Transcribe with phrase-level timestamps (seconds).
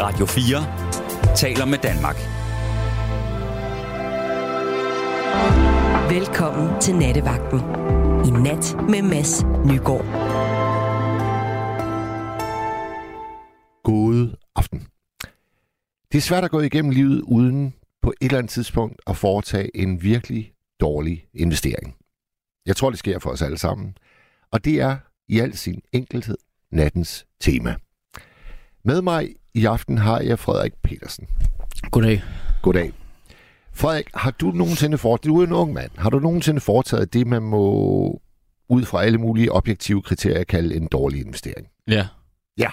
[0.00, 2.16] Radio 4 taler med Danmark.
[6.10, 7.58] Velkommen til Nattevagten.
[8.26, 10.04] I nat med Mads Nygaard.
[13.84, 14.86] God aften.
[16.12, 19.76] Det er svært at gå igennem livet uden på et eller andet tidspunkt at foretage
[19.76, 21.96] en virkelig dårlig investering.
[22.66, 23.96] Jeg tror, det sker for os alle sammen.
[24.50, 24.96] Og det er
[25.28, 26.38] i al sin enkelhed
[26.72, 27.76] nattens tema.
[28.84, 31.28] Med mig i aften har jeg Frederik Petersen.
[31.90, 32.22] Goddag.
[32.62, 32.92] Goddag.
[33.72, 37.26] Frederik, har du nogensinde foretaget, du er en ung mand, har du nogensinde foretaget det,
[37.26, 38.20] man må
[38.68, 41.68] ud fra alle mulige objektive kriterier kalde en dårlig investering?
[41.88, 42.06] Ja.
[42.58, 42.70] Ja.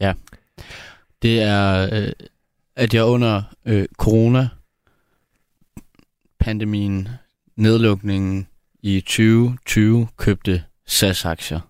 [0.00, 0.14] Ja.
[1.22, 2.12] Det er, øh,
[2.76, 4.48] at jeg under øh, corona,
[6.38, 7.08] pandemien,
[7.56, 8.46] nedlukningen
[8.82, 11.60] i 2020 købte SAS-aktier.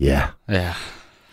[0.00, 0.22] Ja.
[0.48, 0.74] Ja.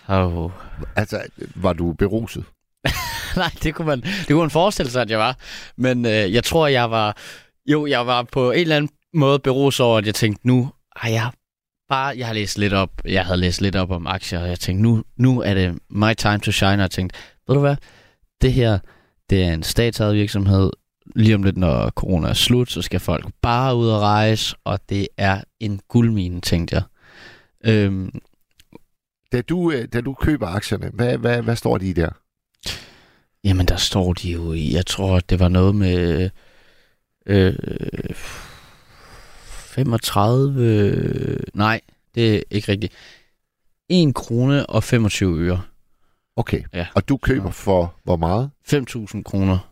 [0.07, 0.51] Oh.
[0.95, 1.21] Altså,
[1.55, 2.43] var du beruset?
[3.35, 5.37] Nej, det kunne, man, det kunne man forestille sig, at jeg var.
[5.77, 7.17] Men øh, jeg tror, jeg var...
[7.65, 11.09] Jo, jeg var på en eller anden måde beruset over, at jeg tænkte, nu har
[11.09, 11.31] jeg
[11.89, 12.17] bare...
[12.17, 12.89] Jeg har læst lidt op.
[13.05, 16.13] Jeg havde læst lidt op om aktier, og jeg tænkte, nu, nu er det my
[16.17, 16.73] time to shine.
[16.73, 17.75] Og jeg tænkte, ved du hvad?
[18.41, 18.79] Det her,
[19.29, 20.71] det er en statsejet virksomhed.
[21.15, 24.79] Lige om lidt, når corona er slut, så skal folk bare ud og rejse, og
[24.89, 26.83] det er en guldmine, tænkte jeg.
[27.65, 28.19] Øhm,
[29.31, 32.09] da du, øh, da du køber aktierne, hvad, hvad, hvad står de der?
[33.43, 36.29] Jamen, der står de jo i, jeg tror, det var noget med
[37.25, 37.55] øh,
[39.45, 41.81] 35, nej,
[42.15, 42.93] det er ikke rigtigt.
[43.89, 45.61] 1 krone og 25 øre.
[46.35, 46.63] Okay.
[46.73, 46.87] Ja.
[46.95, 48.49] Og du køber for hvor meget?
[48.67, 49.71] 5.000 kroner.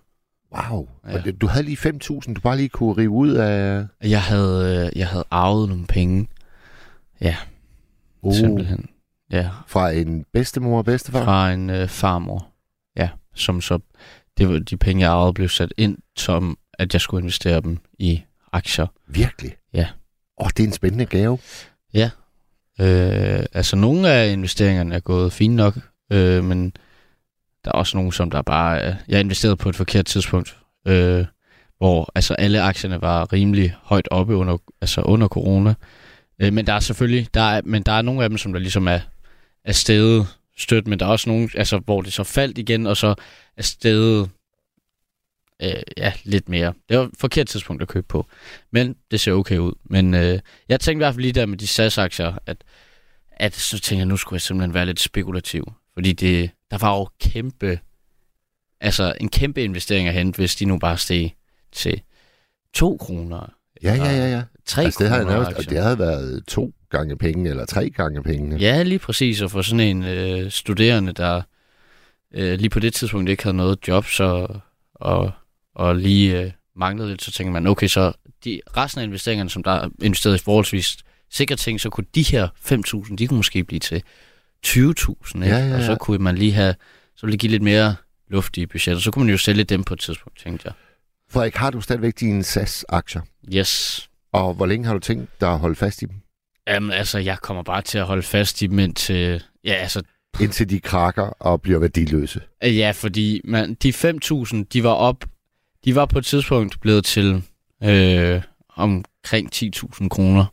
[0.55, 0.87] Wow.
[1.07, 1.31] Ja.
[1.31, 3.85] Du havde lige 5.000, du bare lige kunne rive ud af...
[4.03, 6.27] Jeg havde, øh, jeg havde arvet nogle penge.
[7.21, 7.35] Ja,
[8.21, 8.89] Uh, simpelthen.
[9.31, 11.23] Ja, fra en bedstemor og bedstefar?
[11.23, 12.47] fra en øh, farmor.
[12.97, 13.79] Ja, som så,
[14.37, 17.77] det var de penge, jeg arvede, blev sat ind, som at jeg skulle investere dem
[17.99, 18.87] i aktier.
[19.07, 19.55] Virkelig?
[19.73, 19.87] Ja.
[20.41, 21.39] Åh, det er en spændende gave.
[22.79, 25.73] Øh, altså, nogle af investeringerne er gået fint nok,
[26.11, 26.73] øh, men
[27.65, 28.87] der er også nogle, som der bare...
[28.87, 31.25] Øh, jeg investerede på et forkert tidspunkt, øh,
[31.77, 35.73] hvor altså, alle aktierne var rimelig højt oppe under, altså under corona.
[36.41, 37.27] Øh, men der er selvfølgelig...
[37.33, 38.99] Der er, men der er nogle af dem, som der ligesom er,
[39.67, 42.97] er steget stødt, men der er også nogle, altså, hvor det så faldt igen, og
[42.97, 43.15] så
[43.57, 44.29] er steget
[45.61, 46.73] øh, ja, lidt mere.
[46.89, 48.25] Det var et forkert tidspunkt at købe på.
[48.71, 49.73] Men det ser okay ud.
[49.83, 50.39] Men øh,
[50.69, 52.63] jeg tænkte i hvert fald lige der med de SAS-aktier, at,
[53.31, 55.73] at så tænkte jeg, nu skulle jeg simpelthen være lidt spekulativ.
[55.93, 57.79] Fordi det, der var jo kæmpe,
[58.81, 61.31] altså en kæmpe investering at hente, hvis de nu bare steg
[61.71, 62.01] til
[62.73, 63.53] 2 kroner.
[63.83, 64.43] Ja, ja, ja, ja.
[64.65, 65.39] 3 Altså, det havde, kroner.
[65.39, 68.57] nærmest, og det havde været to gange penge, eller tre gange penge.
[68.57, 69.41] Ja, lige præcis.
[69.41, 71.41] Og for sådan en øh, studerende, der
[72.33, 74.47] øh, lige på det tidspunkt ikke havde noget job, så,
[74.95, 75.31] og,
[75.75, 79.63] og lige øh, manglede lidt, så tænker man, okay, så de, resten af investeringerne, som
[79.63, 80.97] der er investeret i forholdsvis
[81.31, 84.03] sikre ting, så kunne de her 5.000, de kunne måske blive til
[84.65, 85.55] 20.000, ikke?
[85.55, 85.97] Ja, ja, og så ja.
[85.97, 86.75] kunne man lige have,
[87.15, 87.95] så ville det give lidt mere
[88.27, 89.03] luft i budgettet.
[89.03, 90.73] Så kunne man jo sælge dem på et tidspunkt, tænkte jeg.
[91.29, 93.21] Frederik, har du stadigvæk dine SAS-aktier?
[93.53, 94.03] Yes.
[94.31, 96.15] Og hvor længe har du tænkt dig at holde fast i dem?
[96.67, 100.01] Jamen, altså, jeg kommer bare til at holde fast i dem indtil, ja, altså,
[100.39, 102.41] Indtil de krakker og bliver værdiløse.
[102.63, 105.25] Ja, fordi man, de 5.000, de var op,
[105.85, 107.43] de var på et tidspunkt blevet til
[107.83, 108.41] øh,
[108.75, 110.45] omkring 10.000 kroner.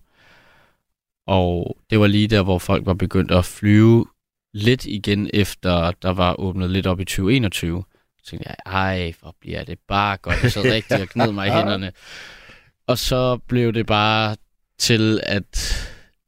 [1.26, 4.06] Og det var lige der, hvor folk var begyndt at flyve
[4.54, 7.84] lidt igen, efter der var åbnet lidt op i 2021.
[8.18, 10.42] Så tænkte jeg, ej, hvor bliver det bare godt.
[10.42, 11.92] Jeg så rigtig og gned mig i hænderne.
[12.86, 14.36] Og så blev det bare
[14.78, 15.74] til, at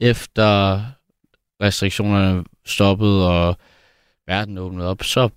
[0.01, 0.81] efter
[1.63, 3.57] restriktionerne stoppede, og
[4.27, 5.29] verden åbnede op, så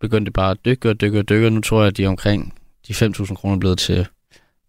[0.00, 2.04] begyndte det bare at dykke og dykke og dykke, og nu tror jeg, at de
[2.04, 2.54] er omkring
[2.88, 4.06] de 5.000 kroner blevet til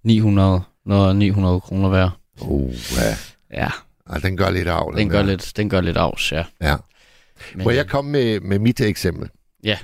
[0.03, 2.19] 900, noget 900 kroner hver.
[2.41, 3.15] Uh, ja.
[3.63, 3.69] Ja,
[4.09, 4.93] Ej, den gør lidt af.
[4.95, 5.25] den gør der.
[5.25, 6.45] lidt, den gør lidt afs, ja.
[6.61, 6.75] Ja.
[7.55, 9.29] Men, Må jeg komme med, med mit eksempel?
[9.63, 9.77] Ja.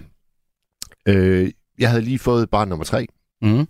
[1.06, 3.08] Øh, jeg havde lige fået barn nummer tre.
[3.42, 3.68] Mm,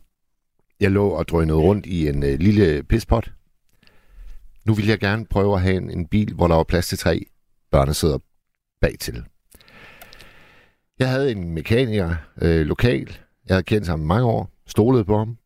[0.80, 3.32] Jeg lå og drønede rundt i en øh, lille pispot.
[4.66, 6.98] Nu ville jeg gerne prøve at have en, en bil, hvor der var plads til
[6.98, 7.26] tre
[7.72, 8.18] børnesæder
[8.82, 9.24] bagtil.
[11.00, 13.18] Jeg havde en mekaniker øh, lokal.
[13.48, 15.38] Jeg havde kendt ham i mange år, stolede på ham,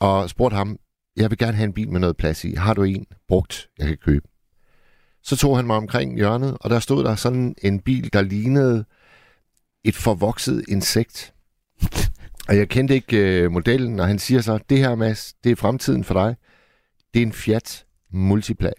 [0.00, 0.78] og spurgte ham,
[1.16, 2.54] jeg vil gerne have en bil med noget plads i.
[2.54, 4.28] Har du en brugt, jeg kan købe?
[5.22, 8.84] Så tog han mig omkring hjørnet, og der stod der sådan en bil, der lignede
[9.84, 11.34] et forvokset insekt.
[12.48, 15.56] Og jeg kendte ikke øh, modellen, og han siger så, det her, Mads, det er
[15.56, 16.36] fremtiden for dig.
[17.14, 18.70] Det er en Fiat Multipla.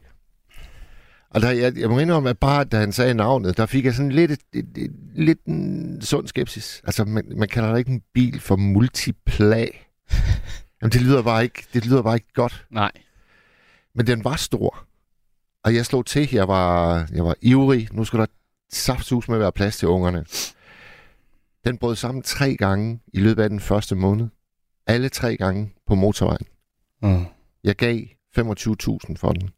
[1.29, 3.93] Og der, jeg, jeg må indrømme, at bare da han sagde navnet, der fik jeg
[3.93, 6.81] sådan lidt, et, et, et, lidt en sund skepsis.
[6.83, 9.89] Altså, man, man kalder da ikke en bil for multiplag.
[10.81, 12.65] Jamen, det lyder bare ikke, det lyder bare ikke godt.
[12.69, 12.91] Nej.
[13.95, 14.85] Men den var stor.
[15.63, 16.29] Og jeg slog til.
[16.31, 17.87] Jeg var, jeg var ivrig.
[17.91, 18.31] Nu skulle der
[18.71, 20.25] saftsus med at være plads til ungerne.
[21.65, 24.27] Den brød sammen tre gange i løbet af den første måned.
[24.87, 26.45] Alle tre gange på motorvejen.
[27.01, 27.25] Mm.
[27.63, 27.99] Jeg gav
[28.37, 29.49] 25.000 for den.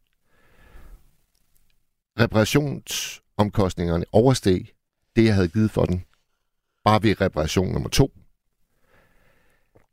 [2.20, 4.68] Reparationsomkostningerne oversteg
[5.16, 6.04] det, jeg havde givet for den.
[6.84, 8.12] Bare ved reparation nummer to.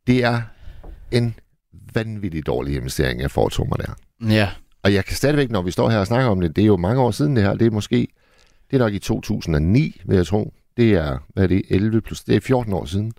[0.08, 0.42] Det er
[1.12, 1.36] en
[1.94, 3.94] vanvittig dårlig investering, jeg foretog mig der.
[4.34, 4.52] Ja.
[4.84, 6.78] Og jeg kan stadigvæk, når vi står her og snakker om det, det er jo
[6.78, 8.08] mange år siden det her, det er måske,
[8.72, 10.54] det er nok i 2009, vil jeg tro.
[10.78, 13.14] Det er, hvad er det, 11 plus, det er 14 år siden.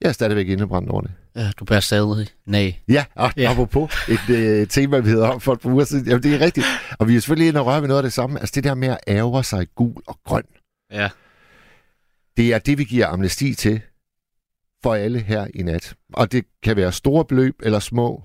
[0.00, 1.12] Jeg er stadigvæk indebrændt over det.
[1.36, 1.50] ja.
[1.58, 2.74] Du bærer stadig nej.
[2.88, 3.50] Ja, og Ja.
[3.50, 6.06] apropos et øh, tema, vi havde om for et par uger siden.
[6.06, 6.66] Jamen, det er rigtigt.
[6.98, 8.40] Og vi er selvfølgelig inde og røre ved noget af det samme.
[8.40, 10.44] Altså det der med at ærge sig gul og grøn.
[10.92, 11.08] Ja.
[12.36, 13.80] Det er det, vi giver amnesti til
[14.82, 15.94] for alle her i nat.
[16.12, 18.22] Og det kan være store beløb eller små.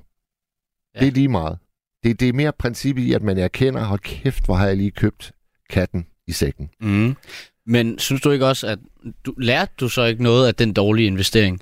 [0.95, 0.99] Ja.
[0.99, 1.57] Det er lige meget.
[2.03, 4.91] Det, det er mere princippet i, at man erkender, hold kæft, hvor har jeg lige
[4.91, 5.31] købt
[5.69, 6.69] katten i sækken.
[6.81, 7.15] Mm.
[7.65, 8.79] Men synes du ikke også, at
[9.25, 11.59] du, lærte du så ikke noget af den dårlige investering?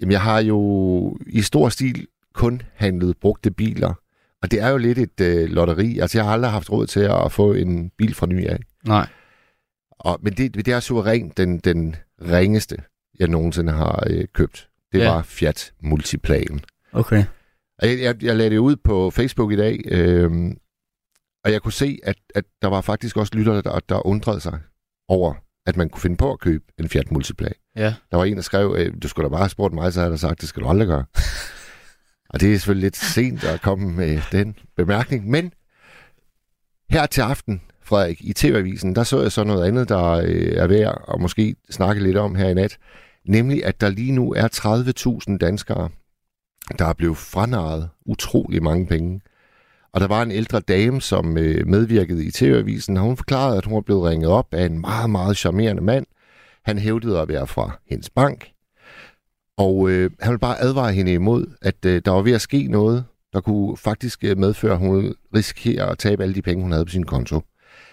[0.00, 3.94] Jamen, jeg har jo i stor stil kun handlet brugte biler.
[4.42, 5.98] Og det er jo lidt et øh, lotteri.
[5.98, 8.58] Altså, jeg har aldrig haft råd til at få en bil fra ny af.
[8.86, 9.06] Nej.
[9.90, 12.76] Og, men det, det er suverænt den, den ringeste,
[13.18, 14.68] jeg nogensinde har øh, købt.
[14.92, 15.10] Det Ja.
[15.10, 16.60] var Fiat Multiplanen.
[16.92, 17.24] Okay.
[17.78, 20.30] Og jeg, jeg, jeg lagde det ud på Facebook i dag, øh,
[21.44, 24.58] og jeg kunne se, at, at der var faktisk også lyttere, der, der undrede sig
[25.08, 25.34] over,
[25.66, 27.48] at man kunne finde på at købe en Fiat Multipla.
[27.76, 27.94] Ja.
[28.10, 30.10] Der var en, der skrev, øh, du skulle da bare have spurgt mig, så havde
[30.10, 31.04] jeg sagt, det skal du aldrig gøre.
[32.30, 35.52] og det er selvfølgelig lidt sent at komme med den bemærkning, men
[36.90, 40.66] her til aften, Frederik, i TV-avisen, der så jeg så noget andet, der øh, er
[40.66, 42.78] værd at måske snakke lidt om her i nat.
[43.28, 44.48] Nemlig, at der lige nu er
[45.28, 45.88] 30.000 danskere,
[46.78, 49.20] der er blevet franarret utrolig mange penge.
[49.94, 53.64] Og der var en ældre dame, som øh, medvirkede i TV-avisen, og hun forklarede, at
[53.64, 56.06] hun var blevet ringet op af en meget, meget charmerende mand.
[56.64, 58.50] Han hævdede at være fra hendes bank.
[59.56, 62.66] Og øh, han ville bare advare hende imod, at øh, der var ved at ske
[62.66, 66.62] noget, der kunne faktisk øh, medføre, at hun risikerer risikere at tabe alle de penge,
[66.62, 67.40] hun havde på sin konto.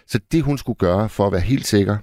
[0.08, 1.98] Så det, hun skulle gøre for at være helt sikker,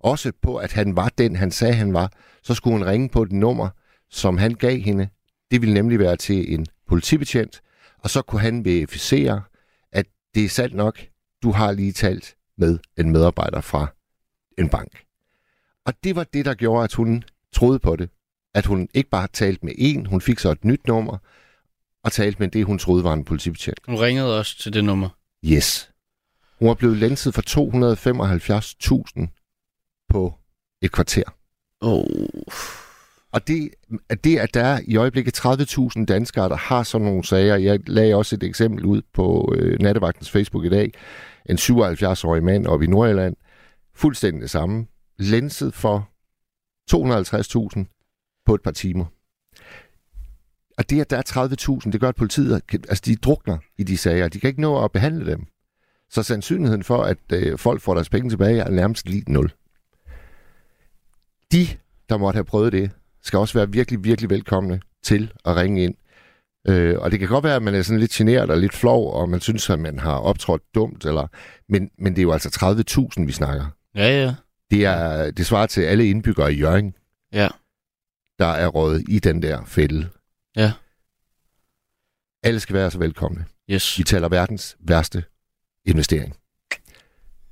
[0.00, 2.12] også på, at han var den, han sagde, han var,
[2.42, 3.68] så skulle hun ringe på et nummer,
[4.10, 5.08] som han gav hende.
[5.50, 7.60] Det ville nemlig være til en politibetjent,
[8.04, 9.42] og så kunne han verificere,
[9.92, 11.00] at det er sandt nok,
[11.42, 13.86] du har lige talt med en medarbejder fra
[14.58, 15.04] en bank.
[15.86, 18.10] Og det var det, der gjorde, at hun troede på det.
[18.54, 21.18] At hun ikke bare talte med en, hun fik så et nyt nummer,
[22.04, 23.80] og talte med det, hun troede var en politibetjent.
[23.86, 25.08] Hun ringede også til det nummer.
[25.44, 25.90] Yes.
[26.58, 27.42] Hun var blevet lænset for
[29.20, 30.34] 275.000 på
[30.82, 31.36] et kvarter.
[31.80, 32.83] Oh.
[33.34, 33.70] Og det,
[34.08, 37.56] at det, at der er i øjeblikket 30.000 danskere, der har sådan nogle sager.
[37.56, 40.92] Jeg lagde også et eksempel ud på øh, Nattevagtens Facebook i dag.
[41.46, 43.36] En 77-årig mand oppe i Nordjylland.
[43.94, 44.86] Fuldstændig det samme.
[45.18, 46.08] lenset for
[46.94, 49.04] 250.000 på et par timer.
[50.78, 53.96] Og det, at der er 30.000, det gør, at politiet altså, de drukner i de
[53.96, 54.28] sager.
[54.28, 55.46] De kan ikke nå at behandle dem.
[56.10, 59.52] Så sandsynligheden for, at øh, folk får deres penge tilbage, er nærmest lige nul.
[61.52, 61.66] De,
[62.08, 62.90] der måtte have prøvet det,
[63.24, 65.94] skal også være virkelig, virkelig velkomne til at ringe ind.
[66.68, 69.12] Øh, og det kan godt være, at man er sådan lidt generet og lidt flov,
[69.14, 71.26] og man synes, at man har optrådt dumt, eller,
[71.68, 73.66] men, men det er jo altså 30.000, vi snakker.
[73.94, 74.34] Ja, ja.
[74.70, 76.94] Det, er, det svarer til alle indbyggere i Jørgen,
[77.32, 77.48] Ja.
[78.38, 80.08] der er rådet i den der fælde.
[80.56, 80.72] Ja.
[82.42, 83.44] Alle skal være så velkomne.
[83.70, 83.98] Yes.
[83.98, 85.24] Vi taler verdens værste
[85.86, 86.36] investering.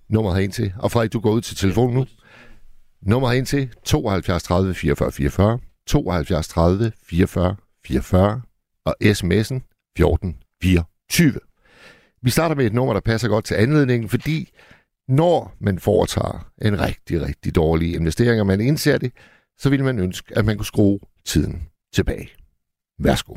[0.08, 0.72] Nummeret her ind til.
[0.78, 2.06] Og Frederik, du går ud til telefonen nu.
[3.02, 5.58] Nummeret ind til 72 30 44 44.
[5.86, 7.56] 72 30 44
[7.86, 8.42] 44.
[8.84, 9.60] Og sms'en
[9.96, 11.40] 14 24.
[12.22, 14.50] Vi starter med et nummer, der passer godt til anledningen, fordi
[15.08, 19.12] når man foretager en rigtig, rigtig dårlig investering, og man indser det,
[19.58, 22.28] så vil man ønske, at man kunne skrue tiden tilbage.
[22.98, 23.36] Værsgo.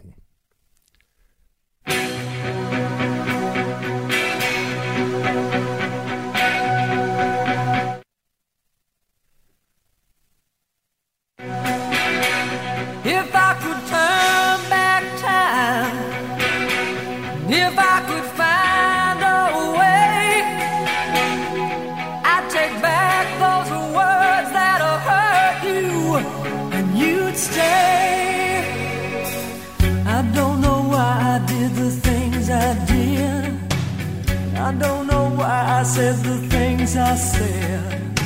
[35.85, 38.19] Said the things I said.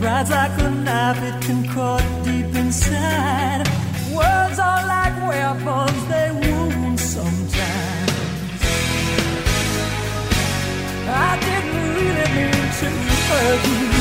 [0.00, 3.66] Pride's like a knife, it can cut deep inside.
[4.14, 8.12] Words are like weapons, they wound sometimes.
[11.08, 12.88] I didn't really mean to
[13.28, 13.95] hurt you.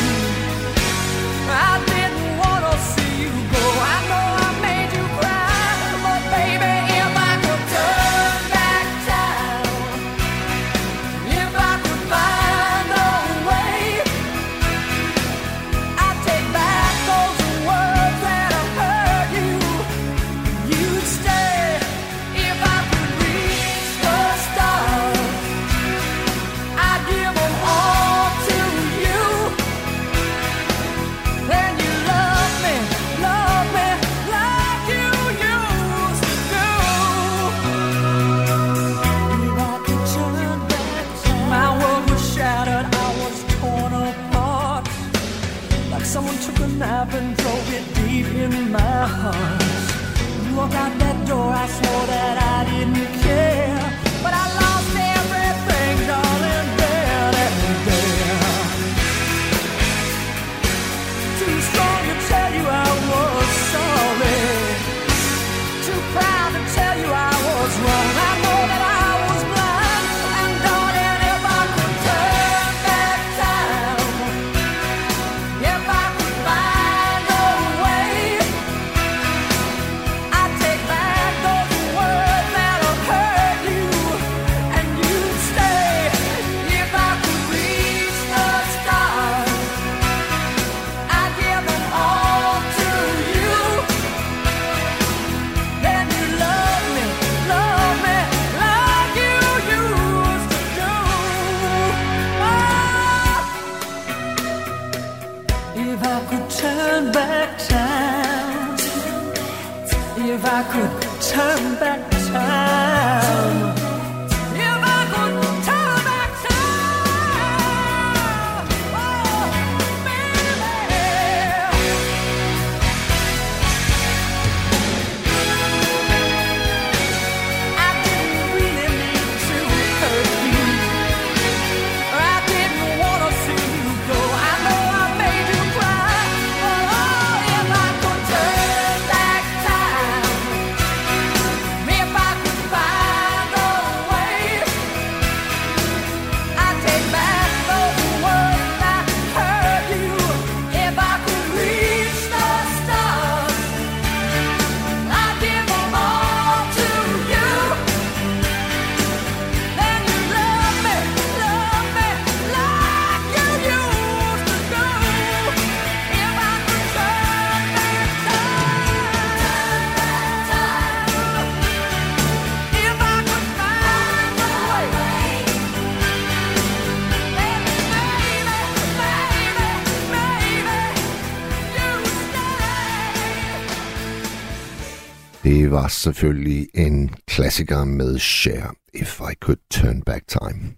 [185.76, 190.76] Var selvfølgelig en klassiker med Share, If I Could Turn Back Time.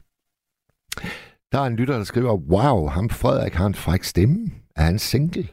[1.52, 4.52] Der er en lytter, der skriver, wow, ham Frederik har en fræk stemme.
[4.76, 5.48] Er han single?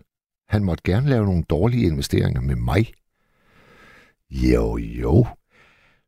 [0.48, 2.92] Han måtte gerne lave nogle dårlige investeringer med mig.
[4.30, 5.26] Jo, jo.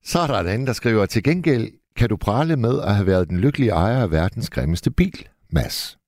[0.05, 3.07] Så er der en anden, der skriver, til gengæld kan du prale med at have
[3.07, 5.99] været den lykkelige ejer af verdens grimmeste bil, Mads.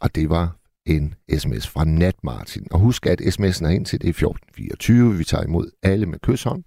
[0.00, 0.56] Og det var
[0.90, 2.66] en sms fra Nat Martin.
[2.70, 5.16] Og husk, at sms'en er ind til det er 1424.
[5.16, 6.64] Vi tager imod alle med kysshånd.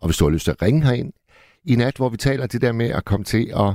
[0.00, 1.12] Og hvis du har lyst til at ringe herind
[1.64, 3.74] i nat, hvor vi taler det der med at komme til at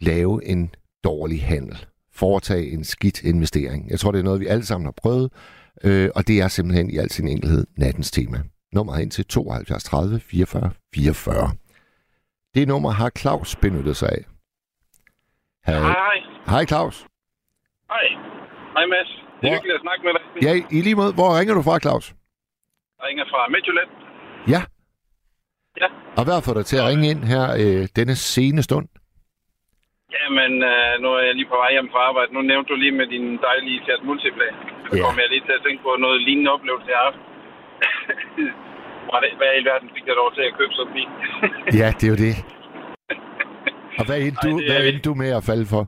[0.00, 1.86] lave en dårlig handel.
[2.12, 3.90] Foretage en skidt investering.
[3.90, 5.32] Jeg tror, det er noget, vi alle sammen har prøvet.
[5.84, 8.42] Øh, og det er simpelthen i al sin enkelhed nattens tema.
[8.72, 11.50] Nummeret ind til 72 30 44 44.
[12.54, 14.24] Det nummer har Claus benyttet sig af.
[15.66, 15.94] Hej.
[16.46, 17.06] Hej Claus.
[17.88, 18.25] Hej.
[18.76, 19.10] Hej, Mads.
[19.40, 20.22] Det er hyggeligt at snakke med dig.
[20.46, 21.12] Ja, i lige måde.
[21.18, 22.06] Hvor ringer du fra, Claus?
[22.98, 23.90] Jeg ringer fra Midtjylland.
[24.54, 24.60] Ja.
[25.82, 25.88] Ja.
[26.18, 28.86] Og hvad fået dig til at ringe ind her øh, denne sene stund?
[30.16, 32.30] Jamen, øh, nu er jeg lige på vej hjem fra arbejde.
[32.36, 34.48] Nu nævnte du lige med din dejlige Fiat Multipla.
[34.88, 35.02] Så Ja.
[35.04, 37.20] kom jeg lige til at tænke på noget lignende oplevelse, jeg har haft.
[39.10, 41.10] Hvad det- i alverden fik jeg lov til at købe sådan en bil?
[41.80, 42.34] Ja, det er jo det.
[43.98, 45.82] Og hvad endte Ej, du, det er hvad endte du med at falde for?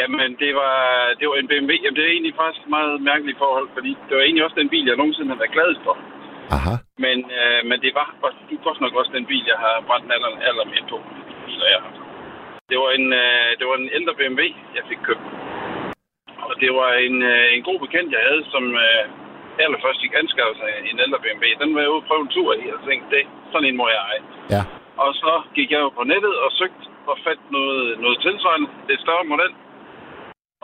[0.00, 0.78] Jamen, det var,
[1.18, 1.72] det var en BMW.
[1.82, 4.72] Jamen, det er egentlig faktisk et meget mærkeligt forhold, fordi det var egentlig også den
[4.74, 5.96] bil, jeg nogensinde har været gladest for.
[6.56, 6.74] Aha.
[7.04, 8.32] Men, øh, men det var var
[8.66, 10.98] godt nok også den bil, jeg har brændt aller, aller mere på.
[11.28, 11.92] de Biler, jeg har.
[12.70, 14.42] Det var en, øh, det var en ældre BMW,
[14.76, 15.26] jeg fik købt.
[16.48, 19.04] Og det var en, øh, en god bekendt, jeg havde, som øh,
[19.64, 21.44] allerførst fik anskaffet sig en ældre BMW.
[21.62, 23.86] Den var jeg ude og prøve en tur i, og tænkte, det, sådan en må
[23.94, 24.22] jeg eje.
[24.54, 24.62] Ja.
[25.04, 29.00] Og så gik jeg jo på nettet og søgte og fandt noget, noget tilsvarende, det
[29.06, 29.52] større model.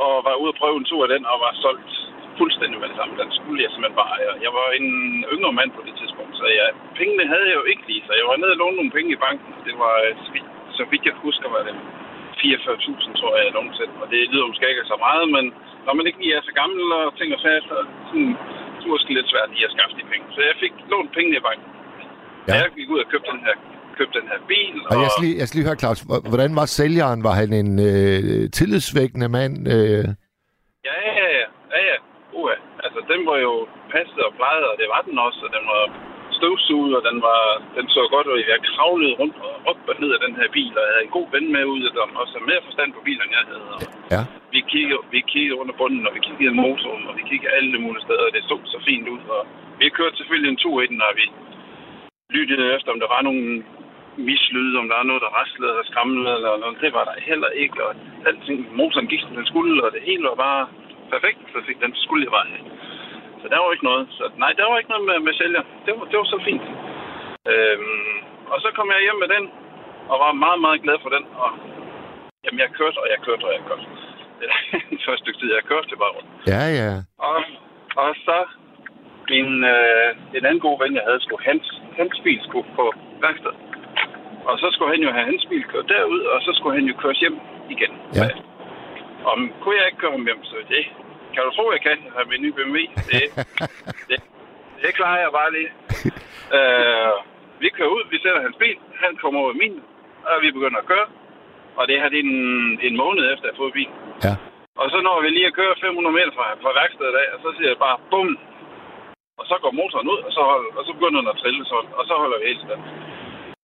[0.05, 1.93] Og var ude og prøve en tur af den, og var solgt
[2.41, 3.21] fuldstændig med det samme.
[3.23, 4.45] Den skulle jeg simpelthen bare eje.
[4.47, 4.91] Jeg var en
[5.35, 6.67] yngre mand på det tidspunkt, så jeg,
[7.01, 9.23] pengene havde jeg jo ikke lige, så jeg var nede og låne nogle penge i
[9.27, 9.51] banken.
[9.69, 11.77] Det var, øh, så vidt, så vidt jeg husker, var det
[12.41, 13.91] 44.000, tror jeg, jeg lånte til.
[14.03, 15.45] Og det lyder måske ikke så meget, men
[15.87, 18.33] når man ikke lige er så gammel og ting og sager, så er det sådan,
[18.79, 20.27] så det måske lidt svært lige at skaffe de penge.
[20.35, 21.69] Så jeg fik lånt pengene i banken.
[22.49, 22.55] Ja.
[22.55, 23.57] Jeg gik ud og købte den her,
[23.99, 24.75] købte den her bil.
[24.91, 27.21] Og jeg skal lige, jeg skal lige høre, Claus, hvor- hvordan var sælgeren?
[27.29, 29.55] Var han en øh, tillidsvækkende mand?
[29.77, 30.05] Øh,
[30.89, 31.47] Ja, ja, ja.
[31.75, 31.97] ja, ja.
[32.39, 32.57] Uha.
[32.85, 33.53] Altså, den var jo
[33.95, 35.83] passet og plejet, og det var den også, og den var
[36.39, 37.41] støvsuget, og den, var,
[37.77, 38.39] den så godt ud.
[38.55, 41.17] Jeg kravlede rundt og op og ned af den her bil, og jeg havde en
[41.19, 43.67] god ven med ud, som også havde mere forstand på bilen, end jeg havde.
[43.77, 43.81] Og
[44.15, 44.23] ja.
[44.55, 47.79] vi kiggede, vi kiggede under bunden, og vi kiggede i motoren, og vi kiggede alle
[47.85, 49.23] mulige steder, og det så så fint ud.
[49.37, 49.43] Og
[49.81, 51.27] vi kørte selvfølgelig en tur i den, og vi
[52.37, 53.45] lyttede efter, om der var nogle
[54.29, 56.83] mislyde, om der er noget, der raslede eller skramlede, eller noget.
[56.85, 57.93] Det var der heller ikke, og
[58.29, 60.63] alting, motoren gik, som den skulle, og det hele var bare
[61.13, 62.65] perfekt, så fik den skulle jeg bare have.
[63.43, 64.05] Så der var ikke noget.
[64.19, 65.63] Så nej, der var ikke noget med, med sælger.
[65.85, 66.67] Det var, det var så fint.
[67.53, 68.17] Øhm,
[68.53, 69.45] og så kom jeg hjem med den,
[70.11, 71.25] og var meget, meget glad for den.
[71.43, 71.51] Og
[72.45, 73.87] jamen, jeg kørte, og jeg kørte, og jeg kørte.
[74.39, 74.59] Det er
[74.93, 76.31] det første stykke tid, jeg kørte bare rundt.
[76.53, 76.93] Ja, ja.
[77.29, 77.39] Og,
[78.03, 78.39] og så
[79.33, 81.67] min, øh, en anden god ven, jeg havde, skulle hans,
[82.01, 82.85] hans bil skulle på
[83.25, 83.55] værksted.
[84.45, 86.95] Og så skulle han jo have hans bil kørt derud, og så skulle han jo
[87.03, 87.39] køres hjem
[87.71, 87.93] igen.
[88.15, 88.29] Ja.
[89.29, 90.83] Og kunne jeg ikke køre ham hjem, så det
[91.35, 91.99] kan du tro, jeg kan.
[92.17, 92.79] Har min nye BMW.
[93.11, 93.23] Det,
[94.09, 94.19] det,
[94.83, 95.71] det klarer jeg bare lige.
[96.57, 97.13] øh,
[97.63, 99.75] vi kører ud, vi sætter hans bil, han kommer over min,
[100.29, 101.07] og vi begynder at køre.
[101.79, 102.37] Og det her det er en,
[102.89, 103.91] en måned efter, at jeg har fået bil.
[104.27, 104.35] Ja.
[104.81, 107.49] Og så når vi lige at køre 500 meter fra, fra værkstedet af, og så
[107.57, 108.31] siger jeg bare, bum!
[109.41, 111.77] Og så går motoren ud, og så, hold, og så begynder den at trille, så,
[111.99, 112.85] og så holder vi helt stille.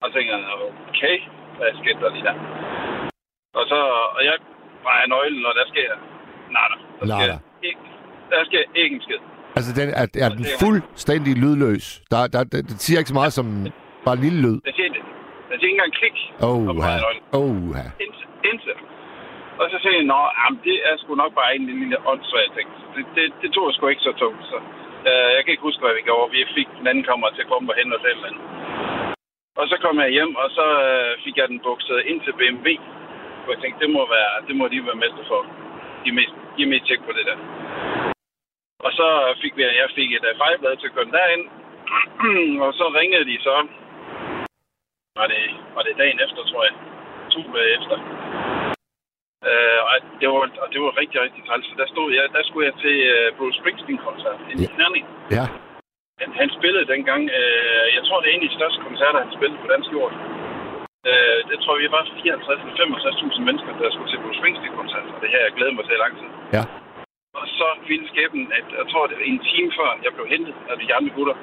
[0.04, 0.46] Og så tænker jeg,
[0.90, 1.16] okay,
[1.58, 2.36] hvad sker der lige der?
[3.58, 3.78] Og så,
[4.16, 4.34] og jeg
[4.84, 5.88] drejer nøglen, og der sker
[6.56, 6.76] nada.
[7.00, 7.38] Der sker Nada.
[7.68, 7.84] ikke,
[8.30, 9.22] der sker ikke en skid.
[9.58, 11.84] Altså, den, er, er den fuldstændig lydløs?
[12.12, 13.46] Der, der, der, det siger ikke så meget som
[14.04, 14.56] bare en lille lyd.
[14.68, 14.88] Der siger,
[15.48, 16.16] der siger ikke engang klik.
[16.40, 17.22] Drejer nøglen.
[17.38, 18.24] oh, Intet.
[18.50, 18.78] Intet.
[19.60, 22.68] Og så sagde jeg, nå, jamen, det er sgu nok bare en lille åndssvag ting.
[22.94, 24.56] Det, det, det tog jeg sgu ikke så tungt, så
[25.08, 26.30] øh, jeg kan ikke huske, hvad vi gjorde.
[26.36, 28.44] Vi fik den anden kammer til at komme og hente os et eller andet.
[29.60, 32.68] Og så kom jeg hjem, og så øh, fik jeg den bukset ind til BMW.
[33.44, 35.40] Og jeg tænkte, det må, være, det må de være mester for.
[36.02, 37.38] De er mest, de er mest tjek på det der.
[38.86, 39.08] Og så
[39.42, 41.44] fik vi, jeg fik et uh, fejlblad til at den derind.
[42.66, 43.56] og så ringede de så.
[45.20, 45.42] Var det,
[45.74, 46.74] var det dagen efter, tror jeg.
[47.34, 47.96] To dage efter.
[49.48, 51.66] Øh, og det var, og det var rigtig, rigtig træls.
[51.66, 54.54] Så der, stod jeg, der skulle jeg til uh, Bruce Springsteen-koncert i.
[54.78, 55.06] Herning.
[55.36, 55.44] Ja.
[55.52, 55.73] Han,
[56.40, 59.60] han spillede dengang, øh, jeg tror, det er en af de største koncerter, han spillede
[59.62, 60.12] på dansk jord.
[61.10, 65.06] Øh, det tror vi var 54 eller 65.000 mennesker, der skulle til Bruce Springsteen-koncert.
[65.14, 66.30] Og det her, jeg glæder mig til i lang tid.
[66.56, 66.62] Ja.
[67.40, 70.54] Og så ville skæbnen, at jeg tror, det var en time før, jeg blev hentet
[70.70, 71.36] af de gamle gutter.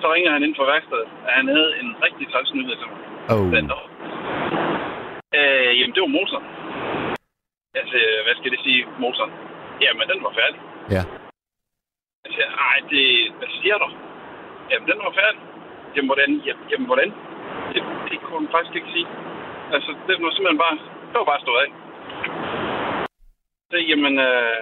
[0.00, 3.00] Så ringer han ind fra værkstedet, at han havde en rigtig træls nyhed til mig.
[3.34, 3.46] Oh.
[3.56, 3.64] Den.
[5.38, 6.46] Øh, jamen, det var motoren.
[7.80, 9.32] Altså, hvad skal det sige, motoren?
[9.84, 10.60] Jamen, den var færdig.
[10.96, 11.02] Ja.
[12.26, 13.06] Jeg siger, ej, det,
[13.38, 13.88] hvad siger du?
[14.70, 15.40] Jamen, den var færdig.
[15.94, 16.30] Jamen, hvordan?
[16.46, 17.10] Jamen, jamen hvordan?
[17.72, 19.08] Det, det kunne hun faktisk ikke sige.
[19.74, 20.76] Altså, det var simpelthen bare,
[21.10, 21.70] det var bare stået af.
[23.70, 24.58] Så, jamen, øh,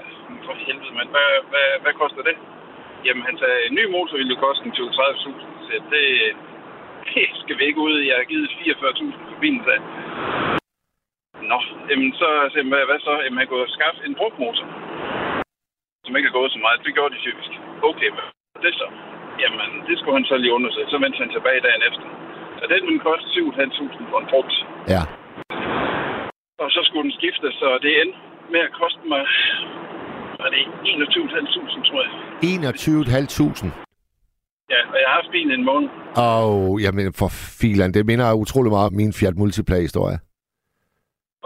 [0.46, 2.36] for helvede, men hvad, hvad, hvad koster det?
[3.06, 5.32] Jamen, han sagde, en ny motor ville jo koste 20-30.000.
[5.66, 6.04] Så det,
[7.14, 8.08] det skal vi ikke ud i.
[8.08, 9.82] Jeg har givet 44.000 for bilen, sagde.
[11.50, 11.58] Nå,
[11.90, 13.14] jamen, så så hvad, hvad så?
[13.24, 14.83] Jamen, han kunne skaffe en brugt motor
[16.04, 16.84] som ikke har gået så meget.
[16.86, 17.50] Det gjorde de typisk.
[17.90, 18.26] Okay, hvad
[18.58, 18.88] er det så?
[19.42, 20.88] Jamen, det skulle han så lige undersøge.
[20.92, 22.06] Så vendte han tilbage dagen efter.
[22.62, 24.54] Og den ville koste 7.500 for en frugt.
[24.94, 25.02] Ja.
[26.64, 28.18] Og så skulle den skifte, så det endte
[28.52, 29.22] med at koste mig...
[30.42, 32.12] Var det 21.500, tror jeg.
[32.42, 33.84] 21.500.
[34.72, 35.88] Ja, og jeg har haft bilen en måned.
[36.16, 37.28] Og jamen, for
[37.60, 40.18] filan, det minder utrolig meget om min Fiat Multipla-historie.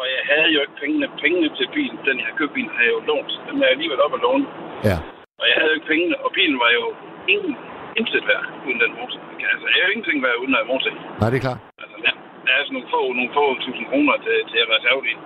[0.00, 0.76] Og jeg havde jo ikke
[1.24, 1.98] pengene, til bilen.
[2.06, 3.32] Den, jeg havde købt bilen, havde jeg jo lånt.
[3.48, 4.46] Den er alligevel op at låne.
[4.88, 4.96] Ja.
[5.40, 6.84] Og jeg havde jo ikke pengene, og bilen var jo
[7.34, 7.52] ingen
[8.00, 9.20] intet værd uden den motor.
[9.52, 10.90] Altså, jeg havde jo ingenting værd uden den motor.
[11.20, 11.60] Nej, det er klart.
[11.82, 12.12] Altså, ja,
[12.44, 15.18] der er sådan nogle få, nogle få tusind kroner til, til reservebil.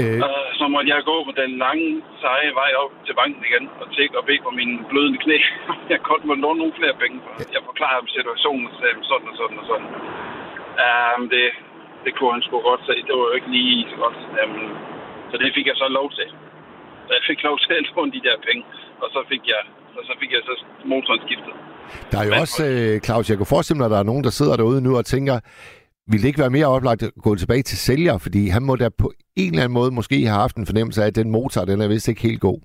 [0.00, 1.88] Øh, Og så måtte jeg gå på den lange,
[2.22, 5.38] seje vej op til banken igen og tjekke og bede på mine blødende knæ.
[5.92, 7.16] jeg godt måtte låne nogle flere penge.
[7.24, 7.30] For.
[7.56, 9.88] Jeg forklarer ham situationen, og sagde, sådan og sådan og sådan.
[10.84, 11.46] Um, det,
[12.04, 12.94] det kunne han sgu godt se.
[13.06, 14.16] Det var jo ikke lige så godt.
[14.38, 14.64] Jamen,
[15.30, 16.28] så det fik jeg så lov til.
[17.06, 18.62] Så jeg fik lov til at låne de der penge,
[19.02, 19.62] og så fik jeg,
[19.98, 20.54] og så fik jeg så
[20.92, 21.54] motoren skiftet.
[22.10, 24.24] Der er jo Men- også, øh, Claus, jeg kunne forestille mig, at der er nogen,
[24.26, 25.36] der sidder derude nu og tænker,
[26.10, 28.18] ville det ikke være mere oplagt at gå tilbage til sælger?
[28.18, 29.08] Fordi han må da på
[29.42, 31.88] en eller anden måde måske have haft en fornemmelse af, at den motor, den er
[31.88, 32.58] vist ikke helt god.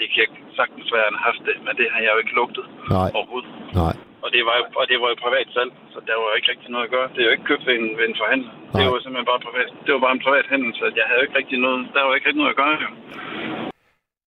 [0.00, 0.26] Det kan
[0.60, 2.64] sagtens være, han har haft det, men det har jeg jo ikke lugtet
[2.96, 3.50] Nej, overhovedet.
[3.82, 3.94] nej.
[4.24, 6.50] Og det, var jo, og det var jo privat salg, så der var jo ikke
[6.52, 7.08] rigtig noget at gøre.
[7.14, 8.52] Det er jo ikke købt ved en, ved en forhandler.
[8.72, 8.88] Det Nej.
[8.92, 9.68] var simpelthen bare privat.
[9.84, 12.12] Det var bare en privat handel, så jeg havde jo ikke rigtig noget, der var
[12.16, 12.76] ikke rigtig noget at gøre.
[12.84, 12.88] Jo.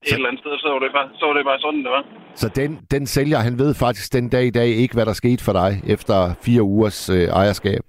[0.03, 1.91] Et Så- eller andet sted, så var det bare, så var det bare sådan, det
[1.97, 2.03] var.
[2.41, 5.41] Så den, den sælger, han ved faktisk den dag i dag ikke, hvad der skete
[5.47, 7.83] for dig efter fire ugers øh, ejerskab.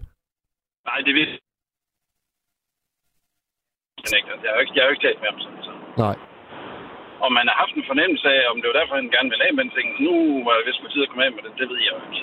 [0.89, 1.37] Nej, det vidste
[4.11, 4.29] jeg ikke.
[4.45, 5.63] Jeg har jo ikke, jeg har jo ikke talt med ham sådan.
[5.67, 5.73] Så.
[6.05, 6.17] Nej.
[7.27, 9.55] Om man har haft en fornemmelse af, om det var derfor, han gerne ville af
[9.63, 9.87] den ting.
[10.07, 10.13] Nu
[10.47, 11.53] var det vist på tide at komme af med det.
[11.61, 12.21] Det ved jeg jo ikke.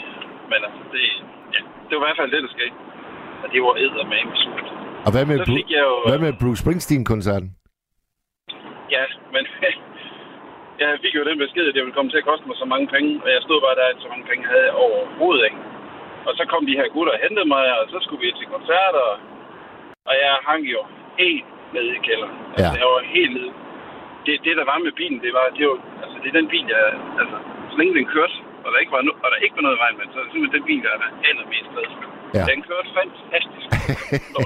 [0.51, 1.01] Men altså, det,
[1.55, 2.75] ja, det var i hvert fald det, der skete.
[3.43, 4.67] Og det var eddermame surt.
[5.05, 5.87] Og hvad med, Bru- jo...
[6.09, 7.49] hvad med Bruce Springsteen-koncerten?
[8.95, 9.03] Ja,
[9.35, 9.43] men
[10.81, 12.87] jeg fik jo den besked, at det ville komme til at koste mig så mange
[12.95, 15.61] penge, og jeg stod bare der, at så mange penge havde jeg overhovedet ikke.
[16.27, 19.05] Og så kom de her gutter og hentede mig, og så skulle vi til koncerter,
[20.09, 20.81] og jeg hang jo
[21.21, 22.37] helt nede i kælderen.
[22.53, 22.79] Altså, Ja.
[22.81, 23.51] Jeg var helt nede.
[24.27, 26.65] Det, det, der var med bilen, det var, det var, altså, det er den bil,
[26.75, 26.83] jeg,
[27.21, 27.37] altså,
[27.71, 29.81] så længe den kørte, og der ikke var, no, og der ikke var noget i
[29.83, 32.09] vejen med, så er det simpelthen den bil, der er allermest glad for.
[32.37, 32.43] Ja.
[32.51, 33.67] Den kørte fantastisk,
[34.33, 34.43] når,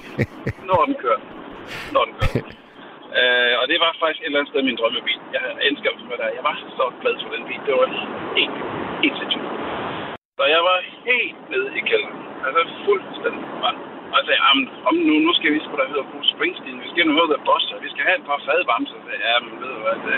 [0.69, 1.23] når den kørte.
[1.95, 2.51] Når den kørte.
[3.19, 5.19] Øh, og det var faktisk et eller andet sted min drømmebil.
[5.35, 6.29] Jeg elsker at der.
[6.37, 7.61] Jeg var så glad for den bil.
[7.67, 7.87] Det var
[8.37, 8.57] helt,
[9.03, 9.47] helt sindssygt.
[10.37, 10.77] Så jeg var
[11.09, 12.19] helt nede i kælderen.
[12.45, 13.81] Altså fuldstændig brændt.
[14.11, 16.77] Og jeg sagde, "Jamen, om nu, nu skal vi sgu da høre Bruce Springsteen.
[16.85, 17.41] Vi skal nu høre The
[17.75, 18.97] og vi skal have et par fadbamser.
[19.05, 20.17] Så ja, men ved du hvad, det,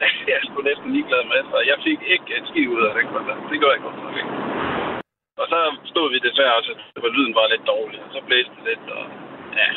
[0.28, 3.06] jeg er sgu næsten ligeglad med, så jeg fik ikke et skiv ud af den
[3.14, 3.38] koncert.
[3.52, 4.32] Det gør jeg godt nok ikke.
[5.42, 5.58] Og så
[5.92, 9.04] stod vi desværre også, at lyden var lidt dårlig, og så blæste det lidt, og
[9.60, 9.68] ja,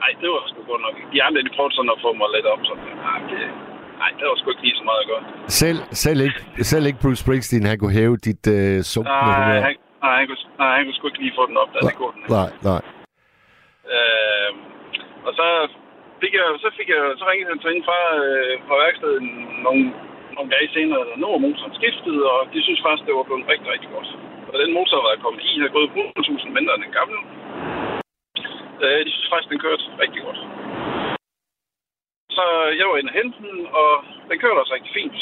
[0.00, 0.94] nej, det var sgu godt nok.
[1.14, 2.74] De andre, de prøvede sådan at få mig lidt op, så
[3.08, 3.40] nej, det,
[4.00, 5.22] nej, det var sgu ikke lige så meget gøre.
[5.62, 9.60] Selv, selv, ikke, selv ikke Bruce Springsteen, han kunne hæve dit øh, sunkende Nej, humør.
[9.66, 11.96] han, nej, han kunne, nej, han kunne sgu ikke lige få den op, der det
[12.00, 12.22] kunne den.
[12.22, 12.34] ikke.
[12.38, 12.82] Nej, nej.
[13.94, 14.50] Øh,
[15.26, 15.46] og så
[16.22, 19.22] fik jeg, så fik jeg, så ringede han til en fra, øh, fra værkstedet
[19.66, 19.82] nogle,
[20.36, 23.68] nogle dage senere, nu var motoren skiftet, og de synes faktisk, det var blevet rigtig,
[23.74, 24.08] rigtig godt.
[24.52, 27.18] Og den motor, der var kommet i, havde gået 100.000 mindre end den gamle.
[28.82, 30.40] Øh, de synes faktisk, den kørte rigtig godt.
[32.36, 32.44] Så
[32.78, 33.90] jeg var inde og hente den, og
[34.28, 35.16] den kørte også rigtig fint.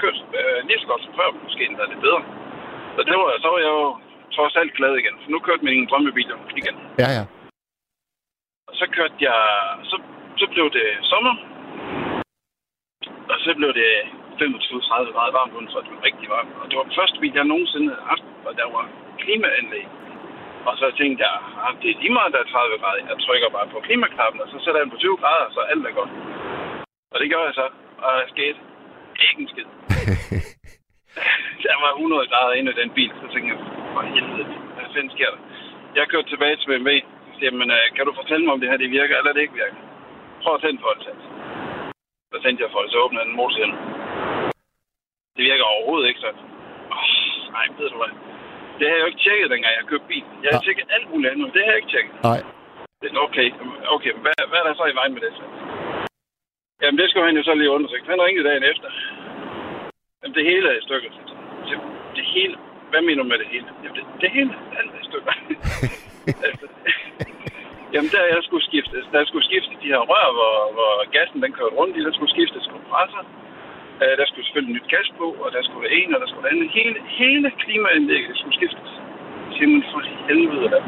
[0.00, 2.22] Kørte øh, lige så godt som før, måske endda lidt bedre.
[3.00, 3.86] Så det var, så var jeg jo
[4.36, 6.76] trods alt glad igen, for nu kørte min drømmebil igen.
[7.02, 7.24] Ja, ja.
[8.68, 9.40] Og så kørte jeg...
[9.90, 9.96] Så,
[10.40, 11.34] så blev det sommer.
[13.32, 13.90] Og så blev det
[14.40, 16.52] 25-30 grader varmt uden, så det var rigtig varmt.
[16.60, 18.84] Og det var den første bil, jeg nogensinde havde haft, og der var
[19.22, 19.86] klimaanlæg.
[20.68, 21.36] Og så tænkte jeg,
[21.66, 23.08] at det er lige meget, der er 30 grader.
[23.10, 25.86] Jeg trykker bare på klimaknappen, og så sætter jeg den på 20 grader, så alt
[25.86, 26.12] er godt.
[27.12, 27.66] Og det gør jeg så.
[28.04, 28.58] Og jeg skete
[29.24, 29.68] ikke en skid.
[31.66, 33.58] der var 100 grader inde i den bil, så tænkte jeg,
[33.94, 34.44] for helvede,
[34.76, 35.40] hvad fanden sker der?
[35.98, 36.90] Jeg kørte tilbage til BMW,
[37.26, 39.42] så siger men øh, kan du fortælle mig, om det her det virker, eller det
[39.46, 39.78] ikke virker?
[40.42, 41.04] Prøv at tænde for det.
[42.32, 43.74] Så tændte jeg for det, så åbnede den motorsiden.
[45.36, 46.30] Det virker overhovedet ikke, så.
[46.96, 48.12] Oh, nej, ved du hvad?
[48.78, 50.24] Det har jeg jo ikke tjekket, dengang jeg købte bil.
[50.42, 50.64] Jeg har Ja.
[50.66, 52.14] tjekket alt muligt andet, det har jeg ikke tjekket.
[52.30, 52.40] Nej.
[53.00, 53.48] Det er okay,
[53.96, 55.44] okay, hvad, hvad er der så i vejen med det, så?
[56.82, 58.04] Jamen, det skulle han jo så lige undersøge.
[58.14, 58.88] Han ringede dagen efter.
[60.20, 61.10] Jamen, det hele er i stykker.
[61.10, 61.39] han.
[61.70, 61.76] Så,
[62.18, 62.54] Det hele?
[62.90, 63.66] Hvad mener du med det hele?
[63.82, 65.32] Jamen, det, det hele alt er stykker.
[66.46, 66.66] altså,
[67.92, 69.04] jamen, der jeg skulle skiftes.
[69.14, 72.00] Der skulle skiftes de her rør, hvor, hvor gassen den kørte rundt i.
[72.08, 73.24] Der skulle skiftes kompressor.
[74.02, 76.44] Uh, der skulle selvfølgelig nyt gas på, og der skulle det ene, og der skulle
[76.46, 76.68] det andet.
[76.78, 78.90] Hele, hele klimaanlægget skulle skiftes.
[79.46, 80.80] Jeg siger, men for helvede da.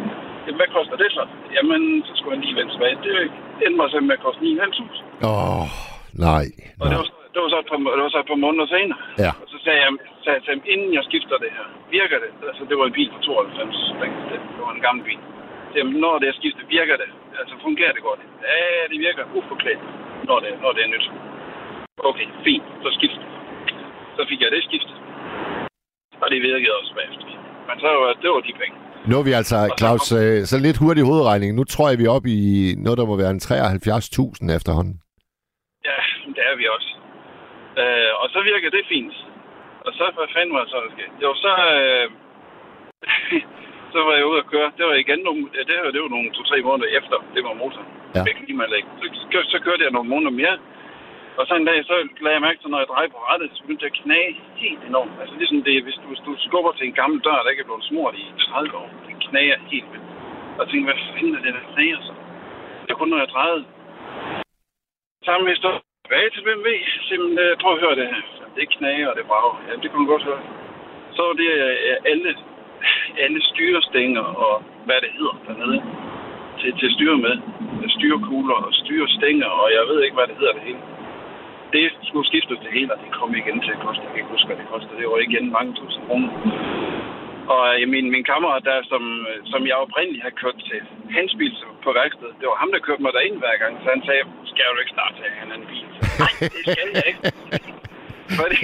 [0.44, 1.24] Jamen, hvad koster det så?
[1.56, 2.96] Jamen, så skulle han lige vende tilbage.
[3.04, 3.12] Det
[3.78, 5.28] mig simpelthen med at koste 9.500.
[5.28, 5.66] Åh, oh,
[6.26, 6.44] nej.
[6.80, 7.02] Og det nej.
[7.02, 9.00] var, det var, så et par, det var så et par måneder senere.
[9.24, 9.32] Ja.
[9.42, 9.90] Og så sagde jeg,
[10.22, 11.66] sagde jeg til ham, inden jeg skifter det her,
[11.98, 12.30] virker det?
[12.50, 13.76] Altså, det var en bil fra 92.
[14.00, 15.20] Det, det var en gammel bil.
[15.70, 17.10] Så jamen, når det er skiftet, virker det?
[17.40, 18.20] Altså, fungerer det godt?
[18.50, 19.82] Ja, det virker uforklædt,
[20.28, 21.06] når det, når det er nyt.
[22.10, 22.66] Okay, fint.
[22.84, 23.20] Så skift.
[24.16, 24.96] Så fik jeg det skiftet.
[26.22, 27.26] Og det virkede også bagefter.
[27.68, 28.76] Men så var det var de penge.
[29.10, 31.50] Nu er vi altså, Claus, øh, så lidt hurtig hovedregning.
[31.54, 34.94] Nu tror jeg, vi er oppe i noget, der må være en 73.000 efterhånden.
[35.88, 35.98] Ja,
[36.36, 36.91] det er vi også.
[37.80, 39.14] Øh, og så virker det fint.
[39.86, 41.14] Og så, hvad fanden var det så, der skete?
[41.24, 42.06] Jo, så, øh,
[43.92, 44.68] så var jeg ude at køre.
[44.78, 47.60] Det var igen nogle, ja, det, var, det var nogle to-tre måneder efter, det var
[47.62, 47.84] motor.
[48.14, 48.22] Ja.
[48.26, 48.84] Med klimaanlæg.
[49.32, 50.56] Så, så kørte jeg nogle måneder mere.
[51.38, 53.60] Og så en dag, så lagde jeg mærke til, når jeg drejer på rettet, så
[53.62, 54.32] begyndte det at knage
[54.62, 55.14] helt enormt.
[55.20, 57.70] Altså ligesom det, hvis du, hvis du skubber til en gammel dør, der ikke er
[57.70, 58.90] blevet smurt i 30 år.
[59.06, 60.08] Det knager helt vildt.
[60.58, 62.14] Og tænkte, hvad fanden er det, der knager så?
[62.84, 63.64] Det er kun, når jeg drejede.
[65.24, 65.80] Samme historie.
[66.12, 66.68] Tilbage til BMW.
[67.08, 68.22] Simpelthen, øh, prøv at høre det her.
[68.56, 69.56] Det knager, og det brager.
[69.66, 70.42] Ja, det kunne man godt høre.
[71.16, 72.30] Så var det øh, øh alle,
[73.24, 74.54] alle styrestænger og
[74.86, 75.80] hvad det hedder dernede
[76.60, 77.34] til, til styre med.
[77.96, 80.82] Styrekugler og styrestænger, og jeg ved ikke, hvad det hedder det hele.
[81.76, 84.02] Det skulle skiftes det hele, og det kom igen til at koste.
[84.04, 84.98] Jeg kan ikke huske, hvad det kostede.
[85.00, 86.30] Det var igen mange tusind kroner.
[87.52, 90.80] Og øh, min, min kammerat der, som, øh, som jeg oprindeligt har kørt til
[91.16, 93.72] hans bil på værkstedet, det var ham, der kørte mig derind hver gang.
[93.82, 95.86] Så han sagde, skal du ikke starte til en anden bil?
[95.94, 97.22] Så, Nej, det skal jeg ikke.
[98.40, 98.60] Fordi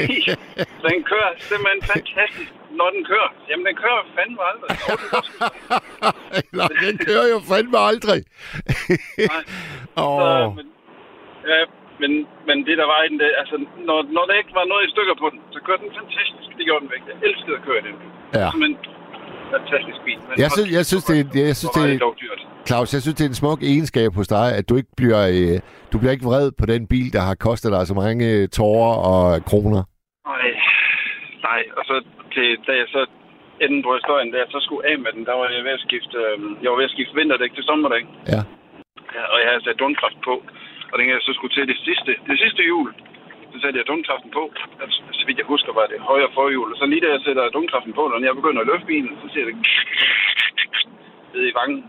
[0.86, 3.30] den kører simpelthen fantastisk, når den kører.
[3.48, 4.70] Jamen, den kører fandme aldrig.
[6.58, 8.20] Nej, den kører jo fandme aldrig.
[9.32, 9.42] Nej.
[10.02, 10.66] Åh, Så, men,
[11.50, 11.58] ja,
[12.02, 12.10] men,
[12.48, 13.56] men det der var i den, det, altså,
[13.88, 16.48] når, når der ikke var noget i stykker på den, så kørte den fantastisk.
[16.58, 17.02] Det gjorde den væk.
[17.10, 18.12] Jeg elskede at køre den bil.
[18.34, 18.48] Ja.
[18.62, 18.70] Men
[19.54, 20.18] fantastisk bil.
[20.28, 21.16] Men Jeg synes- jeg synes, det
[21.50, 22.14] jeg synes, det er-.
[22.68, 25.56] Claus, jeg synes, det er en smuk egenskab hos dig, at du ikke bliver, øh,
[25.92, 28.94] du bliver ikke vred på den bil, der har kostet dig så mange øh, tårer
[29.12, 29.82] og kroner.
[30.32, 30.48] Nej,
[31.48, 31.94] nej, og så
[32.34, 33.02] til, da jeg så
[33.64, 35.84] enden på historien, da jeg så skulle af med den, der var jeg ved at
[35.88, 38.06] skifte, øh, jeg var ved at skifte vinterdæk til sommerdæk.
[38.34, 38.40] Ja.
[39.16, 40.34] Ja, og jeg havde sat dundkraft på.
[40.90, 42.88] Og den jeg så skulle til det sidste, det sidste jul,
[43.52, 44.42] så satte jeg dunkraften på.
[44.82, 46.72] Altså, så vidt jeg husker, var det højre forhjul.
[46.72, 49.26] Og så lige da jeg sætter dunkraften på, når jeg begynder at løfte bilen, så
[49.34, 49.54] ser det
[51.34, 51.80] ned i vangen.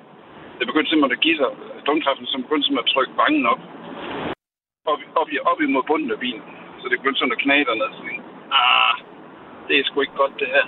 [0.59, 1.49] Det begyndte simpelthen at give sig.
[1.89, 3.61] Dundkraften, som begyndte simpelthen at trykke vangen op.
[4.91, 6.43] Op, op, i- op imod bunden af bilen.
[6.79, 7.93] Så det begyndte sådan at knage dernede.
[7.97, 8.21] Sådan,
[8.61, 8.93] ah,
[9.67, 10.65] det er sgu ikke godt, det her.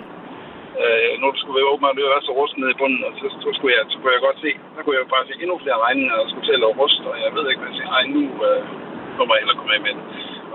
[0.82, 3.25] Øh, når du skulle være åbenbart løbe være så rustet nede i bunden, og så,
[3.43, 5.84] så, skulle jeg, så kunne jeg godt se, så kunne jeg bare se endnu flere
[5.86, 7.89] regninger, og skulle til at lave rust, og jeg ved ikke, hvad jeg siger.
[7.97, 8.62] Ej, nu, øh,
[9.15, 10.04] nu må jeg hellere komme af med det.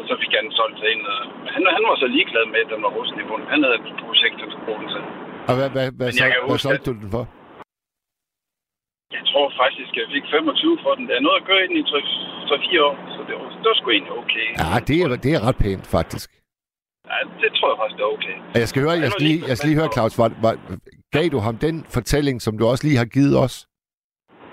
[0.08, 1.00] Så fik jeg den solgt en.
[1.12, 1.18] Og
[1.54, 3.46] han, han var så ligeglad med, at den var rusten i bunden.
[3.54, 5.02] Han havde et projekt, han skulle bruge den til.
[5.48, 7.24] Og hvad, hvad, hvad, så, jeg hvad solgte du den for?
[9.16, 11.04] Jeg tror faktisk, jeg fik 25 for den.
[11.08, 13.76] Der er noget at gøre i den i 3-4 år, så det var, det var
[13.78, 14.48] sgu egentlig okay.
[14.62, 16.28] Ja, det er, det er ret pænt, faktisk.
[17.10, 18.36] Ja, det tror jeg faktisk, det er okay.
[18.54, 20.54] Og jeg skal høre, jeg skal lige, jeg skal lige høre, Claus, var, var,
[21.16, 23.54] gav du ham den fortælling, som du også lige har givet os?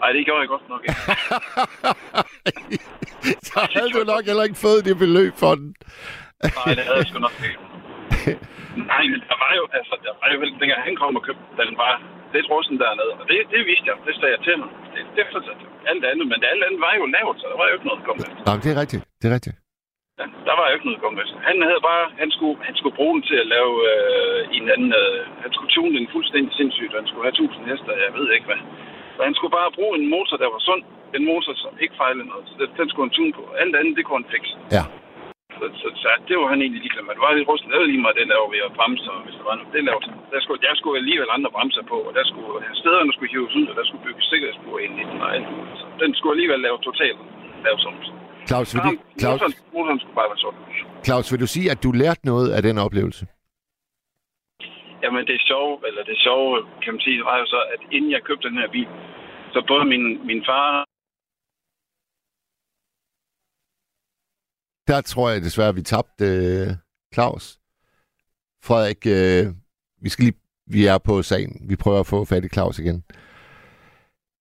[0.03, 0.99] Nej, det gjorde jeg godt nok ikke.
[3.49, 5.67] så havde du nok heller ikke fået det beløb for den.
[6.57, 7.59] Nej, det havde jeg sgu nok ikke.
[8.91, 11.43] Nej, men der var jo, altså, der var jo vel, dengang han kom og købte
[11.59, 11.93] den var
[12.35, 13.11] lidt russen dernede.
[13.19, 14.69] Og det, det vidste jeg, det sagde jeg til ham.
[14.93, 15.71] Det, det fortalte jeg.
[15.91, 18.01] Alt andet, men det alt andet var jo lavt, så der var jo ikke noget
[18.01, 18.41] at komme efter.
[18.49, 19.03] Nej, det er rigtigt.
[19.19, 19.55] Det er rigtigt.
[20.19, 21.37] Ja, der var jo ikke noget at komme efter.
[21.49, 24.91] Han havde bare, han skulle, han skulle bruge den til at lave øh, en anden,
[25.01, 28.27] øh, han skulle tune den fuldstændig sindssygt, og han skulle have 1000 hester, jeg ved
[28.35, 28.61] ikke hvad.
[29.15, 30.83] Så han skulle bare bruge en motor, der var sund.
[31.17, 32.45] En motor, som ikke fejlede noget.
[32.49, 33.43] Så den skulle han tune på.
[33.61, 34.53] Alt andet, det kunne han fikse.
[34.77, 34.83] Ja.
[35.59, 37.13] Så, så, så, det var han egentlig ligeglad med.
[37.17, 37.67] Det var lidt rusten.
[37.71, 39.71] Det lige meget, det laver vi og bremser, hvis der var noget.
[39.75, 40.05] Det lavede.
[40.33, 43.65] Der skulle, der skulle alligevel andre bremser på, og der skulle, stederne skulle hives ud,
[43.71, 45.47] og der skulle bygges sikkerhedsspor ind i den og alt.
[45.79, 47.19] Så den skulle alligevel lave totalt
[47.67, 48.03] lave sådan.
[48.49, 50.59] Claus, vil, du, Claus, motoren, motoren skulle bare være sådan.
[51.07, 53.23] Claus, vil du sige, at du lærte noget af den oplevelse?
[55.03, 58.21] Jamen det sjove, eller det sjove, kan man sige, var jo så, at inden jeg
[58.23, 58.89] købte den her bil,
[59.53, 60.85] så både min, min far
[64.87, 66.67] Der tror jeg desværre, at vi tabte øh,
[67.13, 67.59] Claus.
[68.65, 69.53] Frederik, øh,
[70.01, 71.69] vi, skal lige, vi er på sagen.
[71.69, 73.03] Vi prøver at få fat i Claus igen.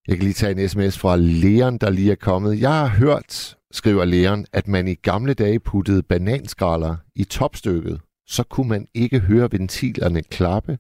[0.09, 2.61] Jeg kan lige tage en sms fra Leon, der lige er kommet.
[2.61, 8.01] Jeg har hørt, skriver Leon, at man i gamle dage puttede bananskraller i topstykket.
[8.27, 10.79] Så kunne man ikke høre ventilerne klappe,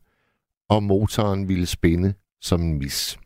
[0.68, 3.18] og motoren ville spænde som en mis.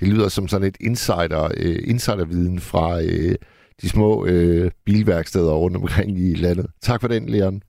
[0.00, 3.34] Det lyder som sådan et insider, øh, insiderviden fra øh,
[3.82, 6.70] de små øh, bilværksteder rundt omkring i landet.
[6.80, 7.62] Tak for den, Leon.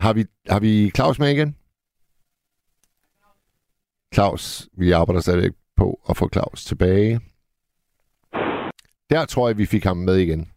[0.00, 1.56] Har vi, har vi Claus med igen?
[4.14, 7.20] Claus, vi arbejder stadigvæk på at få Claus tilbage.
[9.10, 10.52] Der tror jeg, vi fik ham med igen.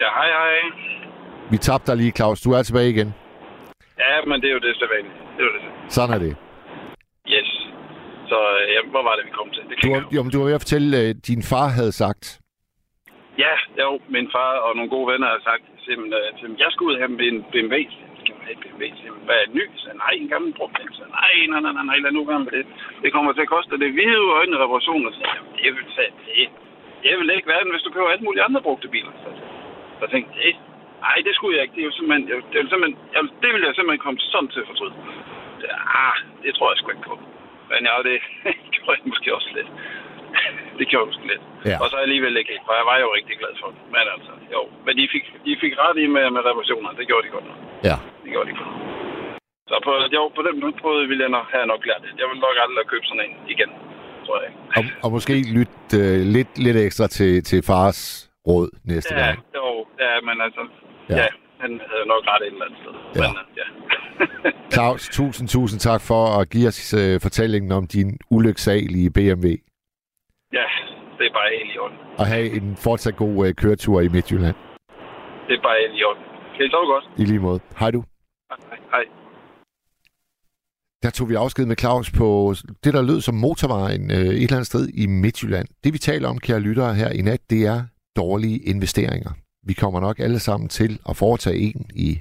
[0.00, 0.97] Ja, hej, hej.
[1.52, 2.40] Vi tabte dig lige, Claus.
[2.46, 3.08] Du er tilbage igen.
[4.04, 5.14] Ja, men det er jo det sædvanlige.
[5.36, 5.62] Det er jo det.
[5.96, 6.32] Sådan er det.
[7.34, 7.50] Yes.
[8.30, 9.62] Så øh, ja, hvor var det, vi kom til?
[9.70, 10.16] Det Du var, jeg jo.
[10.16, 12.24] jo, men du var ved at fortælle, at din far havde sagt.
[13.44, 16.84] Ja, jo, min far og nogle gode venner har sagt, simpelthen, øh, simpelthen jeg skal
[16.86, 17.74] ud og have en BMW.
[18.20, 18.84] Skal man have en BMW?
[19.00, 19.64] Simpelthen, hvad er en ny?
[19.82, 20.76] Så nej, en gammel brugt.
[20.98, 22.64] Så nej, nej, nej, nej, nej, lad nu være med det.
[23.02, 25.10] Det kommer til at koste det hvide øjne reparationer.
[25.18, 25.22] Så
[25.62, 26.46] det vil sige, det,
[27.04, 29.12] det vil ikke være, hvis du køber alle mulige andre brugte biler.
[29.22, 29.28] Så,
[29.96, 30.54] så jeg tænkte, det,
[31.06, 31.74] nej, det skulle jeg ikke.
[31.76, 34.50] Det er jo simpelthen, jeg, det, vil simpelthen, jeg, det vil jeg simpelthen komme sådan
[34.54, 34.94] til at fortryde.
[35.60, 35.66] Så,
[36.06, 37.16] ah, det tror jeg sgu ikke på.
[37.70, 38.16] Men ja, det
[38.74, 39.70] gjorde jeg måske også lidt.
[40.78, 41.44] det gjorde jeg måske lidt.
[41.70, 41.76] Ja.
[41.82, 43.80] Og så alligevel ikke for jeg var jo rigtig glad for det.
[43.94, 44.60] Men altså, jo.
[44.86, 46.90] Men de fik, de fik ret i med, med reparationer.
[46.98, 47.58] Det gjorde de godt nok.
[47.88, 47.96] Ja.
[48.24, 48.86] Det gjorde de godt nok.
[49.70, 50.54] Så på, jo, på den
[50.86, 52.10] måde ville jeg nok have nok lært det.
[52.20, 53.70] Jeg vil nok aldrig købe sådan en igen.
[54.26, 54.50] tror jeg.
[54.78, 57.98] Og, og måske lytte øh, lidt, lidt ekstra til, til fars
[58.48, 59.38] råd næste Ja, gang.
[59.58, 59.66] jo,
[60.04, 60.62] ja, men altså,
[61.10, 61.16] Ja.
[61.16, 61.26] ja,
[61.60, 62.94] han havde nok ret et eller andet sted.
[63.22, 63.28] Ja.
[63.28, 63.66] Men, øh, ja.
[64.74, 69.46] Claus, tusind, tusind tak for at give os øh, fortællingen om din ulyksalige BMW.
[70.58, 70.66] ja,
[71.18, 71.98] det er bare helt i orden.
[72.18, 74.56] Og have en fortsat god øh, køretur i Midtjylland.
[75.48, 76.22] Det er bare helt i orden.
[76.66, 77.04] I sove godt?
[77.18, 77.60] I lige måde.
[77.80, 78.04] Hej du.
[78.50, 78.78] Hej.
[78.90, 79.04] Hej.
[81.02, 84.52] Der tog vi afsked med Claus på det, der lød som motorvejen øh, et eller
[84.52, 85.68] andet sted i Midtjylland.
[85.84, 87.80] Det vi taler om, kære lyttere, her i nat, det er
[88.16, 89.30] dårlige investeringer.
[89.68, 92.20] Vi kommer nok alle sammen til at foretage en i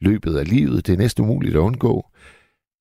[0.00, 0.86] løbet af livet.
[0.86, 2.06] Det er næsten umuligt at undgå.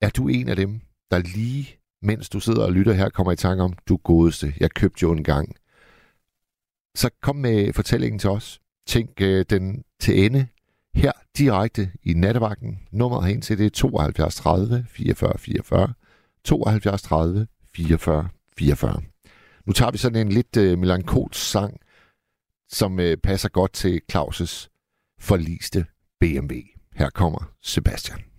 [0.02, 3.36] Er du en af dem, der lige mens du sidder og lytter her, kommer i
[3.36, 5.56] tanke om, du godeste, jeg købte jo en gang.
[6.96, 8.60] Så kom med fortællingen til os.
[8.88, 10.48] Tænk øh, den til ende
[10.96, 12.80] her direkte i nattevagten.
[12.91, 15.94] Nummeret hen til det er 72 30 44 44.
[16.44, 19.02] 72 30 44 44.
[19.65, 21.80] Nu tager vi sådan en lidt øh, melankolsk sang,
[22.69, 24.67] som øh, passer godt til Claus'
[25.19, 25.86] forliste
[26.19, 26.54] BMW.
[26.93, 28.35] Her kommer Sebastian.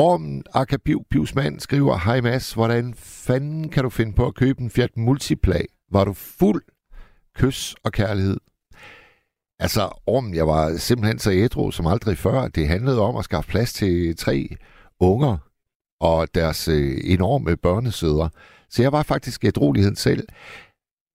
[0.00, 4.70] Ormen Akabiv Pivsmand skriver, Hej Mads, hvordan fanden kan du finde på at købe en
[4.70, 5.66] Fiat Multiplag?
[5.92, 6.62] Var du fuld
[7.34, 8.36] kys og kærlighed?
[9.58, 12.48] Altså, Ormen, jeg var simpelthen så ædru som aldrig før.
[12.48, 14.56] Det handlede om at skaffe plads til tre
[15.00, 15.36] unger
[16.00, 18.28] og deres øh, enorme børnesøder.
[18.70, 20.28] Så jeg var faktisk ædroligheden selv.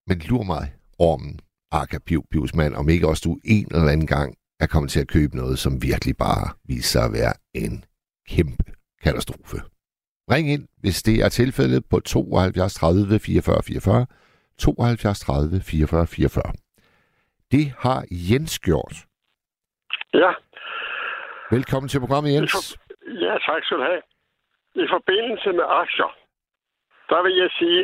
[0.06, 1.40] Men lur mig, Ormen
[1.72, 5.36] Akabiv Pivsmand, om ikke også du en eller anden gang er kommet til at købe
[5.36, 7.84] noget, som virkelig bare viser sig at være en
[8.28, 8.73] kæmpe
[9.04, 9.56] katastrofe.
[10.32, 14.06] Ring ind, hvis det er tilfældet på 72 30 44 44,
[14.58, 16.52] 72 30 44 44.
[17.52, 17.98] Det har
[18.30, 18.94] Jens gjort.
[20.14, 20.32] Ja,
[21.50, 22.78] Velkommen til programmet, Jens.
[23.24, 24.02] ja, tak skal du have.
[24.84, 26.10] I forbindelse med aktier,
[27.10, 27.82] der vil jeg sige,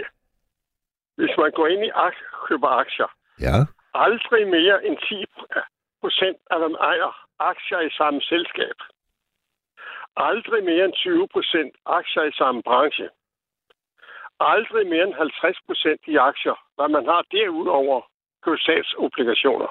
[1.18, 3.10] hvis man går ind i ak- køber aktier,
[3.46, 3.56] Ja.
[4.06, 5.24] aldrig mere end 10
[6.00, 7.10] procent af dem ejer
[7.50, 8.76] aktier i samme selskab.
[10.16, 13.08] Aldrig mere end 20 procent aktier i samme branche.
[14.40, 18.00] Aldrig mere end 50 procent i aktier, hvad man har derudover
[18.44, 19.70] på statsobligationer.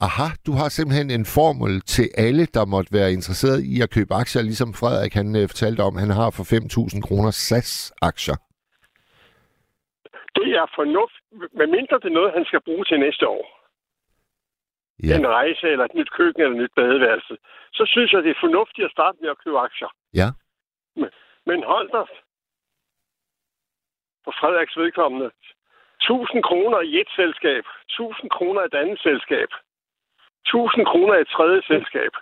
[0.00, 4.12] Aha, du har simpelthen en formel til alle, der måtte være interesseret i at købe
[4.14, 8.38] aktier, ligesom Frederik han øh, fortalte om, han har for 5.000 kroner SAS-aktier.
[10.38, 11.18] Det er fornuft,
[11.60, 13.57] medmindre det er noget, han skal bruge til næste år.
[15.02, 17.34] Ja, en rejse, eller et nyt køkken, eller et nyt badeværelse,
[17.72, 19.90] så synes jeg, det er fornuftigt at starte med at købe aktier.
[20.20, 20.28] ja,
[21.48, 22.06] Men hold dig
[24.24, 25.30] for Frederiks vedkommende.
[26.00, 29.50] 1000 kroner i et selskab, 1000 kroner i et andet selskab,
[30.46, 32.12] 1000 kroner i et tredje selskab.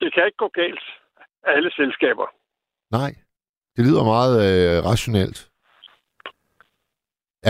[0.00, 0.86] Det kan ikke gå galt
[1.46, 2.26] af alle selskaber.
[2.98, 3.12] nej.
[3.76, 5.38] Det lyder meget øh, rationelt.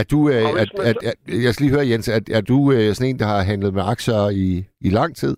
[0.01, 2.87] Er du, øh, er, er, er, jeg skal lige høre, Jens, er, er du øh,
[2.95, 4.49] sådan en, der har handlet med aktier i,
[4.89, 5.35] i lang tid?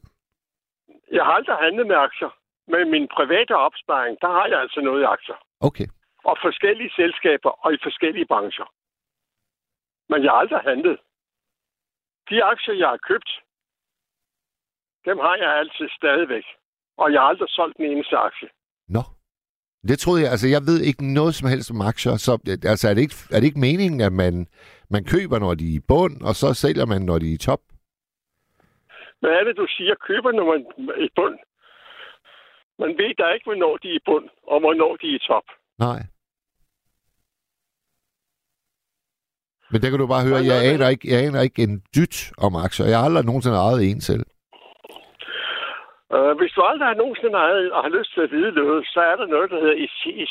[1.16, 2.30] Jeg har aldrig handlet med aktier,
[2.72, 5.38] men min private opsparing, der har jeg altså noget i aktier.
[5.68, 5.88] Okay.
[6.24, 8.68] og forskellige selskaber og i forskellige brancher.
[10.10, 10.98] Men jeg har aldrig handlet.
[12.30, 13.30] De aktier, jeg har købt,
[15.08, 16.46] dem har jeg altid stadigvæk.
[16.96, 18.48] Og jeg har aldrig solgt den eneste aktie.
[18.88, 19.02] Nå.
[19.82, 22.32] Det troede jeg, altså jeg ved ikke noget som helst om aktier, så
[22.64, 24.46] altså er det ikke, er det ikke meningen, at man,
[24.90, 27.36] man køber, når de er i bund, og så sælger man, når de er i
[27.36, 27.60] top?
[29.20, 29.94] Hvad er det, du siger?
[30.08, 31.38] Køber når man er i bund?
[32.78, 35.46] Man ved da ikke, hvornår de er i bund, og hvornår de er i top.
[35.78, 36.00] Nej.
[39.70, 42.56] Men der kan du bare høre, jeg aner, ikke, jeg aner ikke en dyt om
[42.56, 42.86] aktier.
[42.86, 44.24] Jeg har aldrig nogensinde ejet en selv.
[46.14, 49.00] Uh, hvis du aldrig har nogensinde ejet og har lyst til at vide noget, så
[49.00, 49.76] er der noget, der hedder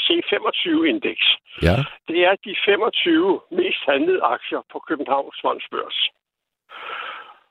[0.05, 1.27] C25-indeks.
[1.61, 1.77] Ja.
[2.07, 5.99] Det er de 25 mest handlede aktier på Københavns Fondsbørs.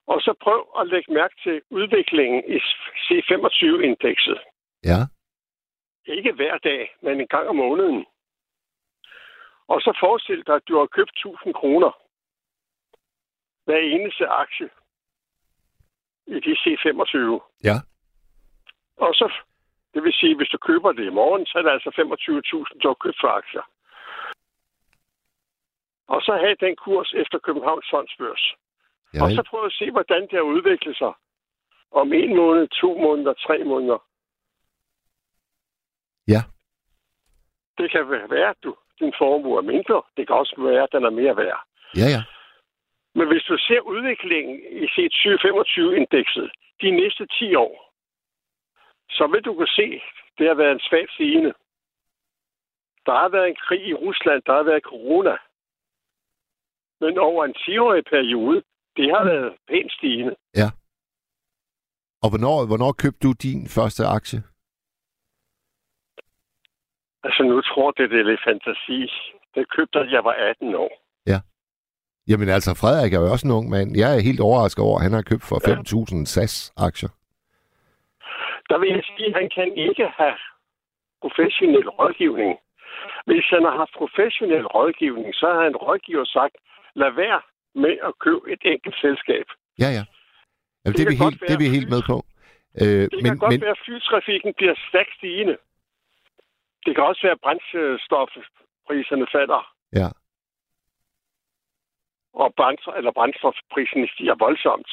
[0.07, 2.59] Og så prøv at lægge mærke til udviklingen i
[3.07, 4.39] C25-indekset.
[4.85, 5.01] Ja.
[6.07, 8.07] Ikke hver dag, men en gang om måneden.
[9.69, 11.91] Og så forestil dig, at du har købt 1000 kroner
[13.65, 14.69] hver eneste aktie
[16.27, 17.17] i de C25.
[17.65, 17.77] Ja.
[18.97, 19.33] Og så,
[19.95, 22.89] det vil sige, hvis du køber det i morgen, så er det altså 25.000, du
[22.89, 23.65] har købt for aktier.
[26.09, 28.55] Og så have den kurs efter Københavns Fondsbørs.
[29.15, 31.13] Ja, Og så prøv at se, hvordan det har udviklet sig.
[31.91, 33.99] Om en måned, to måneder, tre måneder.
[36.29, 36.43] Ja.
[37.79, 40.03] Det kan være, at du, din formue er mindre.
[40.17, 41.61] Det kan også være, at den er mere værd.
[41.97, 42.23] ja, ja.
[43.19, 46.51] Men hvis du ser udviklingen i C25-indekset
[46.83, 47.86] de næste 10 år,
[49.11, 49.89] så vil du kunne se,
[50.39, 51.53] det har været en svag stigende.
[53.07, 55.37] Der har været en krig i Rusland, der har været corona.
[57.01, 58.63] Men over en 10-årig periode,
[58.97, 60.37] det har været pænt stigende.
[62.23, 64.39] Og hvornår, hvornår købte du din første aktie?
[67.27, 68.99] Altså nu tror jeg, det er lidt fantasi.
[69.55, 70.93] Det købte jeg, jeg var 18 år.
[72.29, 73.97] Jamen altså, Frederik er jo også en ung mand.
[73.97, 75.75] Jeg er helt overrasket over, at han har købt for Ja.
[75.75, 77.11] 5.000 SAS-aktier.
[78.71, 80.37] Der vil jeg sige, at han kan ikke have
[81.21, 82.59] professionel rådgivning.
[83.27, 86.57] Hvis han har haft professionel rådgivning, så har en rådgiver sagt,
[86.95, 87.41] lad være
[87.75, 89.47] med at købe et enkelt selskab.
[89.83, 90.05] Ja, ja.
[90.83, 92.17] Jamen, det, Det er vi helt, det er vi helt med på.
[92.81, 95.57] Øh, Det men, kan godt men, være, at flytrafikken bliver stærkt stigende.
[96.85, 99.63] Det kan også være, at brændstofpriserne falder,
[100.01, 100.09] ja.
[102.43, 104.91] og brændstof, eller brændstofpriserne stiger voldsomt.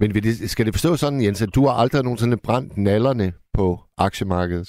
[0.00, 3.78] Men det, skal det forstå sådan, Jens, at du har aldrig nogensinde brændt nallerne på
[3.98, 4.68] aktiemarkedet?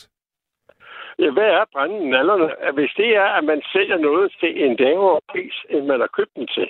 [1.20, 2.48] Ja, hvad er brænden nallerne?
[2.78, 6.34] Hvis det er, at man sælger noget til en lavere pris, end man har købt
[6.36, 6.68] den til,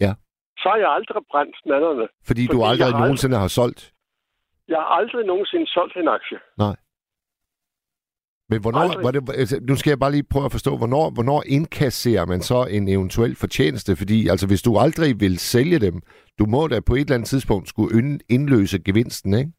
[0.00, 0.12] Ja.
[0.60, 2.08] så har jeg aldrig brændt nallerne.
[2.26, 3.92] Fordi, Fordi du aldrig nogensinde har solgt?
[4.68, 6.38] Jeg har aldrig nogensinde solgt en aktie.
[8.50, 9.04] Men hvornår, Aldrig.
[9.04, 12.40] var det, altså, nu skal jeg bare lige prøve at forstå, hvornår, hvornår indkasserer man
[12.40, 13.96] så en eventuel fortjeneste?
[13.96, 15.96] Fordi altså, hvis du aldrig vil sælge dem,
[16.38, 19.52] du må da på et eller andet tidspunkt skulle ind- indløse gevinsten, ikke?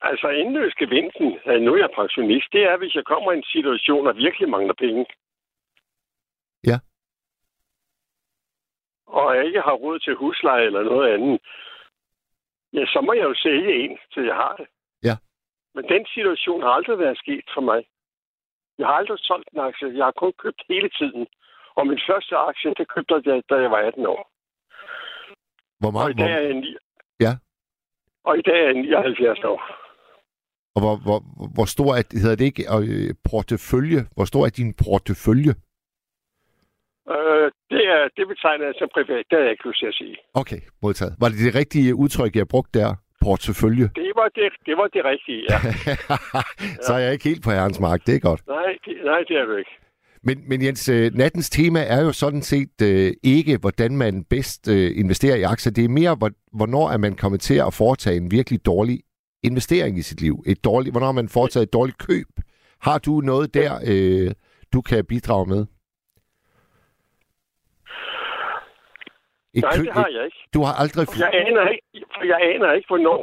[0.00, 3.48] Altså indløs gevinsten, øh, nu er jeg pensionist, det er, hvis jeg kommer i en
[3.54, 5.06] situation, og virkelig mangler penge.
[6.70, 6.78] Ja.
[9.06, 11.38] Og jeg ikke har råd til husleje eller noget andet.
[12.72, 14.66] Ja, så må jeg jo sælge en, til jeg har det.
[15.78, 17.80] Men den situation har aldrig været sket for mig.
[18.78, 19.96] Jeg har aldrig solgt en aktie.
[19.98, 21.26] Jeg har kun købt hele tiden.
[21.78, 24.22] Og min første aktie, det købte jeg, da jeg var 18 år.
[25.80, 26.76] Hvor Og meget, i dag er jeg.
[27.24, 27.32] Ja.
[28.28, 29.60] Og i dag er jeg 79 år.
[30.74, 31.18] og hvor, hvor,
[31.54, 34.00] hvor stor er, hedder det ikke, øh, portefølje?
[34.16, 35.52] Hvor stor er din portefølje?
[37.14, 39.24] Øh, det, er, det betegner jeg som privat.
[39.28, 40.16] Det har jeg ikke lyst til at sige.
[40.34, 41.14] Okay, modtaget.
[41.20, 42.90] Var det det rigtige udtryk, jeg brugte der?
[43.20, 43.90] Portefølje?
[43.94, 45.58] Det var det, det, var det rigtige, ja.
[46.86, 48.42] så er jeg ikke helt på herrens mark, det er godt.
[48.48, 49.70] nej, det, nej, det er du ikke.
[50.22, 54.68] Men, men Jens, øh, nattens tema er jo sådan set øh, ikke, hvordan man bedst
[54.68, 55.72] øh, investerer i aktier.
[55.72, 59.00] Det er mere, hvor, hvornår er man kommet til at foretage en virkelig dårlig
[59.42, 60.42] investering i sit liv.
[60.46, 62.26] Et dårligt, hvornår har man foretaget et dårligt køb.
[62.80, 64.30] Har du noget der, øh,
[64.72, 65.66] du kan bidrage med?
[69.58, 70.40] Et Nej, kø- det har jeg ikke.
[70.54, 71.02] Du har aldrig...
[71.12, 71.86] For jeg aner ikke,
[72.16, 73.22] for jeg aner ikke hvornår.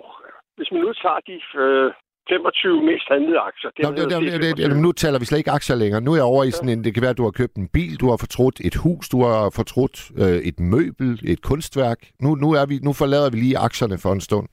[0.57, 1.91] Hvis man nu tager de øh,
[2.29, 3.69] 25 mest handlede aktier.
[3.77, 4.69] Det Nå, det, det, det, det, 25.
[4.69, 6.01] det, nu taler vi slet ikke aktier længere.
[6.01, 7.67] Nu er jeg over i sådan en, det kan være, at du har købt en
[7.77, 11.99] bil, du har fortrudt et hus, du har fortrudt øh, et møbel, et kunstværk.
[12.23, 14.47] Nu, nu, er vi, nu forlader vi lige aktierne for en stund.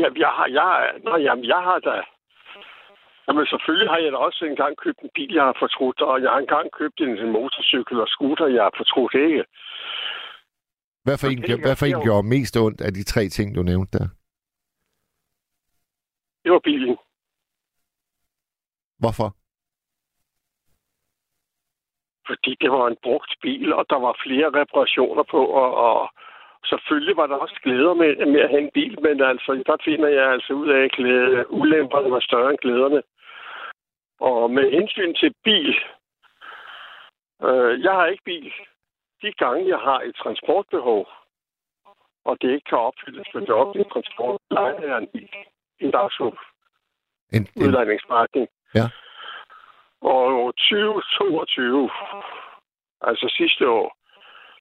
[0.00, 0.70] Ja, jeg har, jeg,
[1.04, 1.94] nå, jamen, jeg har da...
[3.30, 6.30] Jamen, selvfølgelig har jeg da også engang købt en bil, jeg har fortrudt, og jeg
[6.30, 9.44] har engang købt en, motorcykel og scooter, jeg har fortrudt ikke.
[11.04, 13.56] Hvad for, en, det hvad for en jo- gjorde mest ondt af de tre ting,
[13.56, 14.08] du nævnte der?
[16.44, 16.96] Det var bilen.
[19.02, 19.28] Hvorfor?
[22.28, 26.10] Fordi det var en brugt bil, og der var flere reparationer på, og, og
[26.70, 30.08] selvfølgelig var der også glæder med, med at have en bil, men altså, der finder
[30.08, 33.02] jeg altså ud af, at glæde, ulemperne var større end glæderne.
[34.20, 35.74] Og med hensyn til bil,
[37.46, 38.52] øh, jeg har ikke bil.
[39.22, 41.08] De gange, jeg har et transportbehov,
[42.24, 45.28] og det ikke kan opfyldes med det offentlige transport, leger jeg en bil.
[45.78, 46.38] En dagsrum
[47.32, 48.46] En, en, udlejningsmarked.
[48.74, 48.86] Ja.
[50.00, 51.90] Og 2022,
[53.00, 53.96] altså sidste år,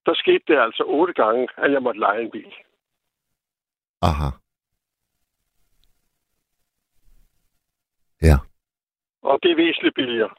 [0.05, 2.53] der skete det altså otte gange, at jeg måtte lege en bil.
[4.01, 4.29] aha.
[8.21, 8.37] Ja.
[9.21, 10.29] Og det er væsentligt billigere.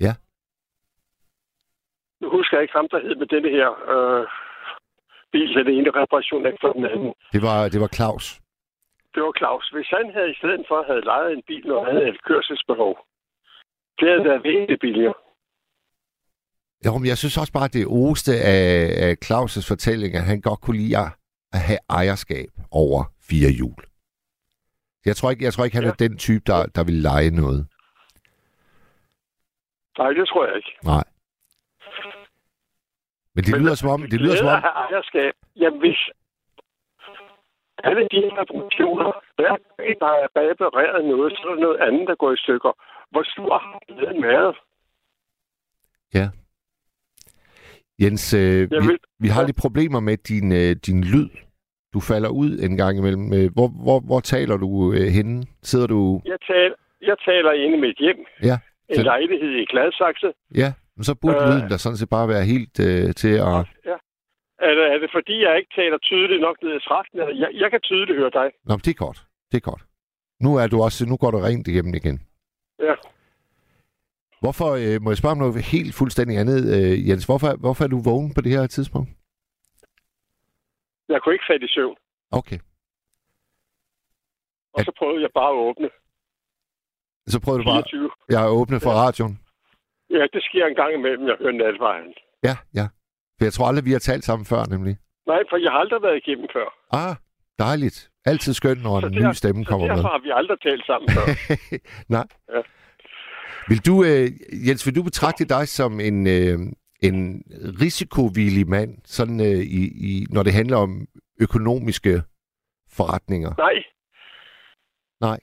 [0.00, 0.12] Ja.
[2.20, 4.26] Nu husker jeg ikke ham, der hed med denne her øh,
[5.32, 7.12] bil, den ene reparation efter den anden.
[7.34, 8.24] Det var, det var Claus.
[9.14, 9.64] Det var Claus.
[9.74, 12.94] Hvis han havde i stedet for havde lejet en bil, og havde et kørselsbehov,
[13.98, 15.14] det havde været væsentligt billigere.
[16.86, 18.66] Jo, men jeg synes også bare, at det oste af,
[19.06, 21.08] af Claus' fortælling, at han godt kunne lide at
[21.52, 23.80] at have ejerskab over fire hjul.
[25.06, 25.90] Jeg tror ikke, jeg tror ikke han Ja.
[25.90, 27.66] er den type, der, der vil lege noget.
[29.98, 30.72] Nej, det tror jeg ikke.
[30.84, 31.04] Nej.
[33.34, 35.34] Men det lyder som om, det lyder som om, ejerskab.
[35.56, 36.00] Jamen, hvis
[37.84, 42.08] alle de her funktioner, hver dag, der er repareret noget, så er der noget andet,
[42.08, 42.72] der går i stykker.
[43.10, 44.56] Hvor stor har glæden været?
[48.02, 49.46] Jens, øh, vi, vil, vi har ja.
[49.46, 51.28] lidt problemer med din, øh, din lyd.
[51.94, 53.32] Du falder ud en gang imellem.
[53.32, 55.46] Øh, Hvor, hvor, hvor taler du øh, henne?
[55.62, 56.20] Sidder du...
[56.24, 58.16] jeg, taler, jeg taler inde i mit hjem.
[58.42, 60.32] Ja, En så- lejlighed i Gladsaxe.
[60.54, 63.58] Ja, men så burde øh, lyden da sådan set bare være helt øh, til at...
[63.90, 63.96] Ja.
[64.68, 67.18] Er det, er det fordi, jeg ikke taler tydeligt nok ned i trakten?
[67.18, 68.48] Jeg, jeg kan tydeligt høre dig.
[68.64, 69.18] Nå, men det er godt.
[69.50, 69.82] Det er godt.
[70.40, 72.16] Nu er du også, nu går du rent igennem igen.
[72.78, 72.94] Ja.
[74.40, 77.24] Hvorfor, øh, må jeg spørge om noget helt fuldstændig andet, øh, Jens?
[77.24, 79.10] Hvorfor, hvorfor er du vågen på det her tidspunkt?
[81.08, 81.96] Jeg kunne ikke falde i søvn.
[82.30, 82.58] Okay.
[84.72, 85.88] Og så prøvede jeg bare at åbne.
[87.34, 87.82] Så prøvede du bare...
[87.90, 88.10] 24.
[88.34, 88.96] Jeg er åbnet for Ja.
[89.04, 89.34] radioen.
[90.10, 92.08] Ja, det sker en gang imellem, jeg hører natvejen.
[92.48, 92.86] Ja, ja.
[93.38, 94.94] For jeg tror aldrig, vi har talt sammen før, nemlig.
[95.26, 96.68] Nej, for jeg har aldrig været igennem før.
[97.02, 97.14] Ah,
[97.58, 98.10] dejligt.
[98.24, 99.96] Altid skønt, når Så en der- ny stemme Så kommer med.
[99.96, 101.24] derfor har vi aldrig talt sammen før.
[102.16, 102.26] Nej.
[102.54, 102.60] Ja.
[103.68, 104.28] Vil du, øh,
[104.68, 106.58] Jens, vil du betragte dig som en, øh,
[107.02, 107.42] en
[107.82, 109.46] risikovillig mand, sådan øh,
[109.80, 111.06] i, i, når det handler om
[111.40, 112.22] økonomiske
[112.90, 113.52] forretninger?
[113.58, 113.74] Nej.
[115.20, 115.38] Nej.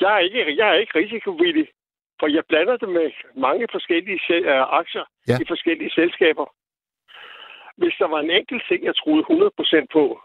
[0.00, 1.68] Jeg er ikke, jeg er ikke risikovillig.
[2.20, 5.32] For jeg blander det med mange forskellige øh, aktier Ja.
[5.32, 5.38] ja.
[5.40, 6.46] i forskellige selskaber.
[7.76, 9.24] Hvis der var en enkelt ting, jeg troede
[9.82, 10.20] 100% på,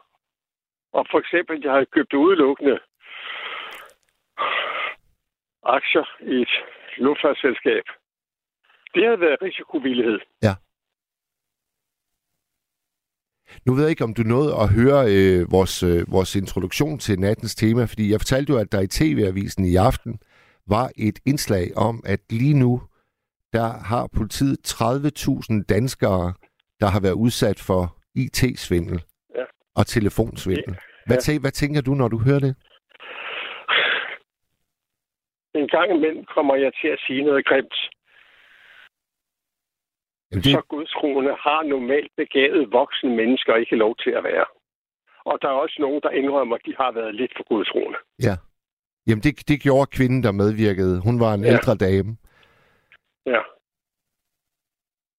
[0.93, 2.79] og for eksempel, jeg havde købt udelukkende
[5.63, 6.53] aktier i et
[6.97, 7.83] luftfartsselskab,
[8.93, 10.19] det havde været risikovillighed.
[13.65, 17.19] Nu ved jeg ikke, om du nåede at høre øh, vores, øh, vores introduktion til
[17.19, 20.19] nattens tema, fordi jeg fortalte jo, at der i TV-avisen i aften
[20.67, 22.81] var et indslag om, at lige nu,
[23.53, 26.33] der har politiet 30.000 danskere,
[26.79, 29.01] der har været udsat for IT-svindel
[29.35, 29.43] Ja.
[29.75, 30.75] og telefonsvindel.
[31.05, 31.33] Hvad, Ja.
[31.33, 32.55] tæ- hvad tænker du, når du hører det?
[35.55, 37.75] En gang imellem kommer jeg til at sige noget grimt.
[40.33, 40.45] Det...
[40.45, 44.45] Så gudstroende har normalt begavet voksne mennesker ikke lov til at være.
[45.25, 47.97] Og der er også nogen, der indrømmer, at de har været lidt for gudstroende.
[48.27, 48.35] ja.
[49.07, 51.01] Jamen, det, det gjorde kvinden, der medvirkede.
[51.01, 51.51] Hun var en Ja.
[51.53, 52.17] ældre dame.
[53.25, 53.41] Ja.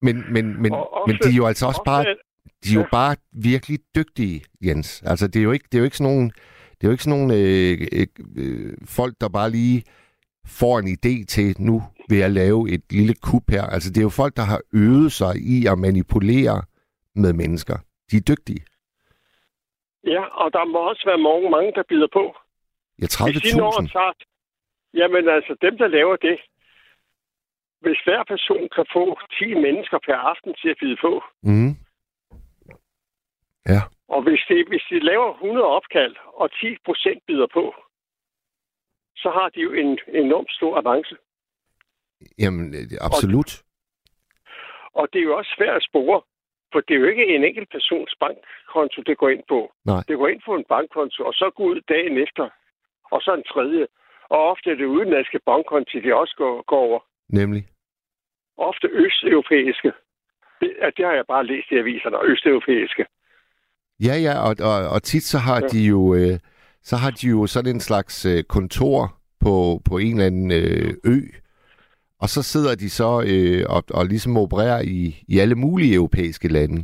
[0.01, 2.73] Men, men, men, Og ofte- men de er jo altså også bare Ofte- de er
[2.75, 2.87] jo Ja.
[2.91, 5.03] bare virkelig dygtige, Jens.
[5.05, 6.29] Altså, det er jo ikke, det er jo ikke sådan nogle,
[6.75, 8.07] det er jo ikke sådan nogle øh, øh,
[8.43, 9.83] øh, folk, der bare lige
[10.45, 13.63] får en idé til, nu vil jeg lave et lille kup her.
[13.63, 16.61] Altså, det er jo folk, der har øvet sig i at manipulere
[17.15, 17.77] med mennesker.
[18.11, 18.63] De er dygtige.
[20.03, 22.23] Ja, og der må også være mange, mange der bider på.
[23.01, 23.83] Ja, Hvis de når 30.000.
[23.83, 24.13] at tage...
[24.93, 26.37] Jamen altså, dem, der laver det,
[27.83, 29.03] hvis hver person kan få
[29.39, 31.13] 10 mennesker per aften til at bide på,
[31.43, 31.73] Mm.
[33.73, 33.81] Ja,
[34.15, 37.63] og hvis de, hvis de laver 100 opkald, og 10 procent bider på,
[39.23, 41.15] så har de jo en enormt stor avance.
[42.39, 43.51] jamen, øh, absolut.
[44.99, 46.21] Og det er jo også svært at spore,
[46.71, 49.59] for det er jo ikke en enkelt persons bankkonto, det går ind på.
[49.85, 50.03] Nej.
[50.07, 52.45] Det går ind på en bankkonto, og så går ud dagen efter,
[53.11, 53.87] og så en tredje.
[54.33, 56.99] Og ofte er det udenlandske bankkonti, det også går, går over.
[57.29, 57.63] Nemlig.
[58.57, 59.91] Ofte østeuropæiske.
[60.61, 63.05] Det, det har jeg bare læst i aviserne, østeuropæiske.
[64.07, 65.67] Ja, ja, og, og, og tit så har Ja.
[65.67, 66.35] de jo øh,
[66.83, 69.01] så har de jo sådan en slags øh, kontor
[69.39, 71.17] på, på en eller anden øh, ø,
[72.23, 74.99] og så sidder de så øh, og, og ligesom opererer i,
[75.33, 76.79] i alle mulige europæiske lande,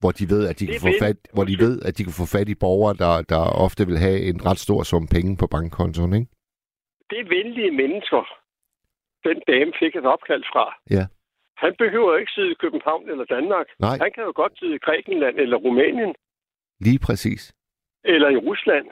[0.00, 2.26] hvor de ved, at de kan få fat, hvor de ved, at de kan få
[2.36, 6.12] fat i borgere, der, der ofte vil have en ret stor sum penge på bankkontoen,
[6.20, 6.30] ikke?
[7.10, 8.22] Det er venlige mennesker,
[9.28, 10.66] den dame fik et opkald fra.
[10.96, 11.04] Ja.
[11.64, 13.66] Han behøver ikke sidde i København eller Danmark.
[13.78, 16.14] Nej, Han kan jo godt sidde i Grækenland eller Rumænien
[16.80, 17.52] lige præcis.
[18.04, 18.86] Eller i Rusland.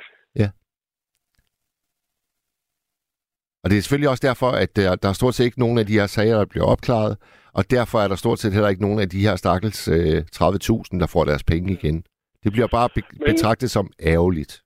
[3.64, 5.86] Og det er selvfølgelig også derfor, at der, der er stort set ikke nogen af
[5.86, 7.14] de her sager, der bliver opklaret,
[7.58, 11.00] og derfor er der stort set heller ikke nogen af de her stakkels øh, 30.000,
[11.02, 11.96] der får deres penge igen.
[12.44, 14.62] Det bliver bare be- Men- betragtet som ærgerligt.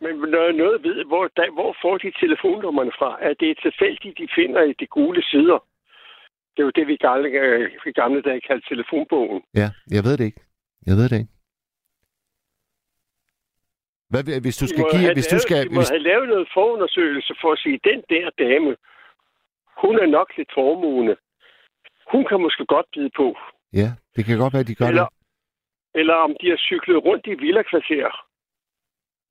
[0.00, 3.10] Men når noget ved, hvor, der, hvor får de telefonnummerne fra?
[3.28, 5.58] Er det tilfældigt, de finder i de gule sider?
[6.52, 9.42] Det er jo det, vi gamle, øh, i gamle dage kaldte telefonbogen.
[9.54, 10.40] Ja, jeg ved det ikke.
[10.86, 11.32] Jeg ved det ikke.
[14.14, 15.12] Hvad, hvis du skal give...
[15.18, 18.00] Hvis du lavet, skal, de må hvis, have lavet noget forundersøgelse for at sige, den
[18.12, 18.70] der dame,
[19.82, 21.16] hun er nok lidt formuende.
[22.12, 23.26] Hun kan måske godt bide på.
[23.80, 26.00] ja, det kan godt være, at de gør Eller, det.
[26.00, 28.14] eller om de har cyklet rundt i villakvarterer.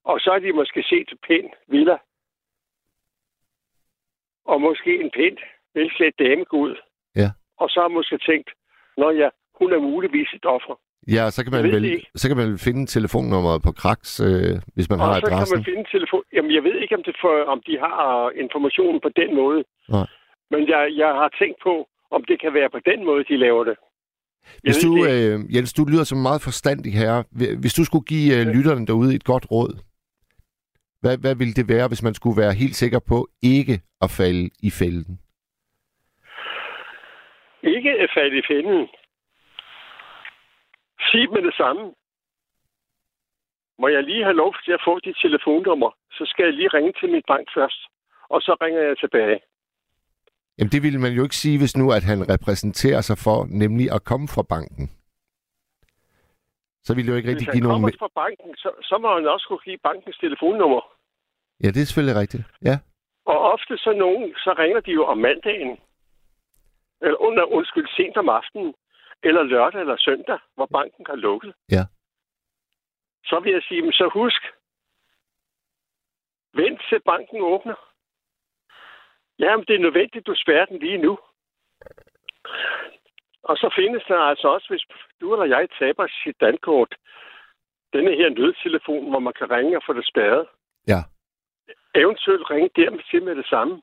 [0.04, 1.96] Og så har de måske set en pæn villa.
[4.44, 5.40] Og måske en pænt
[5.74, 6.76] velklædt dame gå ud.
[7.16, 7.28] Ja.
[7.56, 8.50] Og så har måske tænkt,
[8.96, 9.28] Nå ja,
[9.58, 10.74] hun er muligvis et offer.
[11.08, 14.98] Ja, så kan man, vel, så kan man finde telefonnummeret på Kraks, øh, hvis man
[14.98, 15.58] har og så kan adressen.
[15.58, 16.22] man finde telefon.
[16.32, 19.64] Jamen, jeg ved ikke, om, det for, om de har informationen på den måde.
[19.88, 20.06] Nej.
[20.50, 21.74] Men jeg, jeg har tænkt på,
[22.10, 23.76] om det kan være på den måde, de laver det.
[24.46, 27.24] Jeg Hvis du, det øh, Jens, du lyder som en meget forstandig herre.
[27.62, 29.72] Hvis du skulle give øh, lytterne derude et godt råd,
[31.02, 34.50] hvad, hvad ville det være, hvis man skulle være helt sikker på ikke at falde
[34.68, 35.14] i fælden?
[37.74, 38.88] Ikke at falde i fælden.
[41.14, 41.82] Sig med det samme.
[43.80, 46.92] Må jeg lige have lov til at få dit telefonnummer, så skal jeg lige ringe
[47.00, 47.80] til min bank først.
[48.34, 49.40] Og så ringer jeg tilbage.
[50.58, 53.86] Jamen, det ville man jo ikke sige, hvis nu, at han repræsenterer sig for, nemlig
[53.96, 54.86] at komme fra banken.
[56.86, 57.74] Så ville det jo ikke Hvis rigtig han give nogen...
[57.82, 60.82] kommer me- fra banken, så, så må han også kunne give bankens telefonnummer.
[61.62, 62.44] Ja, det er selvfølgelig rigtigt.
[62.68, 62.76] Ja,
[63.32, 65.72] Og ofte så nogen, så ringer de jo om mandagen.
[67.04, 68.74] Eller under, undskyld, sent om aftenen.
[69.28, 71.54] Eller lørdag eller søndag, hvor banken har lukket.
[71.70, 71.84] Ja.
[73.24, 74.42] Så vil jeg sige, men så husk,
[76.54, 77.74] vent til banken åbner.
[79.38, 81.18] Jamen, det er nødvendigt, du spærrer den lige nu.
[83.42, 84.84] Og så findes der altså også, hvis
[85.20, 86.94] du eller jeg taber sit dankort,
[87.92, 90.46] denne her nødtelefon, hvor man kan ringe og få det spærret.
[90.86, 91.00] Ja.
[91.94, 93.82] Eventuelt ringe der til med det samme.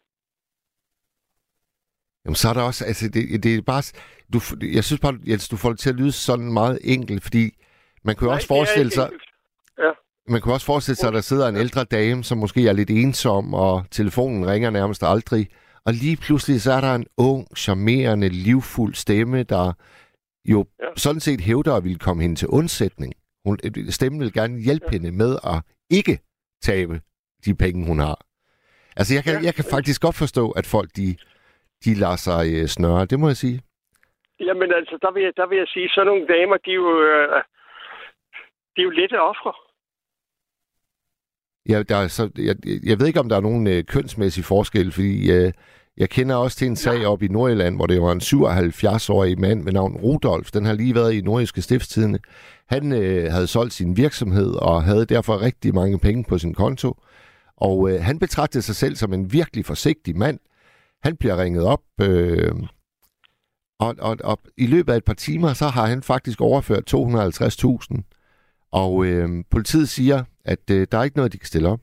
[2.25, 3.83] Jamen, så er der også, altså, det, det er bare,
[4.33, 7.57] du, jeg synes bare, Jens, du får det til at lyde sådan meget enkelt, fordi
[8.03, 9.21] man kunne jo Nej, også forestille sig, enkelt.
[9.79, 9.91] Ja.
[10.27, 12.89] man kunne også forestille sig, at der sidder en ældre dame, som måske er lidt
[12.89, 15.47] ensom, og telefonen ringer nærmest aldrig.
[15.85, 19.73] Og lige pludselig, så er der en ung, charmerende, livfuld stemme, der
[20.45, 20.85] jo ja.
[20.97, 23.13] Sådan set hævder at ville komme hende til undsætning.
[23.45, 23.59] Hun,
[23.89, 24.91] stemmen vil gerne hjælpe ja.
[24.91, 26.19] hende med at ikke
[26.63, 27.01] tabe
[27.45, 28.25] de penge, hun har.
[28.95, 29.33] Altså, jeg kan.
[29.33, 29.41] Ja.
[29.41, 31.15] jeg kan faktisk godt forstå, at folk, de,
[31.85, 33.05] de lader sig øh, snøre.
[33.05, 33.61] Det må jeg sige.
[34.39, 37.01] Jamen altså, der vil, jeg, der vil jeg sige, sådan nogle damer, de er jo,
[37.01, 37.27] øh,
[38.75, 39.53] de er jo lette ofre.
[41.69, 42.55] Ja, der er så, jeg,
[42.89, 45.51] jeg ved ikke, om der er nogen øh, kønsmæssig forskel, fordi øh,
[45.97, 49.63] jeg kender også til en sag op i Nordjylland, hvor det var en 77-årig mand
[49.63, 50.51] med navn Rudolf.
[50.51, 52.19] Den har lige været i Nordjyske Stiftstidende.
[52.69, 56.95] Han øh, havde solgt sin virksomhed og havde derfor rigtig mange penge på sin konto.
[57.57, 60.39] Og øh, han betragtede sig selv som en virkelig forsigtig mand.
[61.03, 62.53] Han bliver ringet op, øh,
[63.79, 68.01] og, og, og i løbet af et par timer, så har han faktisk overført 250.000.
[68.71, 71.79] Og øh, politiet siger, at øh, der er ikke noget, de kan stille op.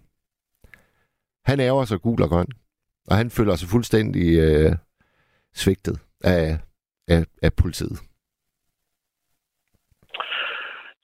[1.44, 2.46] Han ærger sig gul og grøn,
[3.08, 4.72] og han føler sig fuldstændig øh,
[5.54, 6.58] svigtet af,
[7.08, 7.98] af, af politiet.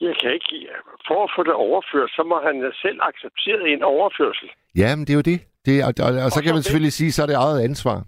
[0.01, 0.69] Jeg kan ikke...
[1.09, 4.49] For at få det overført, så må han selv acceptere en overførsel.
[4.77, 5.41] Ja, men det er jo det.
[5.67, 7.37] Det er, og, og, og så Og kan så man selvfølgelig sige, så er det
[7.47, 7.99] eget ansvar.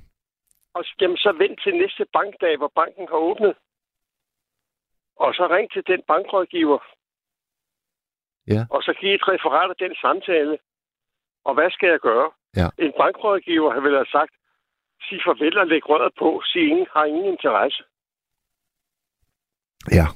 [0.75, 3.55] Og jamen, så vent til næste bankdag, hvor banken har åbnet.
[5.17, 6.81] Og så ring til den bankrådgiver.
[8.55, 8.63] Ja.
[8.71, 10.59] Og så giv et referat af den samtale.
[11.45, 12.31] Og hvad skal jeg gøre?
[12.57, 12.69] Ja.
[12.79, 14.35] En bankrådgiver har vel have sagt,
[15.09, 17.83] sig farvel og læg røret på, sig ingen har ingen interesse.
[19.99, 20.07] Ja.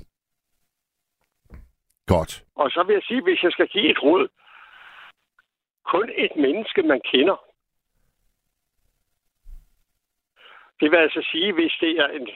[2.07, 2.32] Godt.
[2.55, 4.28] Og så vil jeg sige, hvis jeg skal give et råd,
[5.93, 7.36] kun et menneske, man kender.
[10.80, 12.28] Det vil altså sige, hvis det er en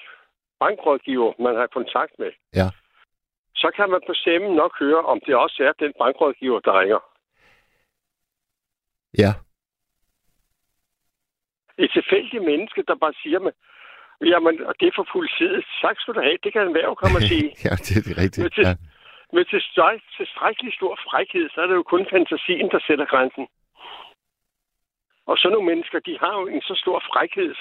[0.60, 2.68] bankrådgiver, man har kontakt med, Ja.
[3.54, 7.00] så kan man på stemmen nok høre, om det også er den bankrådgiver, der ringer.
[9.22, 9.32] Ja.
[11.78, 13.52] Et tilfældigt menneske, der bare siger mig,
[14.32, 15.64] jamen, og det er for politiet.
[15.82, 16.38] Tak skal du have.
[16.44, 17.48] Det kan en værv komme og sige.
[17.64, 18.42] ja, det er rigtigt.
[18.44, 18.74] Men til, Ja.
[19.36, 23.46] Med tilstræk, tilstrækkelig stor frækhed, så er det jo kun fantasien, der sætter grænsen.
[25.30, 27.54] Og så nogle mennesker, de har jo en så stor frækhed,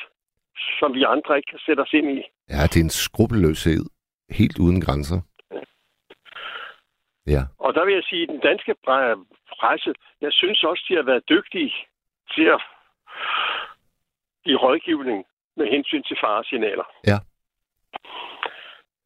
[0.80, 2.20] som vi andre ikke kan sætte os ind i.
[2.50, 3.84] ja, det er en skrupelløshed
[4.40, 5.20] helt uden grænser.
[7.28, 7.42] Ja.
[7.60, 9.26] Og der vil jeg sige, at den danske pre-
[9.60, 11.74] presse, jeg synes også, de har været dygtige
[12.36, 12.62] til at
[14.46, 15.26] give rådgivning
[15.58, 16.88] med hensyn til faresignaler.
[17.08, 17.18] Ja.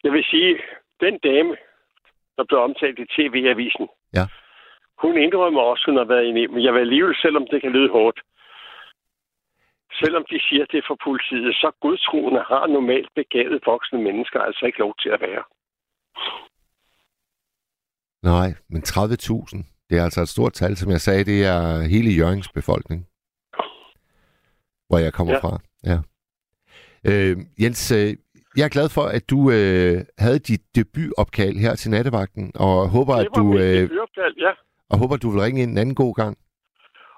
[0.04, 0.60] Jeg vil sige,
[1.00, 1.58] den dame,
[2.38, 4.26] der blev omtalt i TV-avisen, Ja.
[5.04, 7.72] hun indrømmer også, hun har været inde i, men jeg vil alligevel, selvom det kan
[7.72, 8.20] lyde hårdt,
[10.02, 14.66] selvom de siger, at det for politiet, så godtroende har normalt begavet voksne mennesker altså
[14.66, 15.44] ikke lov til at være.
[18.24, 19.58] Nej, men 30.000,
[19.90, 23.08] det er altså et stort tal, som jeg sagde, det er hele Jørgens befolkning,
[24.88, 25.34] hvor jeg kommer.
[25.34, 25.40] Ja.
[25.40, 25.54] fra.
[25.92, 25.98] Ja.
[27.10, 28.14] Øh, Jens, øh,
[28.58, 33.16] jeg er glad for, at du øh, havde dit debutopkald her til nattevagten, og håber,
[33.16, 33.90] at du, øh,
[34.46, 34.52] ja.
[34.92, 36.38] og håber, at du vil ringe ind en anden god gang.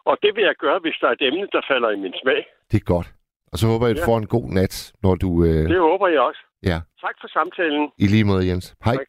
[0.06, 2.46] Og det vil jeg gøre, hvis der er et emne, der falder i min smag.
[2.72, 3.14] Det er godt.
[3.52, 4.08] Og så håber jeg, at du Ja.
[4.08, 5.44] får en god nat, når du...
[5.44, 6.42] Øh, Det håber jeg også.
[6.64, 7.90] ja, Tak for samtalen.
[7.98, 8.76] i lige måde, Jens.
[8.86, 8.96] Hej.
[8.96, 9.08] Tak.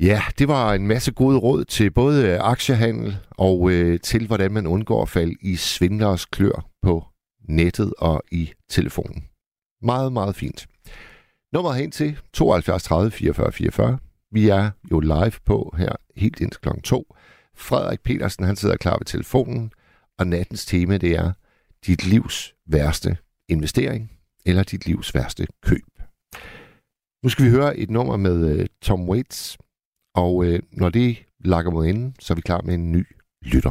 [0.00, 4.52] Ja, det var en masse gode råd til både øh, aktiehandel og øh, til, hvordan
[4.52, 7.02] man undgår at falde i svindlers klør på
[7.48, 9.27] nettet og i telefonen.
[9.82, 10.66] Meget, meget fint.
[11.52, 13.98] Nummer hen til 72 30 44 44.
[14.30, 17.14] Vi er jo live på her helt indtil klokken 2.
[17.56, 19.72] Frederik Petersen, han sidder klar ved telefonen,
[20.18, 21.32] og nattens tema, det er
[21.86, 23.16] dit livs værste
[23.48, 24.12] investering
[24.46, 25.84] eller dit livs værste køb.
[27.22, 29.58] Nu skal vi høre et nummer med uh, Tom Waits,
[30.14, 33.06] og uh, når det lakker mod enden, så er vi klar med en ny
[33.42, 33.70] lytter.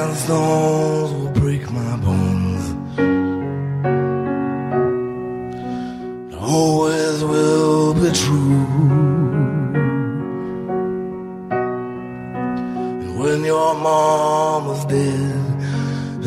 [0.00, 2.64] sandstones will break my bones.
[6.52, 8.66] Always will be true.
[13.02, 15.46] And when your mom is dead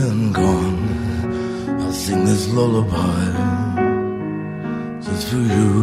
[0.05, 3.23] and gone, I'll sing this lullaby
[5.05, 5.73] just for you.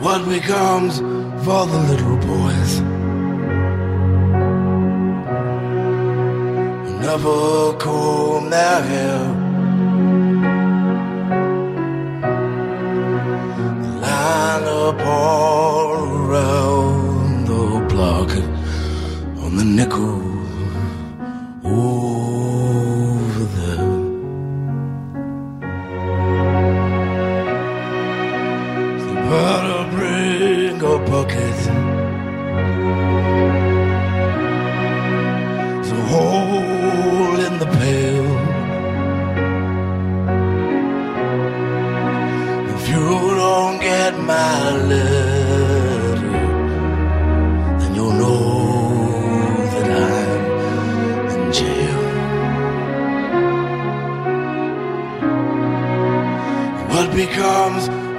[0.00, 0.94] What becomes
[1.38, 2.72] of all the little boys
[6.84, 9.18] who never comb their hair.
[13.80, 15.88] They line up all
[16.22, 18.30] around the block
[19.42, 20.27] on the nickel.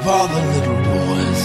[0.09, 1.43] all the little boys.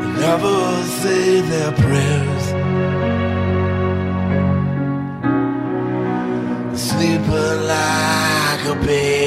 [0.00, 0.56] They never
[1.00, 2.44] say their prayers.
[6.70, 7.26] They sleep
[7.74, 9.17] like a baby.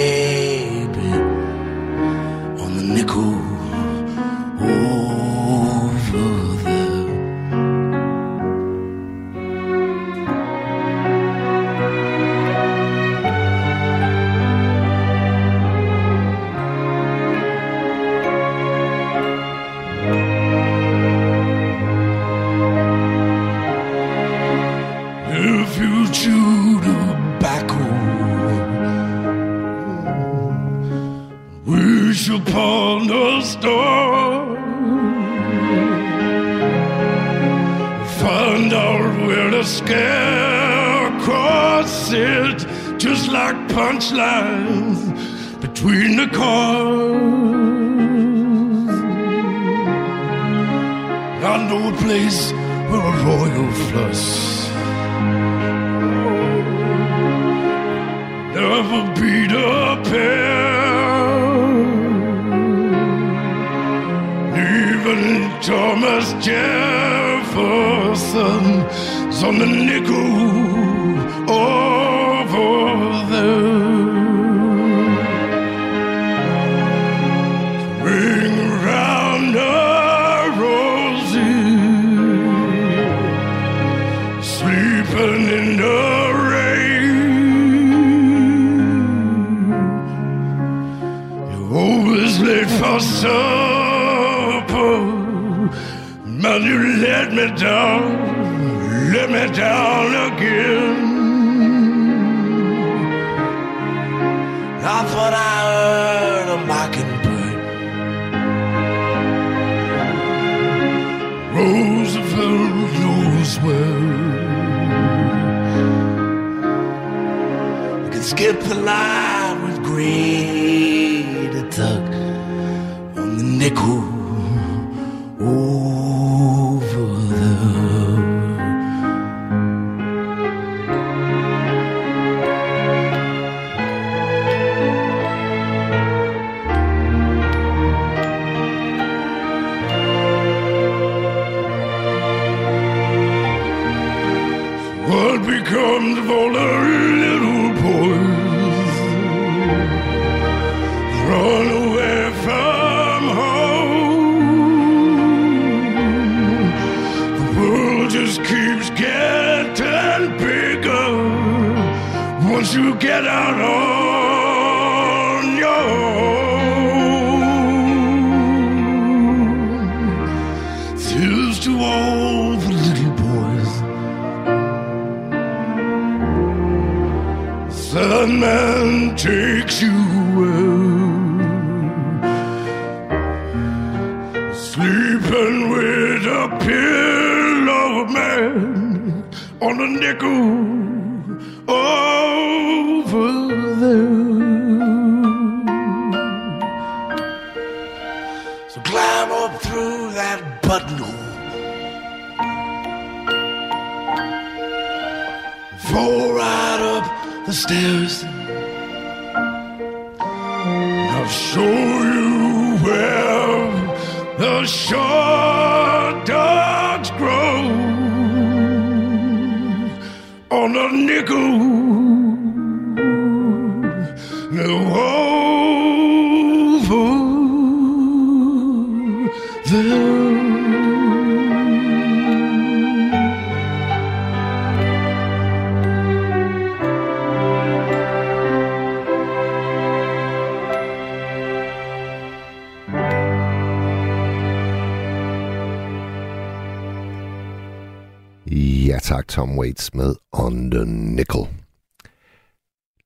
[249.12, 251.42] Tak, Tom Waits med On the Nickel.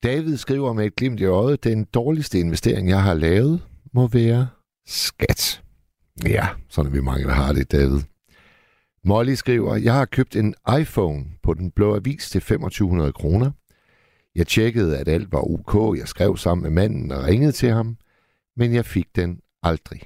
[0.03, 3.62] David skriver med et glimt i øjet, den dårligste investering, jeg har lavet,
[3.93, 4.47] må være
[4.88, 5.64] skat.
[6.28, 7.99] Ja, sådan er vi mange, der har det, David.
[9.03, 13.51] Molly skriver, jeg har købt en iPhone på den blå avis til 2500 kroner.
[14.36, 15.97] Jeg tjekkede, at alt var ok.
[15.97, 17.97] Jeg skrev sammen med manden og ringede til ham,
[18.58, 20.01] men jeg fik den aldrig.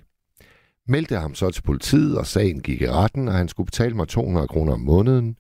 [0.88, 4.08] Meldte ham så til politiet, og sagen gik i retten, og han skulle betale mig
[4.08, 5.38] 200 kroner om måneden.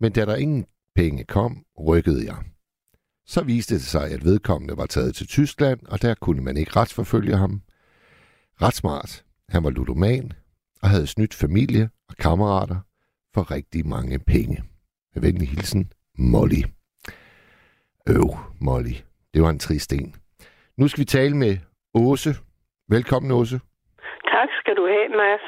[0.00, 2.36] Men da der ingen penge kom, rykkede jeg.
[3.26, 6.76] Så viste det sig, at vedkommende var taget til Tyskland, og der kunne man ikke
[6.76, 7.62] retsforfølge ham.
[8.62, 9.24] Ret smart.
[9.48, 10.32] Han var ludoman
[10.82, 12.76] og havde snydt familie og kammerater
[13.34, 14.62] for rigtig mange penge.
[15.14, 16.62] Med venlig hilsen, Molly.
[18.08, 18.30] Øv,
[18.60, 18.96] Molly.
[19.34, 20.14] Det var en trist en.
[20.76, 21.58] Nu skal vi tale med
[21.94, 22.34] Åse.
[22.88, 23.60] Velkommen, Åse.
[24.34, 25.46] Tak skal du have, Mads.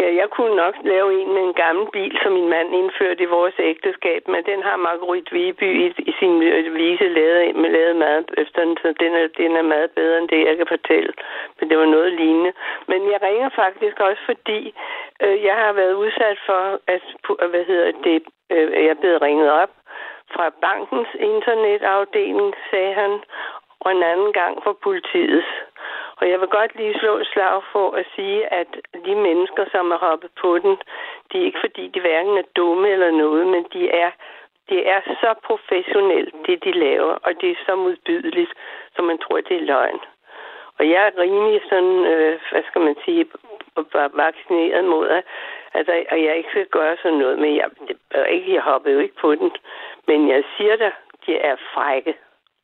[0.00, 3.32] Ja, jeg kunne nok lave en med en gammel bil, som min mand indførte i
[3.36, 6.40] vores ægteskab, men den har Marguerite Viby i, i sin
[6.78, 10.28] vise lavet, med lavet meget efter den, så den er, den er meget bedre end
[10.28, 11.12] det, jeg kan fortælle.
[11.56, 12.52] Men det var noget lignende.
[12.88, 14.74] Men jeg ringer faktisk også, fordi
[15.22, 16.62] øh, jeg har været udsat for,
[16.94, 17.02] at,
[17.50, 19.70] hvad hedder det, øh, jeg er blevet ringet op
[20.34, 23.12] fra bankens internetafdeling, sagde han,
[23.80, 25.46] og en anden gang for politiets.
[26.16, 28.66] Og jeg vil godt lige slå et slag for at sige, at
[29.06, 30.76] de mennesker, som er hoppet på den,
[31.32, 34.10] de er ikke fordi, de hverken er dumme eller noget, men de er,
[34.68, 38.52] de er så professionelt, det de laver, og det er så modbydeligt,
[38.96, 40.00] så man tror, det er løgn.
[40.78, 43.26] Og jeg er rimelig sådan, øh, hvad skal man sige,
[44.12, 45.24] vaccineret mod, at,
[45.74, 47.70] altså, at jeg ikke skal gøre sådan noget, men jeg,
[48.28, 49.50] ikke, jeg hopper jo ikke på den.
[50.06, 50.92] Men jeg siger dig,
[51.26, 52.14] de er frække,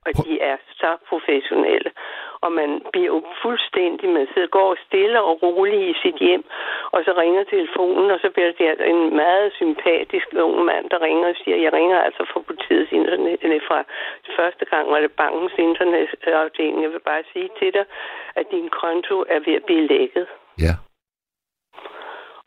[0.06, 1.90] og de er så professionelle
[2.46, 6.44] og man bliver jo fuldstændig, man sidder, går stille og roligt i sit hjem,
[6.94, 11.28] og så ringer telefonen, og så bliver det en meget sympatisk ung mand, der ringer
[11.28, 13.84] og siger, jeg ringer altså fra politiets internet, eller fra
[14.38, 16.82] første gang var det bankens internetafdeling.
[16.82, 17.84] Jeg vil bare sige til dig,
[18.36, 20.26] at din konto er ved at blive lækket.
[20.64, 20.74] Ja.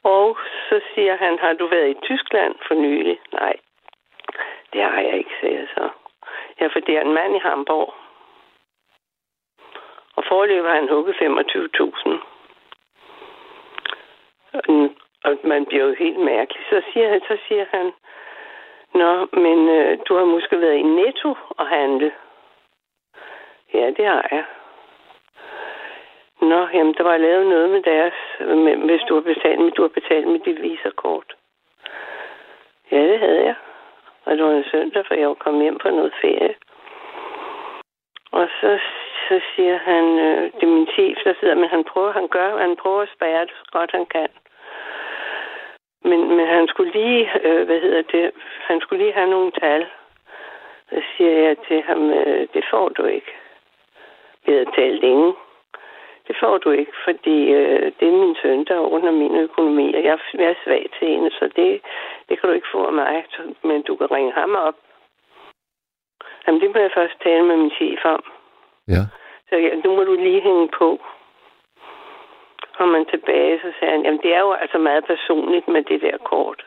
[0.03, 0.37] Og
[0.69, 3.19] så siger han, har du været i Tyskland for nylig?
[3.33, 3.55] Nej,
[4.73, 5.89] det har jeg ikke, siger jeg så.
[6.61, 7.93] Ja, for det er en mand i Hamburg.
[10.15, 12.19] Og forløb har han hugget 25.000.
[15.23, 16.65] Og man bliver jo helt mærkelig.
[16.69, 17.91] Så siger han, så siger han
[18.93, 22.11] Nå, men øh, du har måske været i Netto og handle.
[23.73, 24.45] Ja, det har jeg.
[26.41, 29.81] Nå, jamen, der var lavet noget med deres, med, hvis du har betalt med, du
[29.81, 31.35] har betalt med dit visakort.
[32.91, 33.55] Ja, det havde jeg.
[34.29, 36.55] Og det var en søndag, for jeg var kommet hjem på noget ferie.
[38.31, 38.79] Og så
[39.29, 42.57] så siger han, øh, det er min chef, der sidder, men han prøver, han gør,
[42.57, 44.29] han prøver at spære det så godt han kan.
[46.03, 48.31] Men, men han skulle lige, øh, hvad hedder det,
[48.67, 49.85] han skulle lige have nogle tal.
[50.89, 53.31] Så siger jeg til ham, øh, det får du ikke.
[54.45, 55.33] Vi havde talt ingen.
[56.29, 60.03] Det får du ikke, fordi øh, det er min søn, der ordner min økonomi, og
[60.03, 61.81] jeg, jeg er svag til hende, så det,
[62.29, 63.25] det kan du ikke få af mig.
[63.63, 64.75] Men du kan ringe ham op.
[66.47, 68.23] Jamen, det må jeg først tale med min chef om.
[68.87, 69.03] Ja.
[69.49, 70.99] Så ja, nu må du lige hænge på.
[72.77, 76.01] Kom man tilbage, så sagde han, jamen det er jo altså meget personligt med det
[76.01, 76.65] der kort.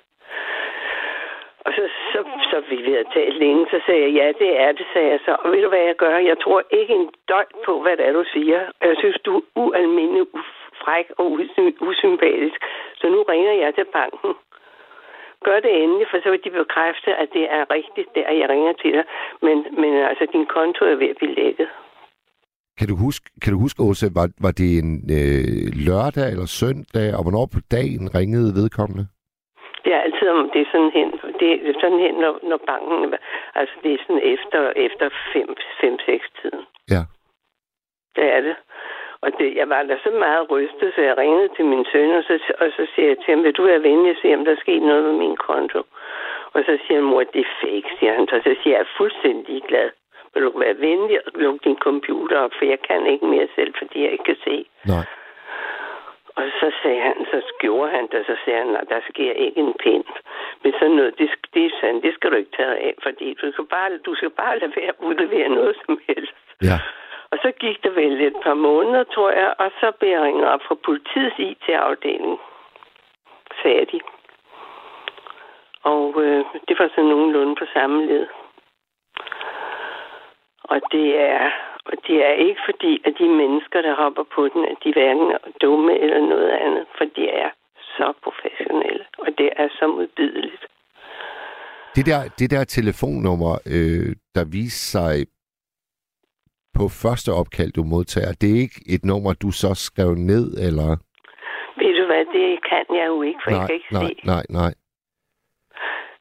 [1.67, 4.73] Og så, så, så vi ved at tale længe, så sagde jeg, ja, det er
[4.73, 5.33] det, sagde jeg så.
[5.43, 6.17] Og ved du, hvad jeg gør?
[6.31, 8.61] Jeg tror ikke en døgn på, hvad det er, du siger.
[8.89, 10.27] Jeg synes, du er ualmindelig
[10.83, 11.27] fræk og
[11.91, 12.59] usympatisk.
[13.01, 14.33] Så nu ringer jeg til banken.
[15.47, 18.73] Gør det endelig, for så vil de bekræfte, at det er rigtigt, det jeg ringer
[18.83, 19.05] til dig.
[19.47, 21.69] Men, men altså, din konto er ved at blive lækket.
[22.79, 27.09] Kan du huske, kan du huske Åse, var, var det en øh, lørdag eller søndag,
[27.17, 29.05] og hvornår på dagen ringede vedkommende?
[29.85, 31.11] Det er altid om det er sådan hen,
[31.41, 33.15] det er sådan hen, når, når banken,
[33.55, 36.65] altså det er sådan efter, efter 5-6 tiden.
[36.91, 37.03] Ja.
[38.17, 38.57] Det er det.
[39.21, 42.23] Og det, jeg var da så meget rystet, så jeg ringede til min søn, og
[42.23, 44.53] så, og så siger jeg til ham, vil du være venlig at se, om der
[44.53, 45.83] er sket noget med min konto?
[46.55, 48.29] Og så siger han, mor, det er fake, siger han.
[48.29, 49.91] Så, så siger jeg, jeg er fuldstændig glad
[50.35, 53.75] vil du være venlig og lukke din computer op, for jeg kan ikke mere selv,
[53.79, 54.67] fordi jeg ikke kan se.
[54.87, 55.05] Nej.
[56.37, 59.61] Og så sagde han, så gjorde han det, så sagde han, at der sker ikke
[59.61, 60.05] en pind.
[60.63, 63.67] Men sådan noget, det, det, sandt, det skal du ikke tage af, fordi du skal
[63.67, 66.35] bare, du skal bare lade være at udlevere noget som helst.
[66.63, 66.79] Ja.
[67.31, 70.47] Og så gik der vel et par måneder, tror jeg, og så blev jeg ringet
[70.49, 72.39] op fra politiets IT-afdeling,
[73.63, 74.01] sagde de.
[75.83, 78.27] Og øh, det var så nogenlunde på samme led.
[80.65, 81.51] Og det er,
[81.85, 85.29] og det er ikke fordi, at de mennesker, der hopper på den, at de hverken
[85.33, 87.51] er dumme eller noget andet, for de er
[87.97, 90.65] så professionelle, og det er så modbydeligt.
[91.97, 95.15] Det der, det der telefonnummer, øh, der viste sig
[96.79, 100.89] på første opkald, du modtager, det er ikke et nummer, du så skrev ned, eller?
[101.81, 104.27] Ved du hvad, det kan jeg jo ikke, for nej, jeg kan ikke nej, se.
[104.33, 104.73] nej, nej.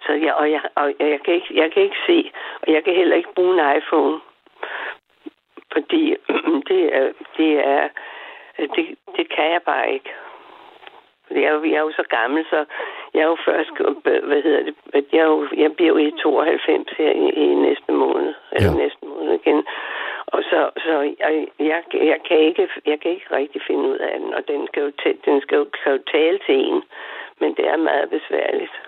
[0.05, 2.31] Så jeg, og jeg, og jeg, kan ikke, jeg kan ikke se,
[2.61, 4.19] og jeg kan heller ikke bruge en iPhone.
[5.71, 6.15] Fordi
[6.69, 7.89] det er, det er,
[8.57, 10.09] det, det kan jeg bare ikke.
[11.31, 12.65] Jeg er, jo, jeg er jo så gammel, så
[13.13, 13.69] jeg er jo først,
[14.03, 14.75] hvad hedder det,
[15.13, 18.77] jeg, er jo, jeg bliver jo i 92 her i, i næste måned, eller Ja.
[18.77, 19.65] næste måned igen.
[20.27, 24.19] Og så, så jeg, jeg, jeg, kan ikke, jeg kan ikke rigtig finde ud af
[24.19, 26.83] den, og den skal jo, tæ- den skal jo, kan jo tale til en,
[27.39, 28.81] men det er meget besværligt.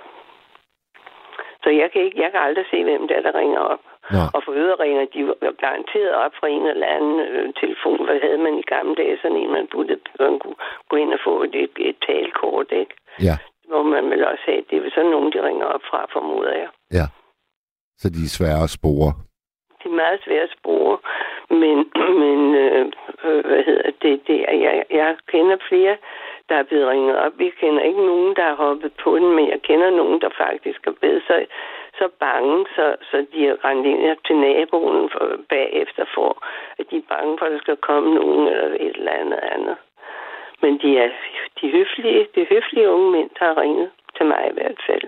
[1.63, 3.79] Så jeg kan, ikke, jeg kan aldrig se, hvem der, er, der ringer op.
[4.11, 5.35] Nå, Og for øvrigt ringer de jo
[5.65, 8.05] garanteret op fra en eller anden øh, telefon.
[8.05, 9.17] Hvad havde man i gamle dage?
[9.21, 10.55] Sådan en, man, burde, man kunne
[10.89, 12.93] gå ind og få et, et, et talkort, ikke?
[13.27, 13.37] ja,
[13.67, 16.69] Hvor man vil også have, det er sådan nogen, de ringer op fra, formoder jeg.
[16.99, 17.05] ja.
[17.97, 19.09] Så de er svære at spore.
[19.83, 20.97] De er meget svære at spore,
[21.49, 21.77] men,
[22.23, 22.85] men øh,
[23.25, 24.37] øh, hvad hedder det, det
[24.67, 25.97] jeg, jeg kender flere,
[26.49, 27.33] der er blevet ringet op.
[27.37, 30.87] Vi kender ikke nogen, der har hoppet på den, men jeg kender nogen, der faktisk
[30.87, 31.45] er blevet så,
[31.99, 36.45] så bange, så, så de er rendt ind til naboen for, bagefter for,
[36.79, 39.77] at de er bange for, at der skal komme nogen eller et eller andet andet.
[40.61, 41.09] Men de er
[41.61, 45.05] de høflige, de høflige unge mænd, der har ringet til mig i hvert fald.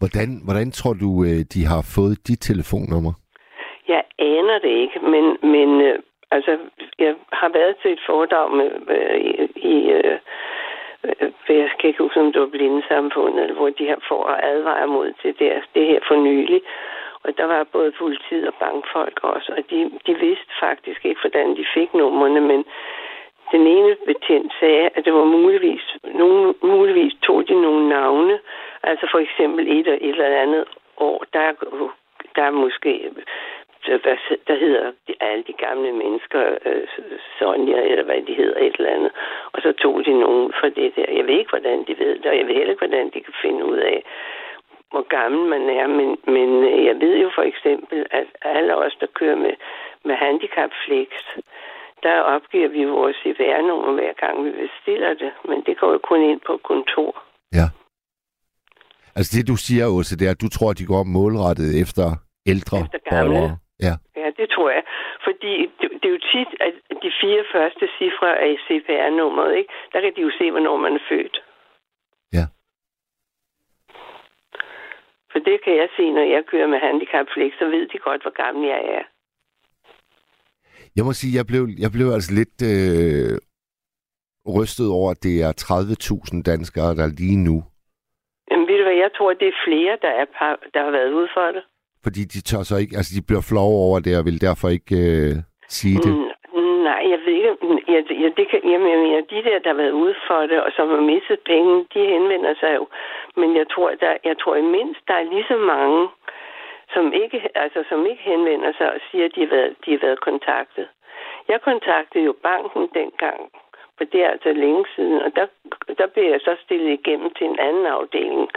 [0.00, 3.12] Hvordan, hvordan tror du, øh, de har fået dit telefonnummer?
[3.88, 5.24] Jeg aner det ikke, men,
[5.54, 5.98] men øh,
[6.30, 6.58] altså,
[6.98, 9.30] jeg har været til et foredrag med, øh, i,
[9.74, 10.18] i øh,
[11.04, 14.86] øh, jeg kan ikke huske, om det var blindesamfundet, hvor de her får at advare
[14.86, 16.62] mod det, der, det her for nylig.
[17.22, 21.56] Og der var både politiet og bankfolk også, og de, de vidste faktisk ikke, hvordan
[21.56, 22.64] de fik numrene, men
[23.52, 28.38] den ene betjent sagde, at det var muligvis, nogen, muligvis tog de nogle navne,
[28.82, 30.64] altså for eksempel et, et eller andet
[30.96, 31.52] år, der,
[32.36, 33.10] der er måske
[33.86, 34.16] hvad,
[34.48, 36.82] der hedder de- alle de gamle mennesker, øh,
[37.38, 39.12] Sonja, eller hvad de hedder, et eller andet.
[39.52, 41.08] Og så tog de nogen for det der.
[41.18, 43.34] Jeg ved ikke, hvordan de ved det, og jeg ved heller ikke, hvordan de kan
[43.44, 43.98] finde ud af,
[44.92, 45.86] hvor gammel man er.
[45.98, 49.54] Men, men øh, jeg ved jo for eksempel, at alle os, der kører med,
[50.04, 51.08] med handicapflex,
[52.02, 55.30] der opgiver vi vores CVR-nummer hver gang vi bestiller det.
[55.48, 57.22] Men det går jo kun ind på kontor.
[57.58, 57.66] Ja.
[59.16, 62.06] Altså det, du siger, Åse, det er, at du tror, at de går målrettet efter
[62.52, 63.34] ældre Efter gamle.
[63.34, 63.56] borgere.
[63.86, 64.82] Ja, Ja, det tror jeg.
[65.26, 69.72] Fordi det, det er jo tit, at de fire første cifre af CPR-nummeret, ikke?
[69.92, 71.36] der kan de jo se, hvornår man er født.
[72.32, 72.44] Ja.
[75.32, 78.34] For det kan jeg se, når jeg kører med handicapflex, så ved de godt, hvor
[78.42, 79.04] gammel jeg er.
[80.96, 83.34] Jeg må sige, jeg blev, jeg blev altså lidt øh,
[84.56, 85.52] rystet over, at det er
[86.32, 87.56] 30.000 danskere, der lige nu,
[88.50, 91.12] Jamen ved du hvad, jeg tror, det er flere, der, er par, der har været
[91.12, 91.64] ude for det
[92.04, 94.96] fordi de tør så ikke, altså de bliver flove over det, og vil derfor ikke
[95.12, 95.32] øh,
[95.78, 96.12] sige det.
[96.54, 97.50] Mm, nej, jeg ved ikke.
[97.94, 100.40] Ja, det- ja, det kan, jamen, jeg mener, de der, der har været ude for
[100.50, 102.84] det, og som har mistet penge, de henvender sig jo.
[103.40, 106.08] Men jeg tror, der, jeg tror i mindst, der er lige så mange,
[106.94, 109.98] som ikke, altså, som ikke henvender sig og siger, at de har været, de har
[110.06, 110.86] været kontaktet.
[111.48, 113.40] Jeg kontaktede jo banken dengang,
[113.96, 115.46] for det er altså længe siden, og der,
[115.98, 118.48] der blev jeg så stillet igennem til en anden afdeling,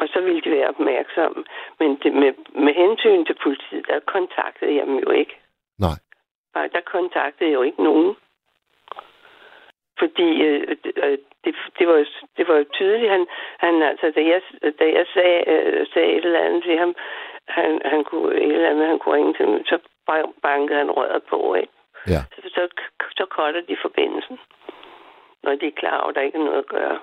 [0.00, 1.44] og så ville de være opmærksomme.
[1.80, 2.32] Men det, med,
[2.66, 5.34] med hensyn til politiet, der kontaktede jeg dem jo ikke.
[5.78, 5.98] Nej.
[6.54, 8.16] Nej, der kontaktede jeg jo ikke nogen.
[9.98, 13.26] Fordi øh, øh, det, det, var, jo- det var tydeligt, han,
[13.58, 14.42] han altså, da jeg,
[14.78, 16.94] da jeg sagde, øh, sagde et eller andet til ham,
[17.48, 19.78] han, han kunne, et eller andet, han kunne ringe til mig, så
[20.10, 21.72] ban- bankede han røret på, ikke?
[22.06, 22.20] Ja.
[22.34, 22.68] Så, så,
[23.16, 24.38] så cutter de forbindelsen,
[25.42, 26.98] når de er klar over, at der ikke er noget at gøre.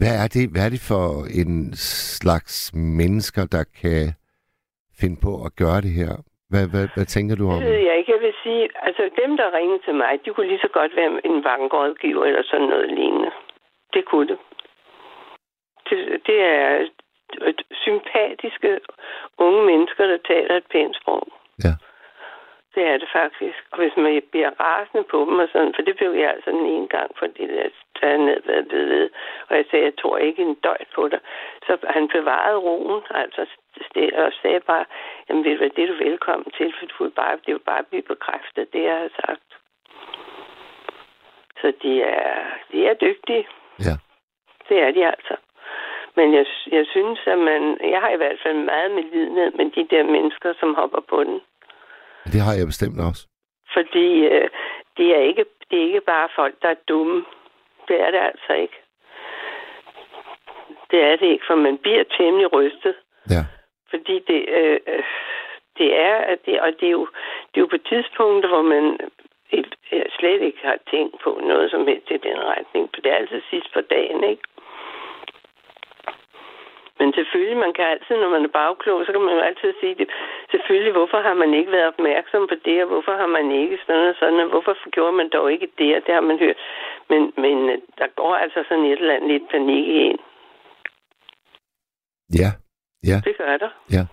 [0.00, 1.06] Hvad er, det, hvad er det for
[1.40, 1.52] en
[2.20, 4.02] slags mennesker, der kan
[5.00, 6.12] finde på at gøre det her?
[6.50, 7.60] Hvad, hvad, hvad tænker du om?
[7.60, 8.12] Det ved jeg ikke.
[8.12, 11.10] Jeg vil sige, altså dem, der ringede til mig, de kunne lige så godt være
[11.28, 13.30] en bankrådgiver eller sådan noget lignende.
[13.94, 14.38] Det kunne det.
[15.88, 16.88] Det, det er
[17.84, 18.70] sympatiske
[19.38, 21.24] unge mennesker, der taler et pænt sprog.
[21.64, 21.74] Ja.
[22.74, 23.58] Det er det faktisk.
[23.70, 26.66] Og hvis man bliver rasende på dem og sådan, for det blev jeg altså den
[26.66, 27.68] ene gang, fordi der
[28.00, 29.10] tager ned ved, ved, ved,
[29.48, 31.20] og jeg sagde, jeg tror ikke en døjt på dig.
[31.66, 33.46] Så han bevarede roen, altså
[34.14, 34.84] og sagde bare,
[35.28, 37.82] jamen ved du det er du velkommen til, for du vil bare, det vil bare
[37.82, 39.48] blive bekræftet, det jeg har sagt.
[41.60, 43.46] Så de er, de er dygtige.
[43.78, 43.94] Ja.
[44.68, 45.36] Det er de altså.
[46.16, 47.78] Men jeg, jeg synes, at man...
[47.80, 51.24] Jeg har i hvert fald meget med lidenhed med de der mennesker, som hopper på
[51.24, 51.40] den.
[52.32, 53.22] Det har jeg bestemt også.
[53.72, 54.48] Fordi øh,
[54.96, 57.24] det, er ikke, det er ikke bare folk, der er dumme.
[57.88, 58.78] Det er det altså ikke.
[60.90, 62.94] Det er det ikke, for man bliver temmelig rystet.
[63.30, 63.42] Ja.
[63.90, 65.04] Fordi det, øh, øh,
[65.78, 67.06] det er, at det, og det er, jo,
[67.50, 68.84] det er jo på tidspunkter, hvor man
[69.92, 72.90] øh, slet ikke har tænkt på noget som helst i den retning.
[72.94, 74.42] For det er altid sidst på dagen, ikke?
[77.04, 79.96] Men selvfølgelig, man kan altid, når man er bagklog, så kan man jo altid sige
[80.00, 80.08] det.
[80.52, 84.08] Selvfølgelig, hvorfor har man ikke været opmærksom på det, og hvorfor har man ikke sådan
[84.10, 86.58] og sådan, og hvorfor gjorde man dog ikke det, og det har man hørt.
[87.10, 90.18] Men, men øh, der går altså sådan et eller andet lidt panik i en.
[92.40, 92.50] Ja.
[93.10, 93.18] Ja.
[93.26, 93.72] Det gør der.
[93.96, 94.04] Ja.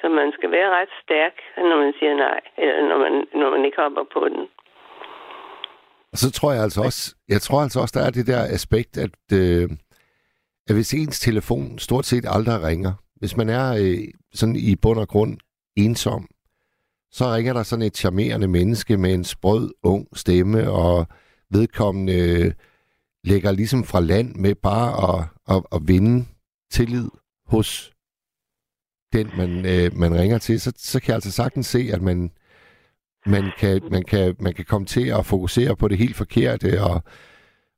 [0.00, 3.64] Så man skal være ret stærk, når man siger nej, eller når man, når man
[3.64, 4.42] ikke hopper på den.
[6.12, 8.92] Og så tror jeg altså også, jeg tror altså også, der er det der aspekt,
[9.06, 9.70] at, øh,
[10.68, 14.98] at hvis ens telefon stort set aldrig ringer, hvis man er øh, sådan i bund
[14.98, 15.38] og grund
[15.76, 16.28] ensom,
[17.10, 21.06] så ringer der sådan et charmerende menneske med en sprød, ung stemme, og
[21.50, 22.52] vedkommende øh,
[23.24, 25.26] lægger ligesom fra land med bare at,
[25.56, 26.26] at, at vinde
[26.70, 27.08] tillid
[27.46, 27.92] hos
[29.12, 32.30] den, man, øh, man ringer til, så, så kan jeg altså sagtens se, at man,
[33.26, 37.02] man, kan, man, kan, man kan komme til at fokusere på det helt forkerte, og,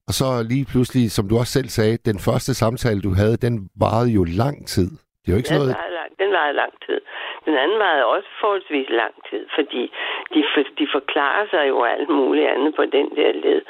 [0.08, 3.54] og så lige pludselig, som du også selv sagde, den første samtale, du havde, den
[3.84, 4.90] varede jo lang tid.
[5.20, 5.76] Det er jo ikke sådan noget...
[5.80, 7.00] varede lang, den varede lang tid.
[7.48, 9.82] Den anden varede også forholdsvis lang tid, fordi
[10.34, 13.60] de, for, de forklarer sig jo alt muligt andet på den der led.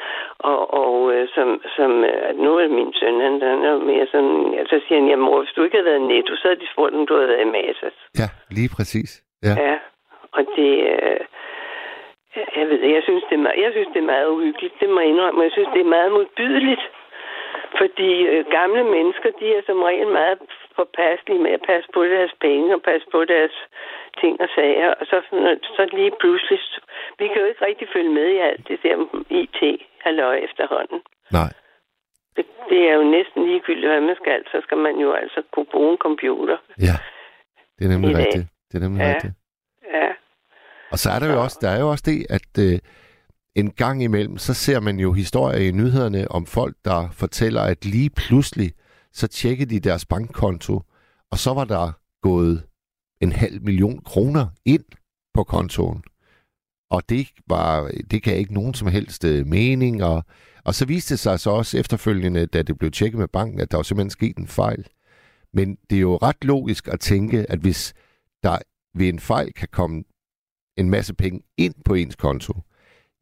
[0.50, 4.36] Og, og øh, som, som øh, nu er min søn, han, han er mere sådan,
[4.56, 6.72] ja, så siger han, jamen mor, hvis du ikke havde været netto, så havde de
[6.72, 7.96] spurgt, om du havde været i Masas.
[8.20, 9.10] Ja, lige præcis.
[9.46, 9.54] Ja.
[9.66, 9.76] Ja,
[10.36, 10.72] og det...
[10.92, 11.20] Øh,
[12.56, 14.74] jeg ved jeg synes, det er jeg synes, det er meget uhyggeligt.
[14.80, 15.42] Det må jeg indrømme.
[15.42, 16.84] Jeg synes, det er meget modbydeligt.
[17.80, 20.38] Fordi øh, gamle mennesker, de er som regel meget
[20.76, 23.54] påpasselige med at passe på deres penge og passe på deres
[24.20, 24.90] ting og sager.
[25.00, 25.16] Og så,
[25.76, 26.58] så lige pludselig...
[27.18, 28.96] Vi kan jo ikke rigtig følge med i alt det der
[29.30, 31.00] IT-halløj efterhånden.
[31.38, 31.50] Nej.
[32.36, 34.40] Det, det er jo næsten ligegyldigt, hvad man skal.
[34.52, 36.56] Så skal man jo altså kunne bruge en computer.
[36.88, 36.96] Ja,
[37.78, 38.46] det er nemlig rigtigt.
[38.68, 39.08] Det er nemlig Ja.
[39.14, 39.34] rigtigt.
[39.94, 40.08] Ja.
[40.90, 42.78] Og så er der jo også, der er jo også det, at øh,
[43.54, 47.84] en gang imellem, så ser man jo historier i nyhederne om folk, der fortæller, at
[47.84, 48.72] lige pludselig,
[49.12, 50.82] så tjekkede de deres bankkonto,
[51.30, 51.92] og så var der
[52.22, 52.62] gået
[53.20, 54.84] en halv million kroner ind
[55.34, 56.02] på kontoen.
[56.90, 60.24] Og det var, det gav ikke nogen som helst øh, mening, og,
[60.64, 63.70] og så viste det sig så også efterfølgende, da det blev tjekket med banken, at
[63.70, 64.86] der var simpelthen sket en fejl.
[65.52, 67.94] Men det er jo ret logisk at tænke, at hvis
[68.42, 68.58] der
[68.94, 70.04] ved en fejl kan komme
[70.78, 72.54] en masse penge ind på ens konto,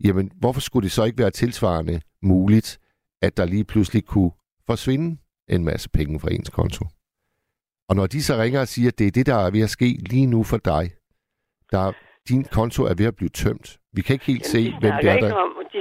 [0.04, 2.78] jamen hvorfor skulle det så ikke være tilsvarende muligt,
[3.22, 4.30] at der lige pludselig kunne
[4.66, 6.86] forsvinde en masse penge fra ens konto?
[7.88, 9.70] Og når de så ringer og siger, at det er det, der er ved at
[9.70, 10.90] ske lige nu for dig,
[11.70, 11.92] der
[12.28, 13.80] din konto er ved at blive tømt.
[13.96, 15.34] Vi kan ikke helt se, de hvem det er, der...
[15.46, 15.78] om, de,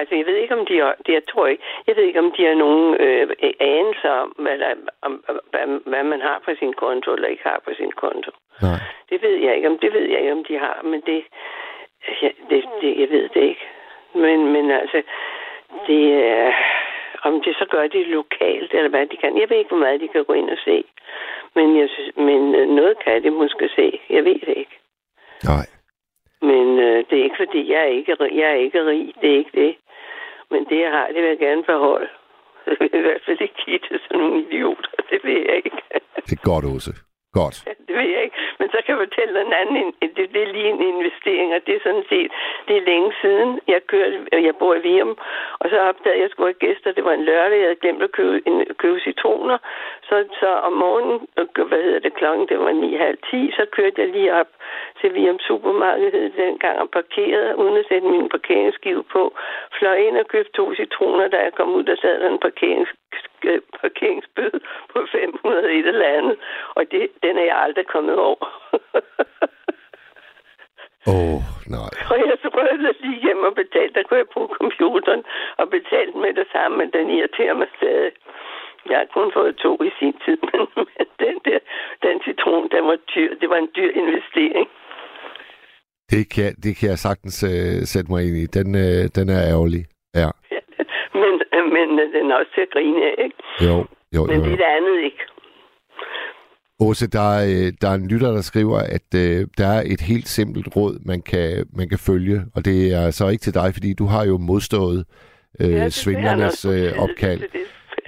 [0.00, 2.32] altså, jeg ved ikke, om de har, det, jeg tror ikke, jeg ved ikke, om
[2.36, 3.28] de har nogen øh,
[3.60, 5.12] anelser om hvad, der, om,
[5.50, 8.30] hvad, hvad man har på sin konto, eller ikke har på sin konto.
[8.62, 8.80] Nej.
[9.10, 11.24] Det ved jeg ikke, om det ved jeg ikke, om de har, men det,
[12.22, 13.64] ja, det, det jeg ved det ikke.
[14.14, 15.02] Men, men altså,
[15.86, 16.04] det
[16.38, 16.52] er,
[17.22, 19.40] om det så gør det lokalt, eller hvad de kan.
[19.40, 20.84] Jeg ved ikke, hvor meget de kan gå ind og se.
[21.54, 24.00] Men, jeg synes, men øh, noget kan de måske se.
[24.10, 24.76] Jeg ved det ikke.
[25.44, 25.66] Nej.
[26.42, 29.14] Men øh, det er ikke, fordi jeg er ikke, jeg er ikke rig.
[29.20, 29.76] Det er ikke det.
[30.50, 32.08] Men det, jeg har, det vil jeg gerne beholde.
[32.66, 34.90] Jeg vil i hvert fald ikke give til sådan nogle idioter.
[35.10, 35.82] Det vil jeg ikke.
[36.26, 36.92] Det er godt, Åse.
[37.40, 37.56] Godt.
[37.88, 38.38] Det ved jeg ikke.
[38.60, 39.94] Men så kan jeg fortælle en anden.
[40.16, 42.30] Det, det er lige en investering, og det er sådan set,
[42.68, 43.50] det er længe siden.
[43.74, 44.16] Jeg kørte,
[44.48, 45.18] jeg bor i Virum,
[45.60, 46.92] og så opdagede jeg, at jeg skulle have gæster.
[46.92, 49.58] Det var en lørdag, jeg havde glemt at købe, en, købe citroner.
[50.08, 54.08] Så, så om morgenen, øh, hvad hedder det, klokken, det var 9.30, så kørte jeg
[54.08, 54.50] lige op
[55.00, 59.22] til Virum Supermarked hed dengang og parkerede, uden at sætte min parkeringsskive på.
[59.78, 62.90] Fløj ind og købte to citroner, da jeg kom ud, der sad der en parkerings,
[63.80, 64.58] parkeringsbøde
[64.92, 66.36] på 500 et eller andet.
[66.76, 68.44] Og det, den er jeg aldrig kommet over.
[71.12, 71.42] Åh, oh,
[71.76, 71.90] nej.
[72.12, 73.92] og jeg så prøvede lige hjem og betale.
[73.94, 75.22] Der kunne jeg bruge computeren
[75.60, 78.12] og betale med det samme, men den irriterer mig stadig.
[78.90, 81.58] Jeg har kun fået to i sin tid, men, men den der,
[82.06, 83.30] den citron, den var dyr.
[83.40, 84.68] Det var en dyr investering.
[86.10, 88.46] Det kan, det kan jeg sagtens øh, sætte mig ind i.
[88.58, 89.82] Den, øh, den er ærgerlig.
[90.14, 90.30] Ja.
[92.16, 93.36] Den også til at grine af, ikke?
[93.66, 93.76] Jo,
[94.16, 94.44] jo, Men jo.
[94.44, 95.22] det er det andet ikke.
[96.80, 100.00] Åse, der er, øh, der er en lytter, der skriver, at øh, der er et
[100.00, 102.38] helt simpelt råd, man kan, man kan følge.
[102.54, 105.04] Og det er så ikke til dig, fordi du har jo modstået
[105.60, 107.42] øh, ja, svindlernes øh, opkald.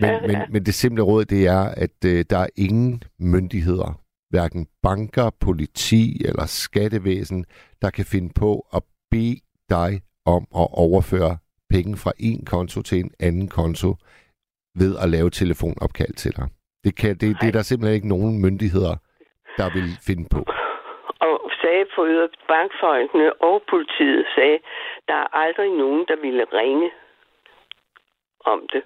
[0.00, 4.66] Men, men, men det simple råd, det er, at øh, der er ingen myndigheder, hverken
[4.82, 7.44] banker, politi eller skattevæsen,
[7.82, 9.40] der kan finde på at bede
[9.70, 11.36] dig om at overføre
[11.70, 13.94] penge fra en konto til en anden konto,
[14.74, 16.48] ved at lave telefonopkald til dig.
[16.84, 18.94] Det, kan, det, det er der simpelthen ikke nogen myndigheder,
[19.58, 20.40] der vil finde på.
[21.28, 22.02] Og sagde på
[22.48, 24.58] bankfolkene og politiet sagde,
[25.08, 26.90] der er aldrig nogen, der ville ringe
[28.44, 28.82] om det.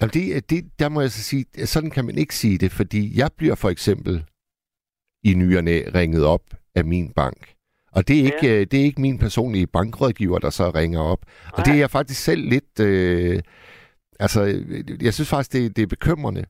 [0.00, 3.00] Jamen det, det, der må jeg så sige, sådan kan man ikke sige det, fordi
[3.20, 4.14] jeg bliver for eksempel
[5.24, 6.44] i ny og næ ringet op
[6.74, 7.55] af min bank.
[7.96, 8.52] Og det er, ikke, Ja.
[8.52, 8.64] ja.
[8.64, 11.18] det er ikke min personlige bankrådgiver, der så ringer op.
[11.56, 12.80] Og det er jeg faktisk selv lidt...
[12.80, 13.38] Øh,
[14.20, 14.40] altså,
[15.02, 16.44] jeg synes faktisk, det, det er bekymrende.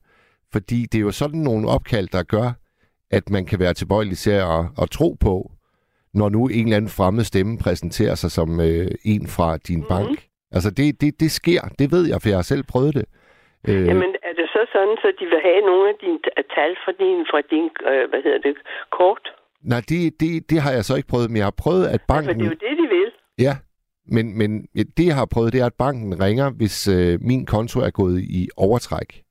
[0.52, 2.48] Fordi det er jo sådan nogle opkald, der gør,
[3.10, 5.50] at man kan være tilbøjelig til at, at tro på,
[6.14, 9.88] når nu en eller anden fremmed stemme præsenterer sig som øh, en fra din mm-hmm.
[9.88, 10.18] bank.
[10.52, 11.60] Altså, det, det, det sker.
[11.78, 13.06] Det ved jeg, for jeg har selv prøvet det.
[13.68, 16.18] Øh, Jamen, er det så sådan, så de vil have nogle af dine
[16.54, 18.54] tal fra din, fra din øh, hvad hedder det,
[18.98, 19.24] kort?
[19.62, 22.38] Nej, det, det, det har jeg så ikke prøvet, men jeg har prøvet, at banken...
[22.38, 23.10] det er jo det, de vil.
[23.38, 23.56] Ja,
[24.08, 24.66] men, men
[24.96, 28.20] det, jeg har prøvet, det er, at banken ringer, hvis øh, min konto er gået
[28.22, 29.22] i overtræk.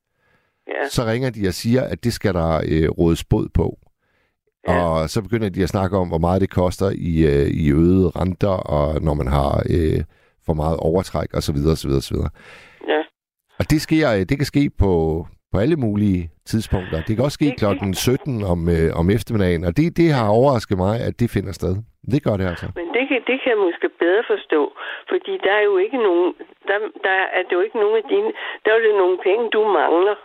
[0.68, 0.90] Ja.
[0.90, 3.80] Så ringer de og siger, at det skal der øh, rådes båd på.
[4.68, 4.82] Ja.
[4.82, 8.10] Og så begynder de at snakke om, hvor meget det koster i, øh, i øgede
[8.10, 10.04] renter, og når man har øh,
[10.46, 11.56] for meget overtræk osv.
[11.56, 12.18] osv., osv.
[12.88, 13.02] Ja.
[13.60, 16.22] Og det, sker, øh, det kan ske på, på alle mulige
[16.52, 16.98] tidspunkter.
[17.07, 20.77] Det kan også ske klokken 17 om, øh, om eftermiddagen, og det, det har overrasket
[20.86, 21.73] mig, at det finder sted.
[22.14, 22.68] Det gør det altså.
[22.80, 24.61] Men det kan, det kan jeg måske bedre forstå,
[25.11, 26.27] fordi der er jo ikke nogen,
[26.69, 26.77] der,
[27.07, 28.30] der er det jo ikke nogen af dine,
[28.64, 30.15] der er jo nogle penge, du mangler.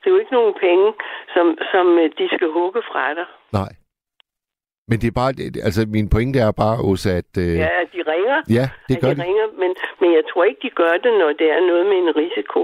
[0.00, 0.86] Det er jo ikke nogen penge,
[1.34, 3.26] som, som øh, de skal hugge fra dig.
[3.60, 3.72] Nej.
[4.88, 5.32] Men det er bare,
[5.68, 7.30] altså min pointe er bare også, at...
[7.44, 8.38] Øh, Ja, at de ringer.
[8.58, 9.24] ja, det at gør de det.
[9.26, 12.12] ringer, men, men jeg tror ikke, de gør det, når det er noget med en
[12.22, 12.60] risiko.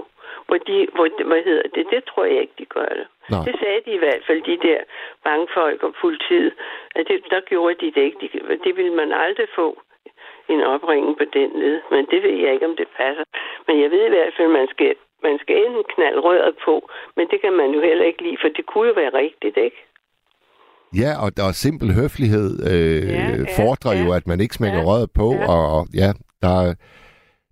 [0.51, 1.85] Hvor de, hvor, hvad hedder det?
[1.95, 3.07] Det tror jeg ikke, de gør det.
[3.33, 3.45] Nej.
[3.47, 4.81] Det sagde de i hvert fald, de der
[5.27, 6.53] bankfolk og politiet.
[6.97, 8.19] At det, der gjorde de det ikke.
[8.23, 8.29] De,
[8.67, 9.69] det ville man aldrig få
[10.55, 11.77] en opringning på den led.
[11.95, 13.25] Men det ved jeg ikke, om det passer.
[13.67, 14.93] Men jeg ved i hvert fald, man skal,
[15.27, 16.75] man skal enten knalde røret på,
[17.17, 19.81] men det kan man jo heller ikke lide, for det kunne jo være rigtigt, ikke?
[21.03, 24.17] Ja, og der er simpel høflighed øh, Ja, ja, fordrer jo, ja.
[24.19, 25.47] at man ikke smækker Ja, røret på, ja.
[25.53, 26.09] og og ja,
[26.45, 26.75] der, er-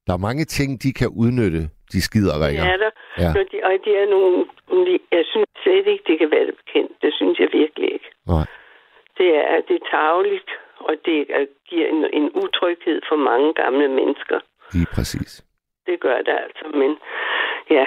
[0.07, 1.63] der er mange ting, de kan udnytte,
[1.93, 2.65] de skider ringer.
[2.71, 2.91] Ja, der.
[3.23, 3.31] Ja.
[3.37, 4.37] Når de, og de er nogle,
[5.17, 6.93] jeg synes slet ikke, det kan være det bekendt.
[7.03, 8.09] Det synes jeg virkelig ikke.
[8.27, 8.47] Nej.
[9.19, 10.51] Det er, det er tageligt,
[10.89, 14.39] og det er, giver en, en utryghed for mange gamle mennesker.
[14.73, 15.45] Lige præcis.
[15.87, 16.91] Det gør det altså, men
[17.71, 17.87] ja.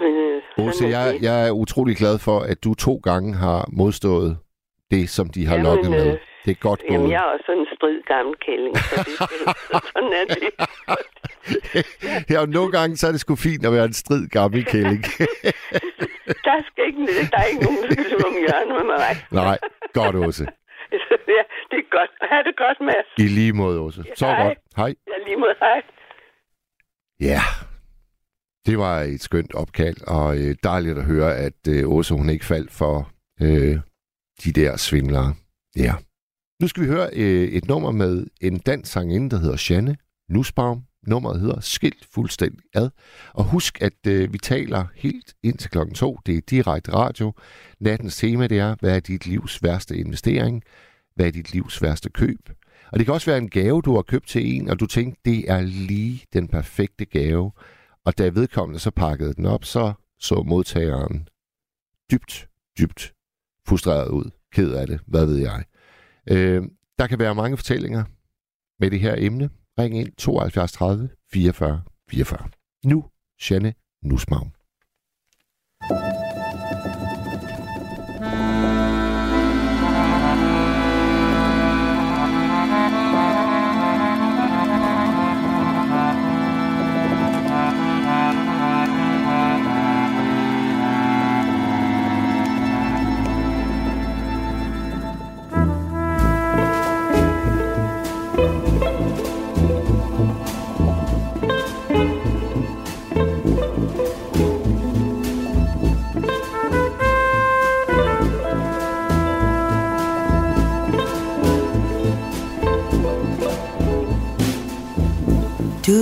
[0.00, 1.22] Men, øh, sådan er jeg, det.
[1.22, 4.38] jeg er utrolig glad for, at du to gange har modstået
[4.90, 6.06] det, som de har Jamen, lokket med.
[6.12, 7.10] øh, Det er godt Jamen, gået.
[7.10, 9.14] jeg er også sådan en strid gammel kælling, så det,
[9.92, 10.50] sådan er det.
[12.30, 15.04] ja, og nogle gange så er det sgu fint at være en strid gammel kælling.
[16.46, 19.14] Der, skal ikke, der er ikke nogen, der skal slå om hjørnet med mig.
[19.30, 19.58] Nej,
[19.92, 20.44] godt, Åse.
[21.36, 22.10] ja, det er godt.
[22.30, 23.06] Ha' det godt, Mads.
[23.18, 24.04] I lige måde, Åse.
[24.16, 24.44] Så Hej.
[24.46, 24.58] godt.
[24.76, 24.94] Hej.
[25.08, 25.82] Ja, lige mod hej.
[27.20, 27.40] Ja,
[28.66, 32.44] det var et skønt opkald, og øh, dejligt at høre, at øh, Åse hun ikke
[32.44, 33.10] faldt for
[33.42, 33.76] øh,
[34.44, 35.34] de der svindlere.
[35.76, 35.92] Ja.
[36.60, 39.96] Nu skal vi høre øh, et nummer med en dansk sangerinde, der hedder Janne
[40.28, 40.84] Nussbaum.
[41.06, 42.90] Nummeret hedder Skilt fuldstændig ad.
[43.32, 46.18] Og husk, at øh, vi taler helt ind til klokken to.
[46.26, 47.32] Det er direkte radio.
[47.80, 50.62] Nattens tema det er, hvad er dit livs værste investering?
[51.14, 52.50] Hvad er dit livs værste køb?
[52.92, 55.20] Og det kan også være en gave, du har købt til en, og du tænkte,
[55.24, 57.52] det er lige den perfekte gave.
[58.04, 61.28] Og da vedkommende så pakkede den op, så så modtageren
[62.10, 63.14] dybt, dybt
[63.68, 64.30] frustreret ud.
[64.52, 65.64] Ked af det, hvad ved jeg.
[66.26, 66.62] Øh,
[66.98, 68.04] der kan være mange fortællinger
[68.80, 69.50] med det her emne.
[69.78, 72.48] Ring ind 72 30 44 44.
[72.84, 73.04] Nu,
[73.50, 74.52] Janne Nussbaum.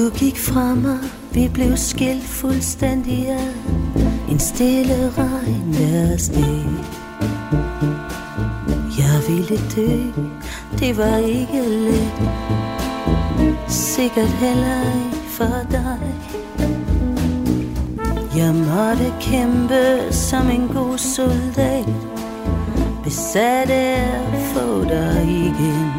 [0.09, 0.98] Du gik fra mig,
[1.32, 3.55] vi blev skilt fuldstændig ad.
[4.30, 6.16] En stille regn der
[8.98, 10.20] Jeg ville dø,
[10.78, 12.12] det var ikke let.
[13.68, 15.98] Sikkert heller ikke for dig.
[18.36, 21.89] Jeg måtte kæmpe som en god soldat.
[23.05, 25.93] Besat af at få dig igen.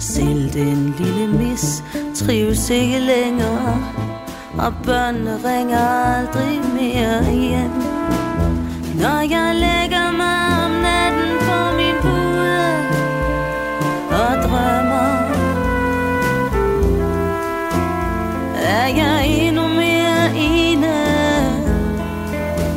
[0.00, 1.84] Selv den lille mis
[2.18, 3.84] trives ikke længere
[4.58, 7.70] Og børnene ringer aldrig mere hjem.
[9.00, 12.70] Når jeg lægger mig om natten på min pude
[14.10, 15.10] Og drømmer
[18.62, 20.94] Er jeg endnu mere ene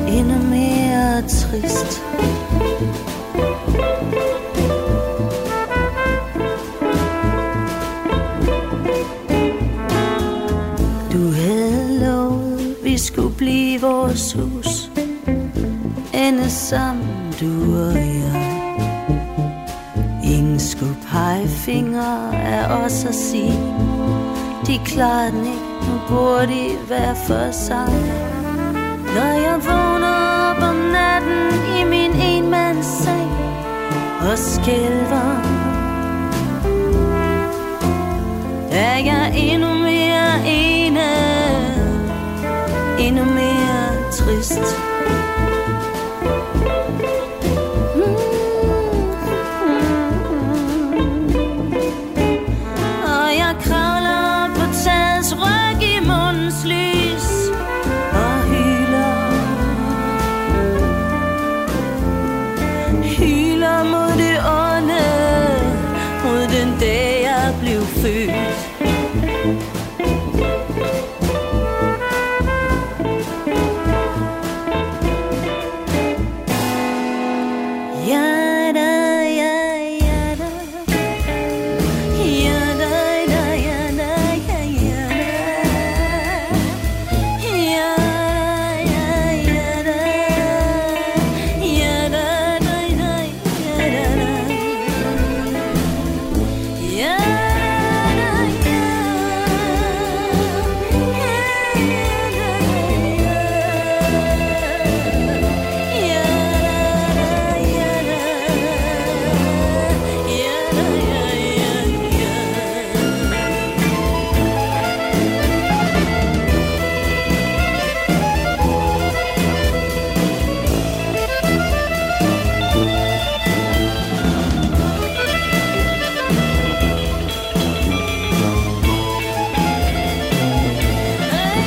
[0.07, 2.10] Endnu mere trist.
[22.71, 23.59] Os at sige
[24.67, 27.87] De klarer den ikke, nu burde de være for sig
[29.15, 30.15] Når jeg vågner
[30.49, 31.41] op om natten
[31.79, 33.31] i min enmandsseng
[34.31, 35.61] Og skælver
[38.71, 41.07] er jeg endnu mere ene,
[42.99, 44.90] endnu mere trist.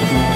[0.05, 0.34] Skilt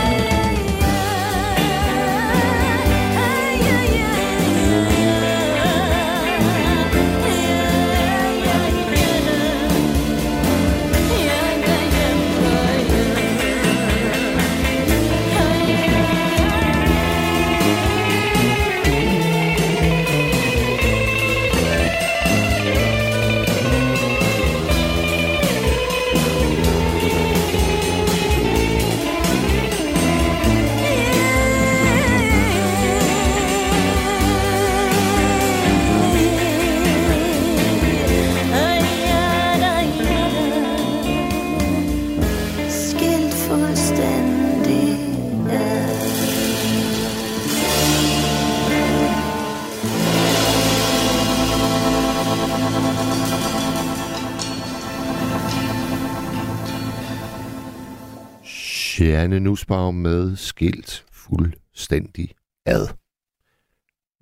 [59.18, 60.90] Sjerne Nussbaum med skilt
[61.22, 62.28] fuldstændig
[62.66, 62.84] ad.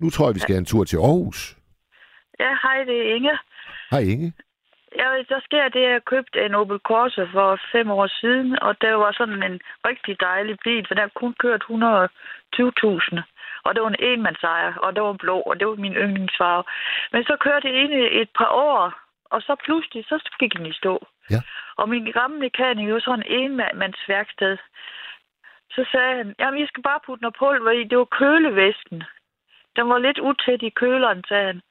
[0.01, 1.39] Nu tror jeg, vi skal have en tur til Aarhus.
[2.39, 3.37] Ja, hej, det er Inge.
[3.91, 4.33] Hej Inge.
[4.99, 8.71] Ja, der sker det, at jeg købte en Opel Corsa for fem år siden, og
[8.81, 9.59] det var sådan en
[9.89, 13.21] rigtig dejlig bil, for den har kun kørt 120.000.
[13.65, 16.63] Og det var en enmandsejer, og det var blå, og det var min yndlingsfarve.
[17.13, 18.81] Men så kørte jeg ind i et par år,
[19.33, 21.07] og så pludselig, så gik den i stå.
[21.33, 21.41] Ja.
[21.77, 24.57] Og min gamle mekaniker var sådan en enmandsværksted.
[25.71, 27.83] Så sagde han, jamen, jeg skal bare putte noget pulver i.
[27.83, 29.03] Det var kølevæsken.
[29.75, 31.61] Den var lidt utæt i køleren, sagde han.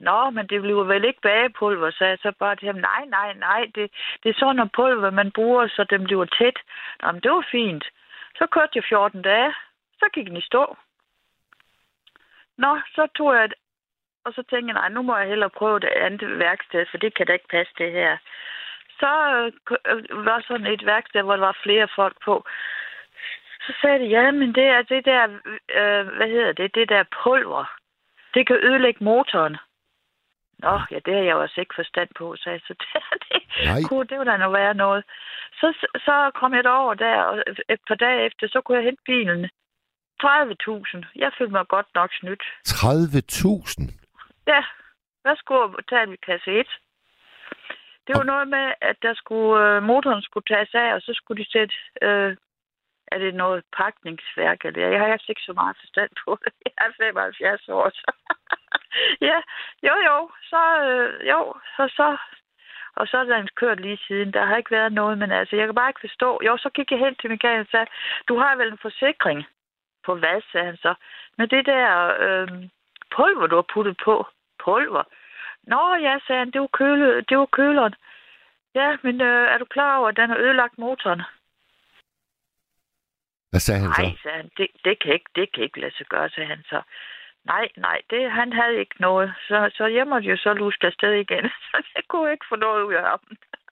[0.00, 2.76] Nå, men det bliver vel ikke bagepulver, sagde jeg så bare til ham.
[2.76, 3.90] Nej, nej, nej, det,
[4.22, 6.58] det er sådan noget pulver, man bruger, så den bliver tæt.
[7.02, 7.84] Jamen, men det var fint.
[8.38, 9.54] Så kørte jeg 14 dage,
[9.98, 10.76] så gik den i stå.
[12.56, 13.54] Nå, så tog jeg et,
[14.24, 17.14] og så tænkte jeg, nej, nu må jeg hellere prøve det andet værksted, for det
[17.14, 18.16] kan da ikke passe det her.
[19.00, 19.10] Så
[19.86, 22.44] øh, var sådan et værksted, hvor der var flere folk på.
[23.64, 25.22] Så sagde de, ja, men det er det der,
[25.78, 27.64] øh, hvad hedder det, det der pulver.
[28.34, 29.56] Det kan ødelægge motoren.
[30.58, 32.62] Nå, ja, det har jeg jo altså ikke forstand på, sagde jeg.
[32.66, 33.80] Så det, det, Nej.
[33.88, 35.04] kunne, det var da noget være noget.
[35.60, 39.02] Så, så kom jeg derover der, og et par dage efter, så kunne jeg hente
[39.06, 39.50] bilen.
[40.22, 41.04] 30.000.
[41.16, 42.42] Jeg følte mig godt nok snydt.
[42.68, 43.82] 30.000?
[44.46, 44.62] Ja,
[45.24, 46.66] værsgo at betale ved kasse 1.
[48.08, 51.44] Det var noget med, at der skulle, øh, motoren skulle tages af, og så skulle
[51.44, 52.36] de sætte øh,
[53.12, 54.64] er det noget pakningsværk?
[54.64, 54.88] Eller?
[54.88, 56.52] Jeg har altså ikke så meget forstand på det.
[56.66, 58.12] Jeg er 75 år, så...
[59.28, 59.38] ja,
[59.82, 62.16] jo, jo, så, øh, jo, så, så,
[62.96, 64.32] og så er den kørt lige siden.
[64.32, 66.40] Der har ikke været noget, men altså, jeg kan bare ikke forstå.
[66.46, 67.86] Jo, så gik jeg hen til Michael og sagde,
[68.28, 69.46] du har vel en forsikring?
[70.04, 70.94] På hvad, sagde han så?
[71.38, 71.86] Med det der
[72.26, 72.48] øh,
[73.16, 74.26] pulver, du har puttet på.
[74.64, 75.02] Pulver?
[75.72, 77.94] Nå ja, sagde han, det var, køle, det var køleren.
[78.74, 81.22] Ja, men øh, er du klar over, at den har ødelagt motoren?
[83.50, 84.02] Hvad sagde han så?
[84.02, 86.62] Nej, sagde han, det, det, kan ikke, det kan ikke lade sig gøre, sagde han
[86.72, 86.80] så.
[87.44, 89.34] Nej, nej, det, han havde ikke noget.
[89.48, 91.44] Så, så jeg måtte jo så luske afsted igen.
[91.68, 93.20] Så jeg kunne ikke få noget ud af ham.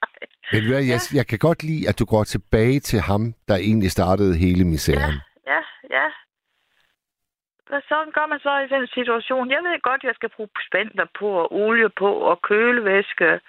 [0.53, 3.57] Men du hvad, jeg, jeg kan godt lide, at du går tilbage til ham, der
[3.57, 5.15] egentlig startede hele misæren.
[5.47, 5.61] Ja,
[5.91, 6.07] ja.
[7.69, 9.51] Hvad sådan gør man så i den situation?
[9.51, 13.41] Jeg ved godt, at jeg skal bruge spændler på, og olie på, og kølevæske,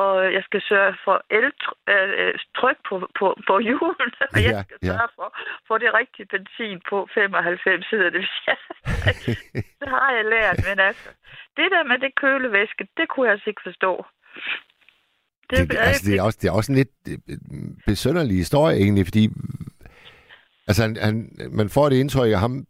[0.00, 4.86] og jeg skal sørge for el-tryk på, på, på hjulen, og jeg skal ja.
[4.88, 5.28] sørge for,
[5.68, 8.24] for det rigtige benzin på 95 hedder det.
[8.48, 8.54] Ja.
[9.80, 11.08] det har jeg lært, men altså,
[11.56, 13.92] det der med det kølevæske, det kunne jeg altså ikke forstå.
[15.50, 17.18] Det, det, altså, det, er også, det er også en lidt øh,
[17.86, 19.24] besønderlig historie egentlig, fordi
[20.68, 21.16] altså, han, han,
[21.50, 22.66] man får det indtryk af ham,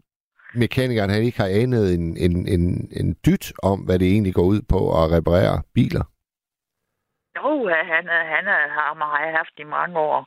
[0.55, 2.65] mekanikeren, han ikke har anet en, en, en,
[3.01, 6.05] en dyt om, hvad det egentlig går ud på at reparere biler.
[7.37, 8.05] Jo, han,
[8.35, 10.27] han har jeg haft i mange år.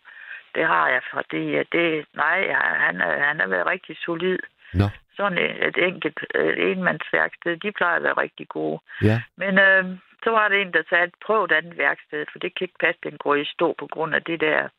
[0.55, 2.53] Det har jeg, fordi det, nej,
[2.83, 4.39] han, han har været rigtig solid.
[4.73, 4.87] Nå.
[5.17, 8.79] Sådan et, et enkelt et enmandsværksted, de plejer at være rigtig gode.
[9.01, 9.21] Ja.
[9.37, 9.85] Men øh,
[10.23, 12.99] så var det en, der sagde, prøv et andet værksted, for det kan ikke passe,
[13.03, 14.69] den går i stå på grund af det der.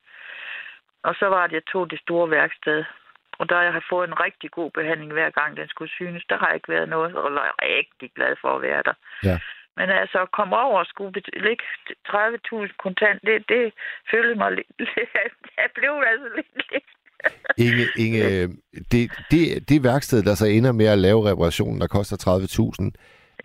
[1.05, 2.85] Og så var det, jeg tog det store værksted.
[3.39, 6.25] Og der jeg har fået en rigtig god behandling hver gang, den skulle synes.
[6.31, 8.97] Der har ikke været noget, og jeg er rigtig glad for at være der.
[9.29, 9.39] Ja.
[9.79, 11.65] Men altså, at komme over og skulle lægge
[12.09, 13.73] 30.000 kontant, det, det
[14.11, 14.69] følte mig lidt...
[15.59, 16.53] jeg blev altså lidt...
[16.73, 16.85] lidt
[17.57, 18.47] Inge, Inge
[18.93, 22.91] det, det, det værksted, der så ender med at lave reparationen, der koster 30.000,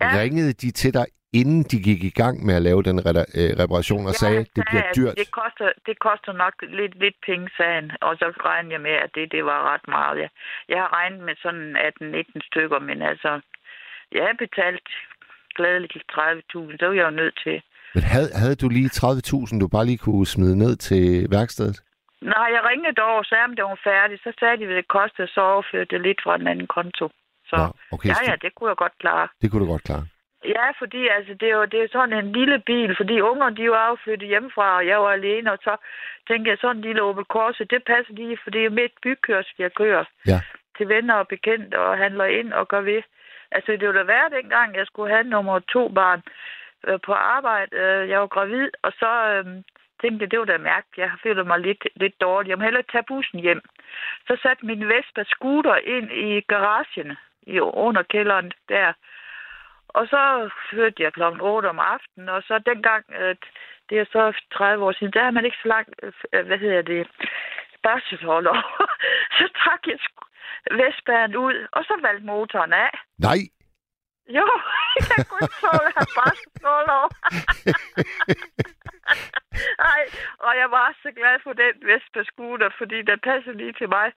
[0.00, 0.20] ja.
[0.20, 1.06] ringede de til dig,
[1.40, 4.46] inden de gik i gang med at lave den reda- øh, reparation, og sagde, han
[4.56, 5.14] det bliver at dyrt?
[5.22, 7.86] Det koster, det koster nok lidt, lidt penge, sagde han.
[8.06, 10.16] Og så regnede jeg med, at det, det var ret meget.
[10.24, 10.30] Jeg,
[10.68, 13.30] jeg har regnet med sådan 18-19 stykker, men altså,
[14.16, 14.88] jeg har betalt
[15.56, 16.76] gladeligt 30.000.
[16.78, 17.56] Det var jeg jo nødt til.
[17.94, 21.76] Men havde, havde du lige 30.000, du bare lige kunne smide ned til værkstedet?
[22.34, 24.22] Nej, jeg ringede dog og sagde, om det var færdigt.
[24.22, 27.06] Så sagde de, at det kostede, så overførte det lidt fra den anden konto.
[27.50, 27.64] Så Nå,
[27.94, 29.28] okay, ja, ja, det kunne jeg godt klare.
[29.42, 30.06] Det kunne du godt klare.
[30.44, 33.62] Ja, fordi altså, det, er jo, det er sådan en lille bil, fordi unger, de
[33.62, 35.76] er jo afflyttet hjemmefra, og jeg var alene, og så
[36.28, 38.92] tænkte jeg, sådan en lille Opel Corsa, det passer lige, for det er jo midt
[39.02, 40.40] bykørsel, jeg kører Ja.
[40.76, 43.02] til venner og bekendte, og handler ind og gør ved.
[43.50, 46.22] Altså, det ville da være dengang, jeg skulle have nummer to barn
[46.86, 47.76] øh, på arbejde.
[47.76, 49.44] Øh, jeg var gravid, og så øh,
[50.00, 50.98] tænkte jeg, det var da mærkeligt.
[50.98, 52.48] Jeg følte mig lidt, lidt dårlig.
[52.50, 53.60] Jeg må hellere tage bussen hjem.
[54.26, 57.16] Så satte min Vespa scooter ind i garagen
[57.46, 58.92] i under kælderen der.
[59.94, 63.36] Og så hørte jeg klokken 8 om aftenen, og så dengang, øh,
[63.88, 64.22] det er så
[64.54, 67.08] 30 år siden, der er man ikke så langt, øh, hvad hedder det,
[67.82, 68.56] barselsholder.
[69.38, 70.28] så trak jeg sku-
[71.36, 72.90] ud, og så valgte motoren af.
[73.18, 73.38] Nej,
[74.28, 74.46] jo,
[75.10, 77.02] jeg kunne ikke tåle at have barselsholder.
[79.84, 80.02] Nej,
[80.46, 84.12] og jeg var så glad for den Vespa scooter, fordi den passer lige til mig,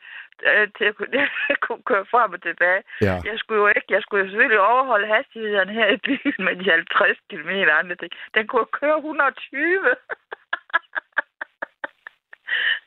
[0.50, 1.10] øh, til at kunne,
[1.50, 2.84] jeg kunne køre frem og tilbage.
[3.02, 3.16] Ja.
[3.30, 6.72] Jeg skulle jo ikke, jeg skulle jo selvfølgelig overholde hastighederne her i byen med de
[6.72, 8.12] 50 km og andre ting.
[8.36, 9.96] Den kunne køre 120.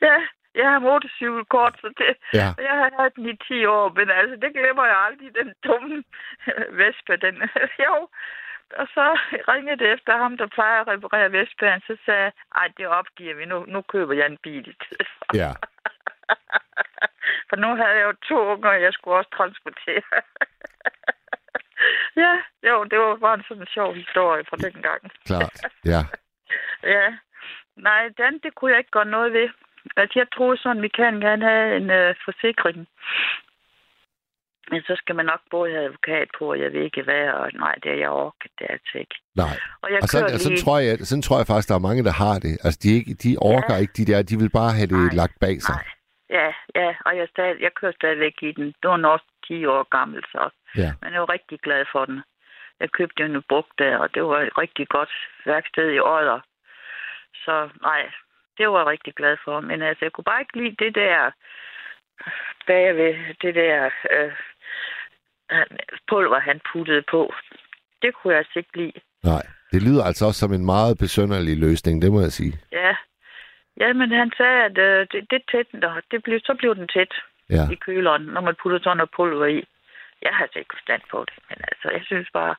[0.07, 0.17] ja,
[0.55, 2.47] jeg har motorcykelkort, så det, Ja.
[2.67, 6.03] jeg har haft den i 10 år, men altså, det glemmer jeg aldrig, den dumme
[6.69, 7.35] Vespa, den,
[7.85, 8.07] jo.
[8.77, 12.67] Og så ringede det efter ham, der plejer at reparere Vespaen, så sagde jeg, ej,
[12.77, 14.75] det opgiver vi, nu, nu køber jeg en bil
[15.33, 15.51] ja.
[17.49, 20.01] For nu havde jeg jo to unger, og jeg skulle også transportere.
[22.23, 25.01] ja, jo, det var bare en sådan en sjov historie fra den gang.
[25.25, 26.01] Klart, ja.
[26.83, 27.17] Ja.
[27.75, 29.49] Nej, den, det kunne jeg ikke gøre noget ved.
[29.97, 32.87] Altså, jeg troede sådan, vi kan gerne have en øh, forsikring.
[34.71, 37.51] Men så skal man nok både have advokat på, og jeg ved ikke hvad, og
[37.53, 39.15] nej, det er jeg orket, det er altså ikke.
[39.35, 39.55] Nej.
[39.81, 41.87] Og jeg Og sådan, kører sådan, lige- tror jeg, sådan tror jeg faktisk, der er
[41.89, 42.53] mange, der har det.
[42.65, 43.81] Altså, de, ikke, de orker ja.
[43.83, 45.77] ikke de der, de vil bare have det lagt bag sig.
[46.37, 48.65] Ja, ja, og jeg, stadig, jeg kører stadigvæk i den.
[48.81, 50.91] Det var nok 10 år gammel, så Ja.
[51.01, 52.21] men jeg var rigtig glad for den.
[52.79, 55.09] Jeg købte den brugt der, og det var et rigtig godt
[55.45, 56.39] værksted i Odder.
[57.45, 58.01] Så nej,
[58.59, 59.59] det var jeg rigtig glad for.
[59.59, 61.31] Men altså, jeg kunne bare ikke lide det der
[62.67, 64.31] bagved, det der øh,
[66.09, 67.33] pulver, han puttede på.
[68.01, 68.99] Det kunne jeg altså ikke lide.
[69.23, 72.53] Nej, det lyder altså også som en meget besønderlig løsning, det må jeg sige.
[72.71, 72.95] Ja,
[73.79, 75.67] Ja, men han sagde, at øh, det, det tæt,
[76.11, 77.13] det blev, så blev den tæt
[77.49, 77.65] Ja.
[77.71, 79.63] i køleren, når man putter sådan noget pulver i.
[80.21, 82.55] Jeg har altså ikke forstand på det, men altså, jeg synes bare...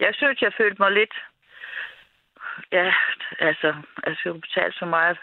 [0.00, 1.14] Jeg synes, jeg følte mig lidt...
[2.72, 2.92] Ja,
[3.38, 5.18] altså, altså jeg betale så meget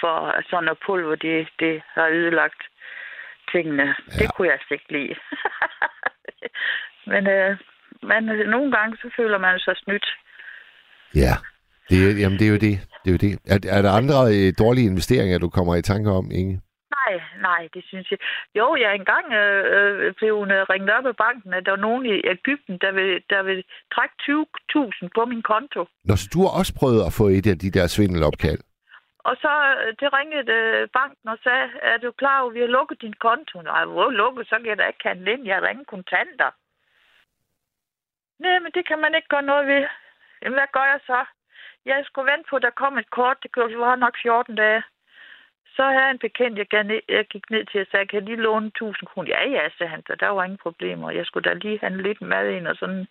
[0.00, 2.62] for sådan noget pulver, det, det har ødelagt
[3.52, 3.86] tingene.
[3.86, 4.18] Ja.
[4.18, 5.14] Det kunne jeg altså ikke lide.
[7.12, 7.56] men, øh,
[8.02, 8.24] men
[8.54, 10.06] nogle gange, så føler man sig snydt.
[11.14, 11.34] Ja.
[11.90, 12.74] Det, er- jamen, det er jo det.
[13.04, 13.32] det, er, jo det.
[13.52, 16.60] Er, er der andre øh, dårlige investeringer, du kommer i tanke om, Inge?
[17.10, 18.18] Nej, nej, det synes jeg.
[18.54, 22.06] Jo, jeg engang øh, øh, blev øh, ringet op af banken, at der var nogen
[22.06, 23.64] i Ægypten, der vil, der vil
[23.94, 25.80] trække 20.000 på min konto.
[26.04, 28.60] Nå, så du har også prøvet at få et af de der svindelopkald.
[29.28, 32.76] Og så øh, det ringede banken og sagde, er du klar over, at vi har
[32.78, 33.56] lukket din konto?
[33.62, 34.48] Nej, hvor lukket?
[34.48, 35.46] Så kan jeg da ikke handle ind.
[35.46, 36.50] Jeg har da ingen kontanter.
[38.42, 39.82] Nej, men det kan man ikke gøre noget ved.
[40.42, 41.20] Jamen, hvad gør jeg så?
[41.84, 43.42] Jeg skulle vente på, at der kom et kort.
[43.42, 44.82] Det kunne var nok 14 dage.
[45.76, 48.28] Så havde en bekendt, jeg, gav ned, jeg gik ned til og sagde, kan jeg
[48.28, 49.28] lige låne 1000 kroner?
[49.28, 51.10] Ja, ja, sagde han, så der var ingen problemer.
[51.10, 53.06] Jeg skulle da lige handle lidt mad ind og sådan.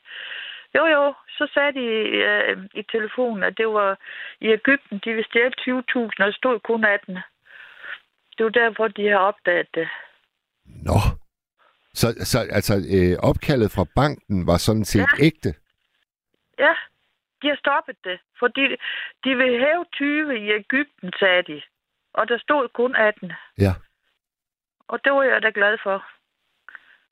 [0.76, 1.86] Jo, jo, så sagde de
[2.26, 3.99] øh, i telefonen, at det var
[4.41, 7.15] i Ægypten, de ville stjæle 20.000, og stod kun 18.
[8.38, 9.88] Det var derfor, de har opdaget det.
[10.65, 10.99] Nå.
[11.94, 15.26] Så, så altså, øh, opkaldet fra banken var sådan set Ja.
[15.26, 15.49] ægte?
[16.60, 16.73] Ja,
[17.41, 18.61] de har stoppet det, fordi
[19.23, 21.61] de vil hæve 20 i Ægypten, sagde de.
[22.14, 23.31] Og der stod kun 18.
[23.57, 23.73] Ja.
[24.88, 26.06] Og det var jeg da glad for.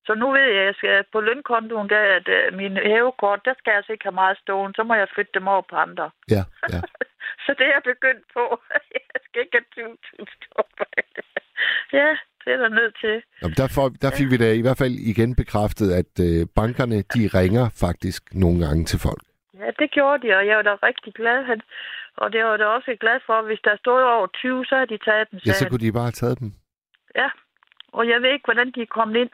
[0.05, 3.71] Så nu ved jeg, at jeg skal på lønkontoen, der, at min hævekort, der skal
[3.71, 4.75] jeg altså ikke have meget stående.
[4.75, 6.11] Så må jeg flytte dem over på andre.
[6.35, 6.43] Ja,
[6.73, 6.81] ja.
[7.45, 8.43] Så det er jeg begyndt på.
[9.13, 10.85] Jeg skal ikke have 20.000 stående.
[11.99, 12.09] Ja,
[12.43, 13.15] det er der nødt til.
[13.41, 16.97] Jamen, der, får, der fik vi da i hvert fald igen bekræftet, at øh, bankerne,
[17.15, 19.23] de ringer faktisk nogle gange til folk.
[19.61, 21.43] Ja, det gjorde de, og jeg var da rigtig glad.
[21.43, 21.61] Han,
[22.17, 24.85] og det var jeg da også glad for, hvis der stod over 20, så har
[24.85, 25.39] de taget den.
[25.45, 26.51] Ja, så kunne de bare have taget dem.
[27.15, 27.29] Ja,
[27.91, 29.29] og jeg ved ikke, hvordan de er kommet ind.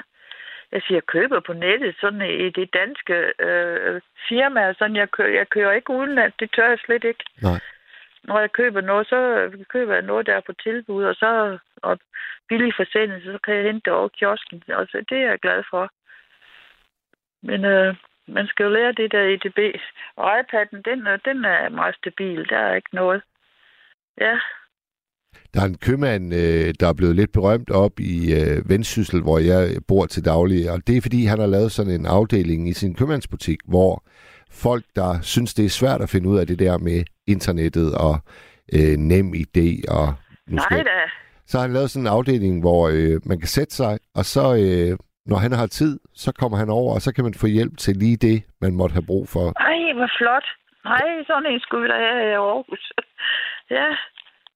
[0.71, 5.33] Jeg siger, jeg køber på nettet, sådan i det danske øh, firma, sådan jeg kører,
[5.39, 7.23] jeg kører ikke udenlands, det tør jeg slet ikke.
[7.41, 7.59] Nej.
[8.23, 9.17] Når jeg køber noget, så
[9.69, 11.99] køber jeg noget, der er på tilbud, og så og
[12.49, 14.63] billig forsendelse, så kan jeg hente det over kiosken.
[14.67, 15.89] Og så, det er jeg glad for.
[17.41, 17.95] Men øh,
[18.27, 19.59] man skal jo lære det der EDB.
[20.15, 22.49] Og iPad'en, den, den er meget stabil.
[22.49, 23.21] Der er ikke noget.
[24.21, 24.39] Ja,
[25.53, 29.39] Der er en købmand, øh, der er blevet lidt berømt op i øh, Vendsyssel, hvor
[29.39, 32.73] jeg bor til daglig, og det er fordi, han har lavet sådan en afdeling i
[32.73, 34.03] sin købmandsbutik, hvor
[34.51, 38.15] folk, der synes, det er svært at finde ud af det der med internettet og
[38.73, 40.13] øh, nem idé og
[40.47, 40.99] nu skal nej da.
[41.45, 44.55] så har han lavet sådan en afdeling, hvor øh, man kan sætte sig, og så
[44.55, 47.77] øh, når han har tid, så kommer han over, og så kan man få hjælp
[47.77, 49.45] til lige det, man måtte have brug for.
[49.69, 50.47] Ej, hvor flot.
[50.85, 52.83] Nej, sådan en skulle vi da have i Aarhus.
[53.77, 53.87] ja.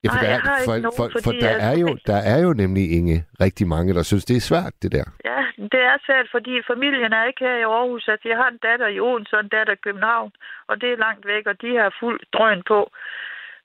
[0.04, 2.40] Ja, for, Nej, der, jeg er, for, nogen, for, for der, er jo, der er
[2.46, 5.08] jo nemlig Inge rigtig mange, der synes, det er svært, det der.
[5.32, 5.40] Ja,
[5.74, 8.08] det er svært, fordi familien er ikke her i Aarhus.
[8.08, 10.32] Altså, jeg har en datter i Odense og en datter i København,
[10.70, 12.80] og det er langt væk, og de har fuld drøn på.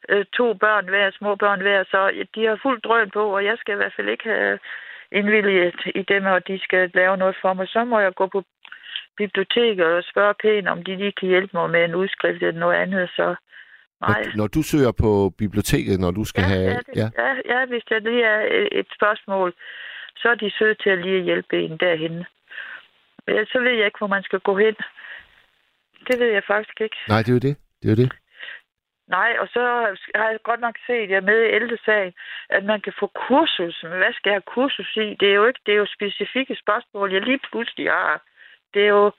[0.09, 2.01] Øh, to børn hver, små børn hver, så
[2.35, 4.59] de har fuld drøn på, og jeg skal i hvert fald ikke have
[5.13, 7.69] indvilget i dem, og de skal lave noget for mig.
[7.69, 8.43] Så må jeg gå på
[9.17, 12.77] biblioteket og spørge pænt, om de lige kan hjælpe mig med en udskrift eller noget
[12.77, 13.35] andet, så
[14.01, 14.23] nej.
[14.25, 16.71] Når, når du søger på biblioteket, når du skal have...
[16.71, 17.09] Ja, det, ja.
[17.23, 18.41] Ja, ja, hvis der lige er
[18.73, 19.55] et- spørgsmål,
[20.17, 22.25] så er de søde til at lige hjælpe en derhen.
[23.53, 24.75] Så ved jeg ikke, hvor man skal gå hen.
[26.09, 26.97] Det ved jeg faktisk ikke.
[27.09, 27.57] Nej, det er jo det.
[27.83, 28.13] Det er jo det.
[29.17, 29.63] Nej, og så
[30.15, 32.13] har jeg godt nok set, jeg med i ældresagen,
[32.51, 33.83] at man kan få kursus.
[33.83, 35.17] Men hvad skal jeg have kursus i?
[35.21, 38.23] Det er jo ikke, det er jo specifikke spørgsmål, jeg lige pludselig har.
[38.75, 39.13] Det er jo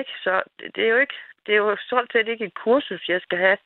[0.00, 0.42] ikke så,
[0.74, 3.58] det er jo ikke, det er jo sådan set ikke et kursus, jeg skal have.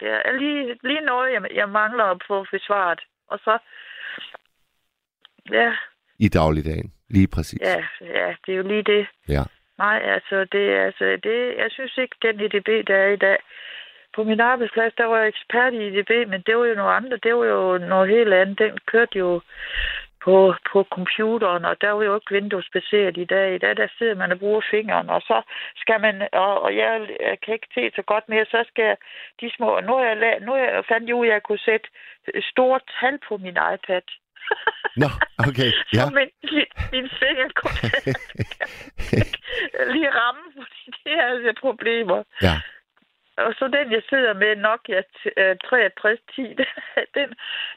[0.00, 3.00] Det er lige, lige noget, jeg, jeg mangler at få besvaret.
[3.28, 3.58] Og så,
[5.50, 5.76] ja,
[6.18, 6.92] I dagligdagen.
[7.10, 7.60] Lige præcis.
[7.60, 9.06] ja, ja, det er jo lige det.
[9.28, 9.42] Ja.
[9.78, 13.38] Nej, altså, det, altså, det, jeg synes ikke, den EDB, der er i dag.
[14.14, 17.22] På min arbejdsplads, der var jeg ekspert i EDB, men det var jo noget andet.
[17.24, 18.58] Det var jo noget helt andet.
[18.58, 19.40] Den kørte jo
[20.24, 23.54] på, på computeren, og der var jo ikke Windows-baseret i dag.
[23.54, 25.42] I dag, der sidder man og bruger fingeren, og så
[25.76, 28.96] skal man, og, og jeg, jeg kan ikke se så godt mere, så skal jeg,
[29.40, 31.58] de små, nu har jeg, la- nu har jeg fandt jeg ud, at jeg kunne
[31.68, 31.88] sætte
[32.52, 34.02] store tal på min iPad.
[34.96, 35.08] Nå,
[35.48, 35.70] okay.
[35.96, 36.02] Ja.
[36.04, 36.30] Så min,
[36.92, 37.80] min finger kunne
[39.94, 42.22] lige ramme, fordi det er altså problemer.
[42.42, 42.56] Ja.
[43.36, 46.42] Og så den, jeg sidder med, Nokia t- øh, 6310,
[47.18, 47.28] den,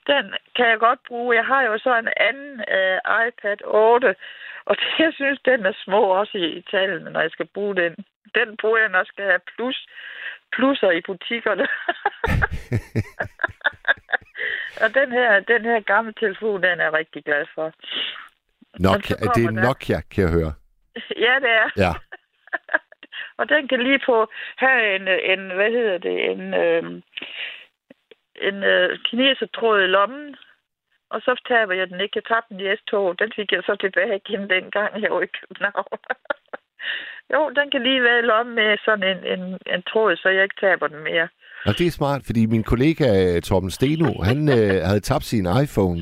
[0.07, 1.35] den kan jeg godt bruge.
[1.35, 4.15] Jeg har jo så en anden uh, iPad 8,
[4.65, 7.75] og det, jeg synes, den er små også i, i tallene, når jeg skal bruge
[7.75, 7.95] den.
[8.35, 9.85] Den bruger jeg, når jeg skal have plus,
[10.55, 11.67] plusser i butikkerne.
[14.83, 17.71] Og den her, den her gamle telefon, den er jeg rigtig glad for.
[18.79, 20.53] Nokia, det er kommer der- Nokia, kan jeg høre.
[21.17, 21.69] Ja, det er.
[21.77, 21.93] Ja.
[23.37, 24.27] Og den kan lige på
[24.57, 26.83] have en, en hvad hedder det, en, øh,
[28.47, 30.35] en øh, kinesertråd i lommen.
[31.09, 32.17] Og så taber jeg den ikke.
[32.17, 33.19] Jeg tabte den i S-tog.
[33.19, 35.97] Den fik jeg så tilbage igen dengang, jeg var i København.
[37.33, 40.43] jo, den kan lige være i lommen med sådan en, en, en tråd, så jeg
[40.43, 41.27] ikke taber den mere.
[41.65, 45.47] Og det er smart, fordi min kollega øh, Torben Steno, han øh, havde tabt sin
[45.63, 45.99] iPhone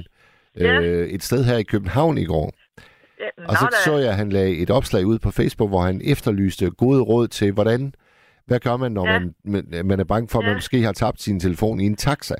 [0.58, 0.80] øh, Ja.
[1.16, 2.52] et sted her i København i går.
[3.22, 3.76] Ja, Og så da.
[3.86, 7.28] så jeg, at han lagde et opslag ud på Facebook, hvor han efterlyste gode råd
[7.28, 7.94] til, hvordan,
[8.46, 9.20] hvad gør man, når Ja.
[9.20, 10.58] man, man, man er bange for, at man Ja.
[10.58, 12.36] måske har tabt sin telefon i en taxa.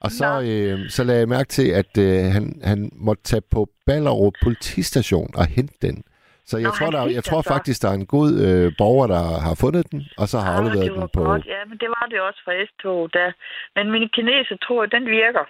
[0.00, 3.68] Og så, øh, så lagde jeg mærke til, at øh, han, han måtte tage på
[3.86, 6.04] Ballerup politistation og hente den.
[6.46, 9.22] Så jeg, Nå, tror, der, jeg tror faktisk, der er en god øh, borger, der
[9.46, 11.24] har fundet den, og så har Ah, afleveret den på...
[11.24, 11.46] Godt.
[11.46, 13.28] Ja, men det var det også for S-tog der.
[13.76, 15.44] Men min kineser tror, den virker.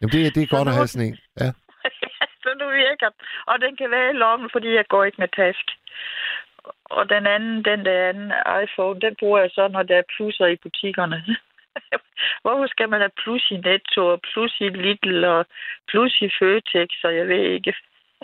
[0.00, 1.16] Jamen, det, er- det er Så godt at have sådan en.
[1.40, 1.50] Ja.
[2.42, 3.20] Så nu virker den.
[3.50, 5.66] Og den kan være i lommen, fordi jeg går ikke med task.
[6.96, 8.32] Og den anden, den der anden
[8.64, 11.18] iPhone, den bruger jeg så, når der er plusser i butikkerne.
[12.42, 15.46] Hvorfor skal man have plus i Netto, og plus i Lidl, og
[15.90, 17.74] plus i Føtex, og jeg ved ikke.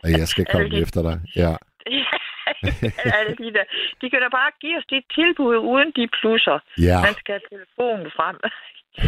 [0.03, 1.17] Og jeg skal komme de- efter dig.
[1.43, 1.53] Ja.
[3.19, 3.65] Alle de, der.
[4.01, 6.59] de kan da bare give os de tilbud uden de plusser.
[6.89, 6.99] Ja.
[7.07, 8.37] Man skal have telefonen frem.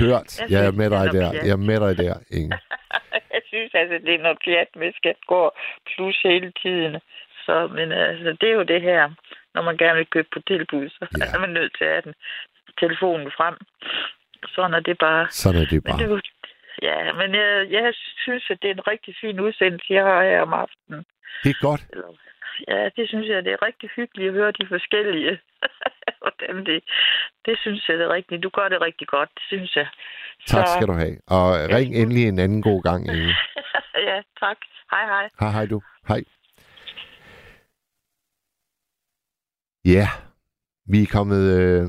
[0.01, 0.51] Hørt.
[0.51, 1.33] Jeg er med dig der.
[1.33, 2.59] Jeg er med dig der, Inge.
[3.59, 5.43] Synes altså, det er noget pjat med, skal gå
[5.91, 6.95] plus hele tiden.
[7.47, 9.11] Så, men altså, det er jo det her,
[9.55, 11.25] når man gerne vil købe på tilbud, så Ja.
[11.35, 12.15] er man nødt til at have den
[12.81, 13.57] telefonen frem.
[14.55, 15.25] Sådan er det bare.
[15.31, 15.99] Sådan er det Men bare.
[15.99, 16.21] det, er jo-
[16.83, 17.95] ja, men jeg, jeg
[18.25, 21.05] synes, at det er en rigtig fin udsendelse, jeg har her om aftenen.
[21.45, 21.83] Det er godt.
[21.93, 22.11] Eller,
[22.69, 25.39] ja, det synes jeg, det er rigtig hyggeligt at høre de forskellige.
[26.23, 26.85] Hvordan det,
[27.47, 28.43] det synes jeg, det er rigtigt.
[28.43, 29.89] Du gør det rigtig godt, det synes jeg.
[30.47, 31.17] Tak Så- skal du have.
[31.27, 31.47] Og
[31.77, 33.35] ring endelig en anden god gang, Inge.
[34.11, 34.59] ja, tak.
[34.91, 35.29] Hej, hej.
[35.41, 35.83] Hej, hej du.
[36.09, 36.23] Hej.
[39.85, 40.07] Ja,
[40.87, 41.83] vi er kommet øh,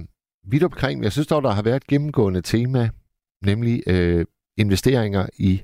[0.52, 1.04] vidt omkring.
[1.04, 2.90] Jeg synes dog, der har været et gennemgående tema,
[3.42, 4.26] nemlig øh,
[4.58, 5.62] investeringer i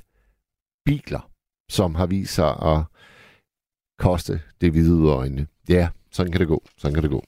[0.86, 1.32] biler,
[1.70, 2.80] som har vist sig at
[3.98, 5.48] koste det hvide øjne.
[5.70, 6.64] Ja, sådan kan det gå.
[6.78, 7.24] Sådan kan det gå.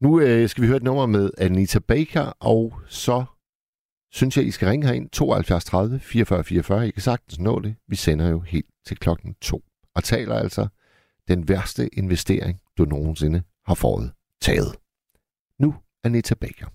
[0.00, 3.24] Nu øh, skal vi høre et nummer med Anita Baker, og så
[4.12, 6.88] synes jeg, I skal ringe herind 72 30 44 44.
[6.88, 7.76] I kan sagtens nå det.
[7.88, 9.62] Vi sender jo helt til klokken 2
[9.94, 10.66] og taler altså
[11.28, 14.76] den værste investering, du nogensinde har foretaget.
[15.58, 15.74] Nu
[16.04, 16.66] Anita Baker.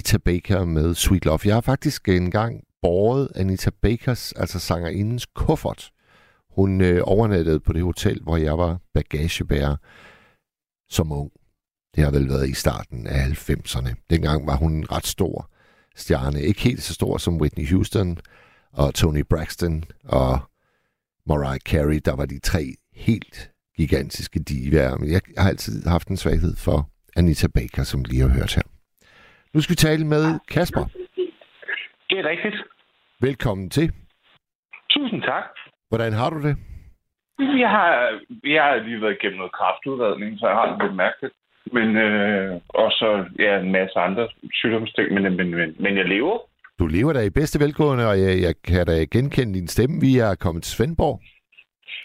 [0.00, 1.38] Anita Baker med Sweet Love.
[1.44, 5.90] Jeg har faktisk engang båret Anita Bakers, altså sangerindens kuffert.
[6.56, 9.76] Hun øh, overnattede på det hotel, hvor jeg var bagagebærer
[10.90, 11.30] som ung.
[11.96, 13.94] Det har vel været i starten af 90'erne.
[14.10, 15.50] Dengang var hun en ret stor
[15.96, 16.42] stjerne.
[16.42, 18.18] Ikke helt så stor som Whitney Houston
[18.72, 20.38] og Tony Braxton og
[21.26, 22.00] Mariah Carey.
[22.04, 24.96] Der var de tre helt gigantiske divaer.
[24.96, 28.79] Men jeg har altid haft en svaghed for Anita Baker, som lige har hørt her.
[29.54, 30.24] Nu skal vi tale med
[30.54, 30.84] Kasper.
[32.10, 32.56] Det er rigtigt.
[33.20, 33.92] Velkommen til.
[34.90, 35.44] Tusind tak.
[35.88, 36.56] Hvordan har du det?
[37.38, 41.34] Jeg har, jeg har lige været igennem noget kraftudredning, så jeg har det lidt mærkeligt.
[41.72, 46.38] Men øh, og så ja, en masse andre sygdomsting, men, men, men, men jeg lever.
[46.78, 50.00] Du lever da i bedste velgående, og jeg, jeg kan da genkende din stemme.
[50.00, 51.20] Vi er kommet til Svendborg.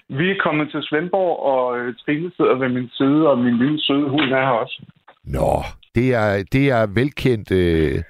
[0.10, 3.82] Vi er kommet til Svendborg, og øh, Trine sidder ved min side, og min lille
[3.82, 4.82] søde hund er her også.
[5.24, 5.50] Nå,
[5.96, 7.52] det er, det er velkendt...
[7.52, 8.04] Øh...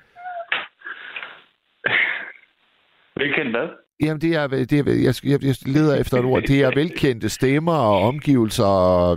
[3.18, 3.68] Velkendt hvad?
[4.04, 6.42] Jamen, det er, det er, jeg, jeg, jeg leder efter et ord.
[6.42, 8.72] Det er velkendte stemmer og omgivelser,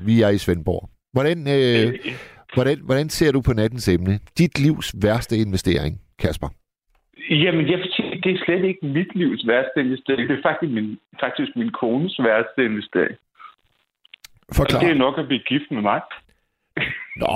[0.06, 0.90] vi er i Svendborg.
[1.12, 2.14] Hvordan, øh,
[2.54, 4.18] hvordan, hvordan ser du på nattens emne?
[4.38, 6.48] Dit livs værste investering, Kasper?
[7.30, 10.28] Jamen, jeg sige, det er slet ikke mit livs værste investering.
[10.28, 13.16] Det er faktisk min, faktisk min kones værste investering.
[14.56, 14.78] Forklar.
[14.78, 16.00] Og det er nok at blive gift med mig.
[17.16, 17.34] Nå,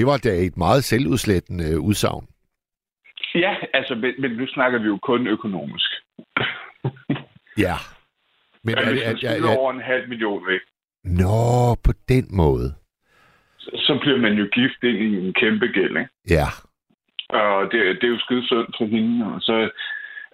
[0.00, 2.24] det var da et meget selvudslættende øh, udsagn.
[3.34, 5.90] Ja, altså, men, men nu snakker vi jo kun økonomisk.
[7.64, 7.76] Ja.
[8.64, 10.60] Men Men er, hvis er, man er, skylder er, over en halv million væk,
[11.04, 12.68] Nå, på den måde.
[13.58, 16.10] så, så bliver man jo gift ind i en kæmpe gæld, ikke?
[16.30, 16.46] Ja.
[17.28, 19.34] Og det, det er jo skide synd for hende.
[19.34, 19.70] Og så,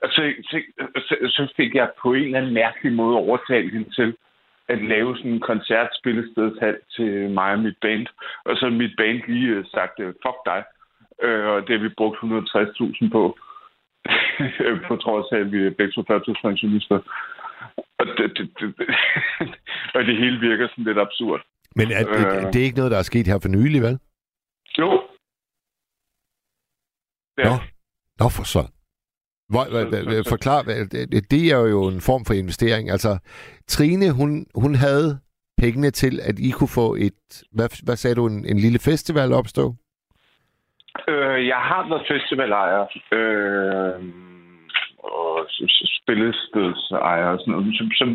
[0.02, 0.56] og så, så,
[0.96, 4.16] så, så fik jeg på en eller anden mærkelig måde overtalt hende til
[4.68, 8.06] at lave sådan en koncertspillestedshal til mig og mit band.
[8.44, 10.60] Og så mit band lige øh, sagt, øh, fuck dig.
[11.22, 13.38] Øh, og det har vi brugt 160.000 på.
[14.88, 16.98] på trods af, at vi er begge to førtidspensionister.
[17.98, 18.74] Og det, det, det,
[19.94, 21.40] og det hele virker sådan lidt absurd.
[21.76, 23.98] Men er, det, det er ikke noget, der er sket her for nylig, vel?
[24.78, 25.02] Jo.
[27.38, 27.44] Ja.
[27.44, 27.54] Nå,
[28.20, 28.62] Nå for så.
[29.48, 32.90] Hvor, hvad, hvad, forklar, det, det er jo en form for investering.
[32.90, 33.18] Altså,
[33.66, 35.18] Trine, hun, hun havde
[35.58, 39.32] pengene til, at I kunne få et, hvad, hvad sagde du, en, en lille festival
[39.32, 39.74] opstå?
[41.08, 42.82] Øh, jeg har været festivalejer.
[43.12, 44.04] Øh,
[44.98, 45.46] og
[46.00, 47.76] spillestedsejer og sådan noget.
[47.78, 48.08] Som, som,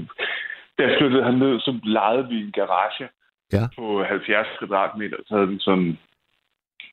[0.77, 3.07] da jeg flyttede herned, så lejede vi en garage
[3.53, 3.65] Ja.
[3.77, 5.17] på 70 kvadratmeter.
[5.27, 5.97] Så havde vi sådan,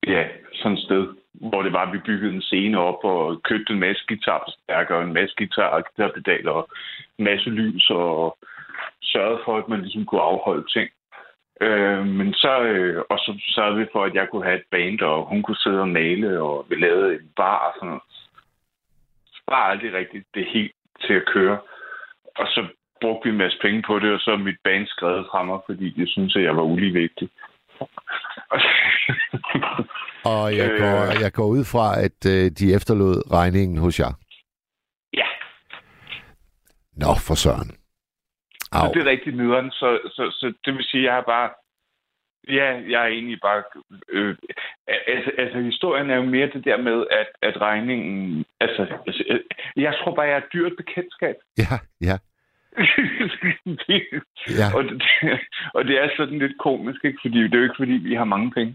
[0.07, 0.23] ja,
[0.55, 1.07] sådan et sted,
[1.41, 5.03] hvor det var, at vi byggede en scene op og købte en masse guitarforstærker og
[5.03, 6.69] en masse guitar og guitarpedaler og
[7.19, 8.39] en masse lys og
[9.03, 10.91] sørgede for, at man ligesom kunne afholde ting.
[11.61, 15.01] Øh, men så, øh, og så sørgede vi for, at jeg kunne have et band,
[15.01, 18.03] og hun kunne sidde og male, og vi lavede en bar og sådan noget.
[19.27, 21.59] Så var aldrig rigtigt det helt til at køre.
[22.37, 22.67] Og så
[23.01, 25.91] brugte vi en masse penge på det, og så mit band skrevet fra mig, fordi
[25.91, 27.29] de synes at jeg var ulig vigtig.
[30.25, 30.79] Og jeg Øh.
[30.81, 34.13] går, jeg går ud fra, at øh, de efterlod regningen hos jer.
[35.15, 35.27] Ja.
[36.97, 37.71] Nå, for søren.
[38.73, 38.93] Så Au.
[38.93, 39.71] det er rigtig nederen.
[39.71, 41.51] Så, så, så det vil sige, at jeg har bare...
[42.49, 43.63] Ja, jeg er egentlig bare...
[44.09, 44.37] Øh,
[44.87, 48.45] altså, altså, historien er jo mere det der med, at, at regningen...
[48.61, 49.41] Altså, altså, øh,
[49.77, 51.35] jeg tror bare, jeg er dyrt bekendtskab.
[51.59, 52.17] Ja, ja.
[54.59, 54.67] Ja.
[54.77, 55.03] og, det,
[55.77, 57.19] og det er sådan lidt komisk, ikke?
[57.23, 58.75] Fordi det er jo ikke, fordi vi har mange penge.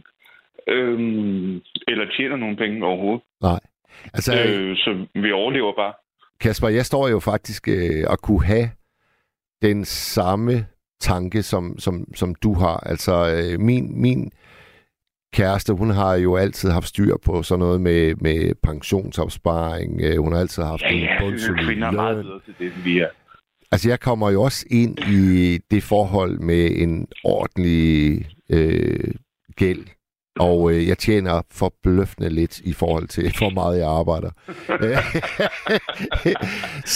[0.68, 3.22] Øhm, eller tjener nogle penge overhovedet.
[3.42, 3.60] Nej.
[4.14, 5.94] Altså, Øh, så vi overlever bare.
[6.40, 8.70] Kasper, jeg står jo faktisk øh, at kunne have
[9.62, 10.66] den samme
[11.00, 12.78] tanke, som, som, som du har.
[12.78, 14.32] Altså, øh, min, min
[15.34, 20.02] kæreste, hun har jo altid haft styr på sådan noget med, med pensionsopsparing.
[20.02, 22.66] Øh, hun har altid haft Ja, en ja, bundsolid kvinder er meget bedre til det,
[22.66, 23.08] end vi er.
[23.72, 29.14] Altså, jeg kommer jo også ind i det forhold med en ordentlig øh,
[29.56, 29.86] gæld.
[30.40, 34.32] Og øh, jeg tjener forbløffende lidt i forhold til, hvor meget jeg arbejder.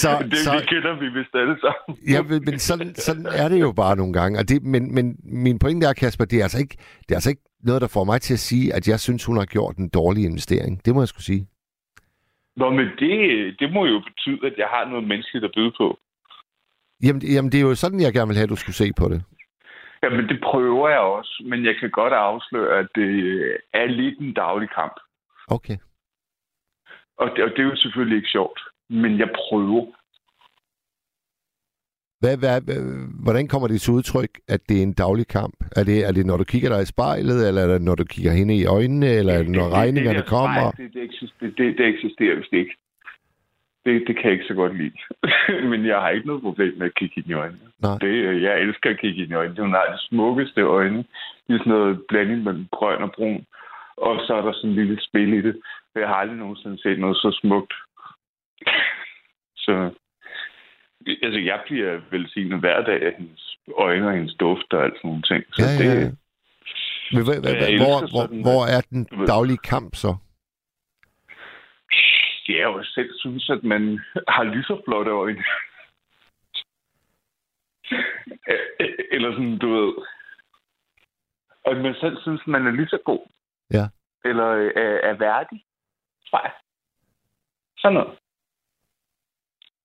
[0.02, 2.00] så, det så, vi kender vi vist alle sammen.
[2.14, 4.40] Ja, men, men sådan, sådan er det jo bare nogle gange.
[4.40, 7.30] Og det, men, men min pointe er, Kasper, det er, altså ikke, det er altså
[7.30, 9.90] ikke noget, der får mig til at sige, at jeg synes, hun har gjort en
[9.90, 10.86] dårlig investering.
[10.86, 11.48] Det må jeg skulle sige.
[12.56, 13.12] Nå, men det,
[13.60, 15.98] det må jo betyde, at jeg har noget menneskeligt at byde på.
[17.04, 19.10] Jamen, jamen, det er jo sådan, jeg gerne vil have, at du skulle se på
[19.10, 19.24] det.
[20.04, 23.12] Jamen, det prøver jeg også, men jeg kan godt afsløre, at det
[23.74, 24.96] er lidt en daglig kamp.
[25.48, 25.78] Okay.
[27.18, 28.60] Og det, og det er jo selvfølgelig ikke sjovt,
[28.90, 29.86] men jeg prøver.
[32.20, 32.62] Hvad, hvad,
[33.24, 35.56] hvordan kommer det til udtryk, at det er en daglig kamp?
[35.76, 38.06] Er det, er det, når du kigger dig i spejlet, eller er det, når du
[38.06, 40.72] kigger hende i øjnene, eller er det, når regningerne det, der kommer?
[40.72, 42.76] spejl, Det, det, eksisterer, det, det eksisterer vist ikke.
[43.88, 44.98] Det, det kan jeg ikke så godt lide.
[45.72, 47.68] Men jeg har ikke noget problem med at kigge hende i øjnene.
[47.80, 47.98] Nej.
[48.02, 49.62] Det, jeg elsker at kigge hende i øjnene.
[49.62, 50.98] Hun har de smukkeste øjne.
[51.48, 53.46] Det er sådan noget blanding mellem grøn og brun.
[53.98, 55.56] Og så er der sådan en lille spil i det.
[55.96, 57.74] Jeg har aldrig nogensinde set noget så smukt.
[59.56, 59.74] Så
[61.26, 65.08] altså, jeg bliver velsignet hver dag af hendes øjne og hendes duft og alt sådan
[65.10, 65.44] nogle ting.
[65.54, 66.06] Så Ja, ja, ja.
[66.06, 66.18] det,
[67.14, 67.38] Men, hvad,
[67.84, 70.16] hvor, hvor, hvor er den daglige kamp så?
[72.54, 75.44] Jeg jo selv synes, at man har lige så flotte øjne.
[79.14, 79.94] Eller sådan, du ved.
[81.66, 83.28] Og at man selv synes, at man er lige så god.
[83.74, 83.86] Ja.
[84.26, 85.64] Eller øh, er, er værdig.
[86.30, 86.54] tror jeg.
[87.78, 88.18] Sådan noget.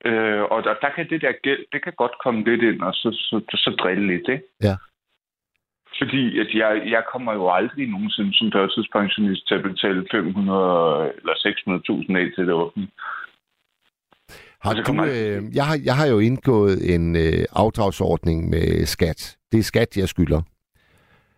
[0.04, 2.94] Øh, og der, der kan det der gæld, det kan godt komme lidt ind, og
[2.94, 4.44] så, så, så drille lidt, ikke?
[4.62, 4.76] Ja.
[6.00, 11.34] Fordi at jeg, jeg kommer jo aldrig nogensinde som førtidspensionist til at betale 500 eller
[12.12, 12.92] 600.000 af til det offentlige.
[14.62, 19.36] Har Altså, du, øh, jeg, har, jeg har jo indgået en øh, afdragsordning med skat.
[19.52, 20.42] Det er skat, jeg skylder.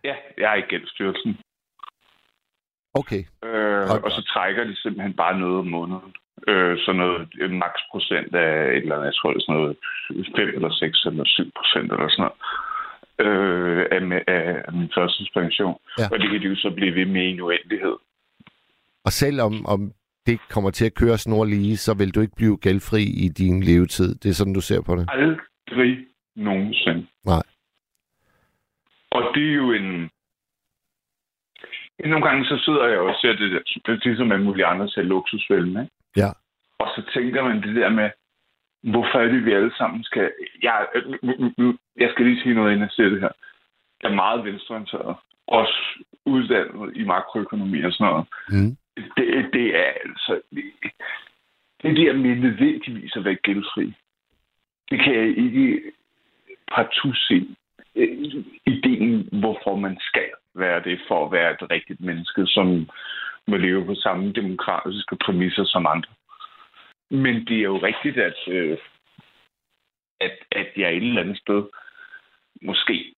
[0.03, 1.37] Ja, jeg er i gældsstyrelsen.
[2.93, 3.23] Okay.
[3.45, 6.13] Øh, Og- og så trækker de simpelthen bare noget om måneden.
[6.47, 9.61] Øh, sådan noget en maks procent af et eller andet, jeg tror det er sådan
[9.61, 9.77] noget
[10.35, 12.37] 5 eller 6 eller 7 procent eller sådan noget.
[13.19, 15.77] Øh, af, af, af min førstidspension.
[15.99, 16.03] Ja.
[16.11, 17.95] Og det kan de jo så blive ved med i en uendelighed.
[19.05, 19.91] Og selvom om
[20.25, 24.15] det kommer til at køre snorlige, så vil du ikke blive gældfri i din levetid.
[24.15, 25.09] Det er sådan, du ser på det.
[25.11, 26.05] Aldrig
[26.35, 27.07] nogensinde.
[27.25, 27.43] Nej.
[29.11, 30.09] Og det er jo en...
[32.05, 34.89] Nogle gange så sidder jeg og ser det der, det er ligesom alle mulige andre
[34.89, 35.93] ser luksusfælden, ikke?
[36.17, 36.29] Ja.
[36.79, 38.09] Og så tænker man det der med,
[38.91, 40.31] hvorfor er det, vi alle sammen skal...
[40.63, 40.87] Jeg,
[41.97, 43.33] jeg skal lige sige noget, inden jeg siger det her.
[44.03, 45.15] Jeg er meget venstreorienteret.
[45.47, 48.27] Også uddannet i makroøkonomi og sådan noget.
[48.49, 48.77] Mm.
[49.17, 50.41] Det, det er altså...
[50.55, 50.63] Det,
[51.81, 53.93] det der med nødvendigvis at være gældfri,
[54.89, 55.81] det kan jeg ikke
[56.71, 57.47] partout se
[58.65, 62.89] ideen, hvorfor man skal være det, for at være et rigtigt menneske, som
[63.47, 66.13] må leve på samme demokratiske præmisser som andre.
[67.11, 68.77] Men det er jo rigtigt, at, øh,
[70.21, 71.63] at, at jeg et eller andet sted
[72.61, 73.15] måske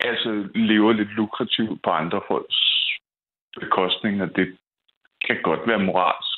[0.00, 2.56] altså lever lidt lukrativt på andre folks
[3.60, 4.58] bekostning, og det
[5.26, 6.34] kan godt være moralsk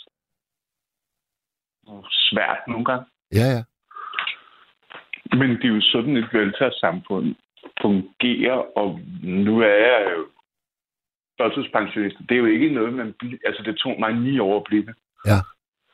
[2.10, 3.06] svært nogle gange.
[3.32, 3.62] Ja, ja.
[5.36, 7.34] Men det er jo sådan et velfærdssamfund
[7.80, 10.28] fungerer, og nu er jeg jo
[11.40, 12.16] førtidspensionist.
[12.28, 13.14] Det er jo ikke noget, man...
[13.44, 14.94] Altså, det tog mig ni år at blive det.
[15.26, 15.38] Ja.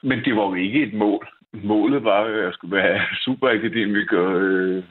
[0.03, 1.29] Men det var jo ikke et mål.
[1.53, 4.83] Målet var at jeg skulle være superakademiker øh,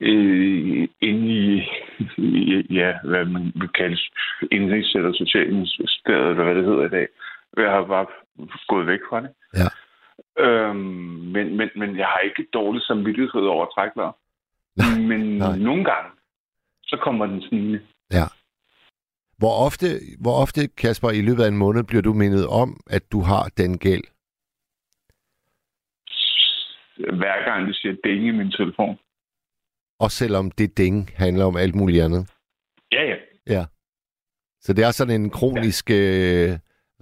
[0.00, 1.62] øh, inde i,
[2.16, 3.98] i, ja, hvad man vil kalde
[4.54, 7.08] indrigs- eller socialministeriet, eller hvad det hedder i dag.
[7.56, 8.06] Jeg har bare
[8.68, 9.30] gået væk fra det.
[9.54, 9.68] Ja.
[10.44, 10.76] Øhm,
[11.34, 14.14] men, men, men jeg har ikke dårlig samvittighed over vejret.
[15.08, 15.56] Men nej.
[15.58, 16.10] nogle gange,
[16.82, 17.80] så kommer den snigende.
[18.12, 18.24] Ja.
[19.42, 19.86] Hvor ofte,
[20.24, 23.44] hvor ofte, Kasper, i løbet af en måned bliver du mindet om, at du har
[23.56, 24.04] den gæld?
[27.20, 28.98] Hver gang det siger ding i min telefon.
[30.00, 32.22] Og selvom det ding handler om alt muligt andet.
[32.92, 33.16] Ja, ja.
[33.46, 33.64] Ja.
[34.60, 36.50] Så det er sådan en kronisk øh,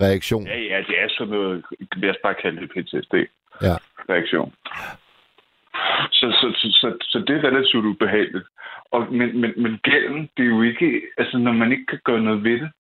[0.05, 0.47] reaktion.
[0.47, 1.65] Ja, ja, det er sådan noget,
[1.97, 3.15] lad os bare kalde det PTSD.
[3.63, 3.77] Ja.
[4.13, 4.53] Reaktion.
[6.11, 8.47] Så, så, så, så, så det er relativt ubehageligt.
[8.93, 11.03] Og, men, men, men gælden, det er jo ikke...
[11.19, 12.71] Altså, når man ikke kan gøre noget ved det,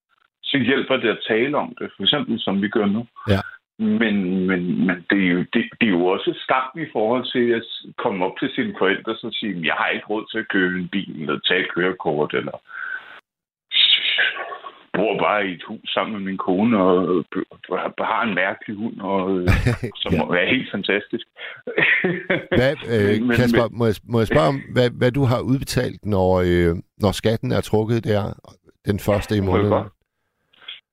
[0.42, 1.90] så hjælper det at tale om det.
[1.96, 3.06] For eksempel, som vi gør nu.
[3.28, 3.40] Ja.
[3.78, 7.50] Men, men, men det, er jo, det, det er jo også skam i forhold til
[7.50, 7.62] at
[7.98, 10.88] komme op til sine forældre og sige, jeg har ikke råd til at købe en
[10.88, 12.56] bil, eller tage et kørekort, eller
[14.96, 19.00] bor bare i et hus sammen med min kone, og b- har en mærkelig hund,
[19.00, 19.48] og, øh,
[20.02, 20.18] som Ja.
[20.42, 21.26] er helt fantastisk.
[22.58, 25.40] Hvad, øh, Men- men- Kasper, må jeg, må jeg spørge om, hvad, hvad du har
[25.40, 28.22] udbetalt, når, øh, når skatten er trukket der
[28.86, 29.84] den første i måneden?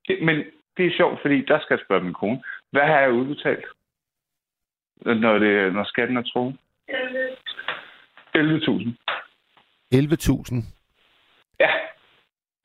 [0.07, 0.35] Det, men
[0.77, 2.43] det er sjovt, fordi der skal jeg spørge min kone.
[2.71, 3.65] Hvad har jeg udbetalt,
[5.05, 6.57] når, det, når skatten er trukket?
[8.35, 8.97] 11.000.
[9.95, 10.63] 11.000.
[11.59, 11.69] Ja,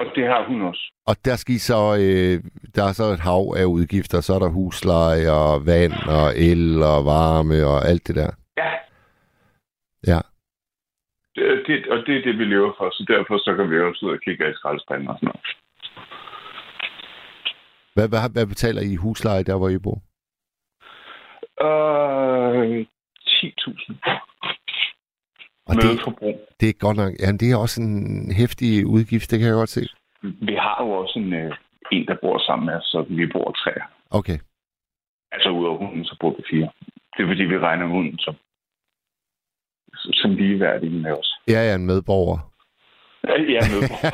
[0.03, 0.85] og det har hun også.
[1.07, 2.35] Og der skal I så, øh,
[2.75, 4.21] der er så et hav af udgifter.
[4.21, 8.31] Så er der husleje og vand og el og varme og alt det der.
[8.57, 8.73] Ja.
[10.13, 10.21] Ja.
[11.37, 14.07] Det, det, og det er det, vi lever for, så derfor så kan vi også
[14.07, 15.47] ud og kigge i skraldespanden og sådan noget.
[17.95, 19.99] Hvad, hvad, hvad betaler I i husleje der, hvor I bor?
[21.67, 22.87] Øh,
[23.27, 24.32] 10.000.
[25.73, 26.37] Og det, Mødeforbrug.
[26.61, 27.13] det er godt nok...
[27.21, 29.83] Jamen, det er også en hæftig udgift, det kan jeg godt se.
[30.23, 31.53] Vi har jo også en, øh,
[31.93, 33.73] en der bor sammen med os, så vi bor tre.
[34.11, 34.39] Okay.
[35.33, 36.69] Altså ud af hunden, så bor vi fire.
[37.17, 38.35] Det er fordi, vi regner hunden som,
[39.95, 41.35] som ligeværdig med os.
[41.49, 42.39] Jeg er en medborger.
[43.29, 44.13] Ja, ja, medborger.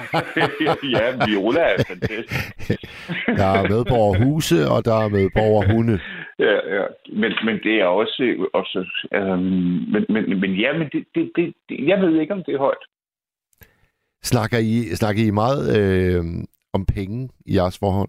[0.96, 2.78] ja, Viola er fantastisk.
[3.40, 6.00] Der er medborger huse, og der er medborger hunde.
[6.38, 6.84] Ja, ja.
[7.12, 8.48] Men, men det er også...
[8.52, 8.78] også
[9.12, 9.36] altså,
[9.92, 12.58] men, men, men ja, men det, det, det, det, jeg ved ikke, om det er
[12.58, 12.84] højt.
[14.22, 16.24] Snakker I, snakker I meget øh,
[16.72, 18.08] om penge i jeres forhold?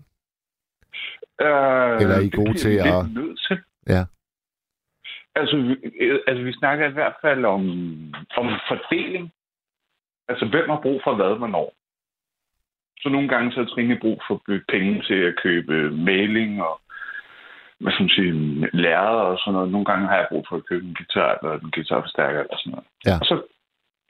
[1.41, 3.57] Øh, Eller er I det gode bliver til at- lidt nødt til.
[3.88, 4.03] Ja.
[5.35, 7.61] Altså, vi- øh, altså, vi snakker i hvert fald om,
[8.38, 9.31] om fordeling.
[10.27, 11.73] Altså, hvem har brug for hvad, hvornår?
[13.01, 16.81] Så nogle gange så har Trine brug for penge til at købe maling og
[17.80, 18.34] hvad skal man sige,
[18.73, 19.72] lærere og sådan noget.
[19.72, 22.72] Nogle gange har jeg brug for at købe en guitar eller en guitarforstærker eller sådan
[22.72, 22.88] noget.
[23.06, 23.15] Ja.
[23.22, 23.35] Og så,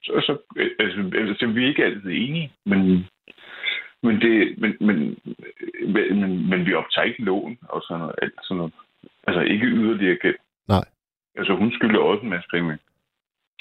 [0.03, 0.33] så, så
[0.79, 2.79] altså, altså, vi er ikke altid enige, men,
[4.03, 4.97] men, det, men, men,
[5.87, 8.15] men, men, men vi optager ikke lån og sådan noget.
[8.21, 8.73] alt Sådan noget.
[9.27, 10.39] Altså ikke yderligere gæld.
[10.67, 10.85] Nej.
[11.37, 12.77] Altså hun skylder også en masse penge.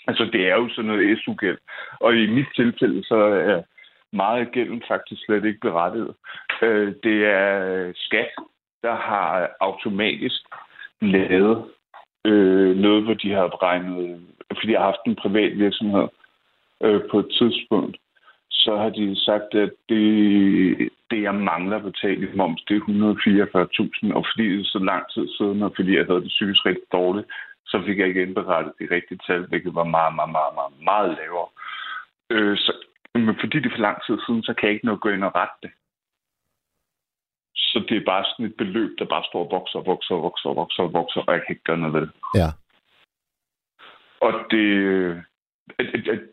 [0.06, 1.58] Altså det er jo sådan noget SU-gæld.
[2.00, 3.62] Og i mit tilfælde, så er
[4.12, 6.14] meget af gælden faktisk slet ikke berettiget.
[6.62, 8.30] Øh, det er skat,
[8.82, 10.42] der har automatisk
[11.00, 11.64] lavet
[12.24, 16.08] øh, noget, hvor de har regnet, fordi jeg har haft en privat virksomhed
[16.82, 17.96] øh, på et tidspunkt,
[18.50, 22.80] så har de sagt, at det, det jeg mangler at betale i moms, det er
[22.80, 26.66] 144.000, og fordi det er så lang tid siden, og fordi jeg havde det psykisk
[26.66, 27.26] rigtig dårligt,
[27.66, 31.18] så fik jeg ikke indberettet de rigtige tal, hvilket var meget, meget, meget, meget, meget
[31.20, 31.48] lavere.
[32.30, 32.72] Øh, så,
[33.14, 35.08] men fordi det er for lang tid siden, så kan jeg ikke nå at gå
[35.08, 35.70] ind og rette det.
[37.58, 40.22] Så det er bare sådan et beløb, der bare står og vokser og vokser og
[40.22, 42.12] vokser og vokser og vokser, og jeg kan ikke gøre noget ved det.
[42.34, 42.48] Ja.
[44.20, 44.64] Og det,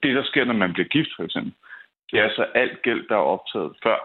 [0.04, 1.54] det, der sker, når man bliver gift, for eksempel,
[2.12, 3.98] det er så alt gæld, der er optaget før.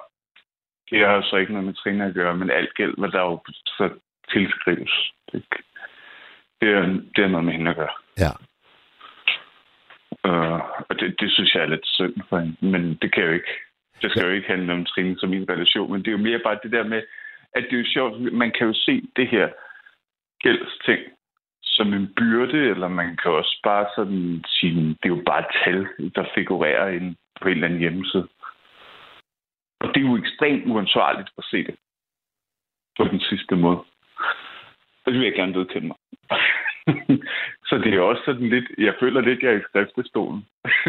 [0.90, 3.20] Det har jo så ikke noget med Trine at gøre, men alt gæld, hvad der
[3.20, 3.90] jo så
[4.32, 5.12] tilskrives.
[5.32, 5.44] Det,
[6.60, 6.82] det, er,
[7.16, 7.94] det er noget med hende at gøre.
[8.18, 8.32] Ja.
[10.28, 12.56] Uh, og det, det synes jeg er lidt synd for hende.
[12.60, 13.52] Men det kan jo ikke.
[14.02, 16.38] Det skal jo ikke handle om Trine som min relation, men det er jo mere
[16.38, 17.02] bare det der med,
[17.52, 18.32] at det er jo sjovt.
[18.32, 19.48] Man kan jo se det her
[20.40, 21.02] gældsting
[21.62, 25.88] som en byrde, eller man kan også bare sådan sige, det er jo bare tal,
[26.14, 28.28] der figurerer inde på en eller anden hjemmeside.
[29.80, 31.76] Og det er jo ekstremt uansvarligt at se det
[32.96, 33.78] på den sidste måde.
[35.04, 35.96] Det vil jeg gerne vedkende mig.
[37.68, 40.40] Så det er også sådan lidt, jeg føler lidt, jeg er i skriftestolen.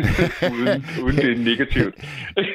[0.53, 1.95] uden, uden det er negativt.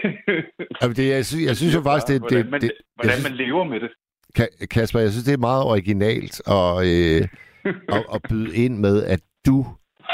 [0.83, 3.31] Jamen, det, jeg, synes, jeg synes jo faktisk, det, hvordan det, man, det, hvordan synes,
[3.31, 3.91] man lever med det.
[4.39, 7.23] Ka- Kasper, jeg synes, det er meget originalt at, øh,
[7.97, 9.67] at, at byde ind med, at du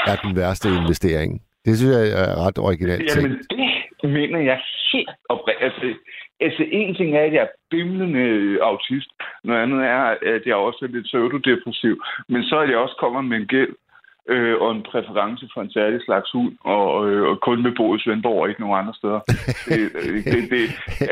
[0.07, 1.41] er den værste investering.
[1.65, 3.72] Det synes jeg er ret originalt Jamen, det
[4.09, 4.61] mener jeg
[4.93, 5.63] helt oprigtigt.
[5.63, 5.99] Altså,
[6.39, 9.09] altså, en ting er, at jeg er bimlende autist.
[9.43, 10.03] Noget andet er,
[10.35, 12.03] at jeg også er lidt pseudodepressiv.
[12.29, 13.75] Men så er det også kommer med en gæld
[14.29, 17.95] øh, og en præference for en særlig slags hund, og, øh, og kun med bo
[17.95, 19.19] i Svendborg og ikke nogen andre steder.
[19.69, 20.63] det, øh, det, det,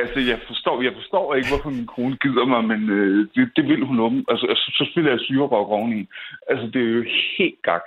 [0.02, 3.64] altså, jeg forstår, jeg forstår ikke, hvorfor min kone gider mig, men øh, det, det
[3.68, 4.26] vil hun åben.
[4.32, 6.08] Altså, altså, så spiller jeg syrerok oveni.
[6.50, 7.04] Altså, det er jo
[7.38, 7.86] helt gak.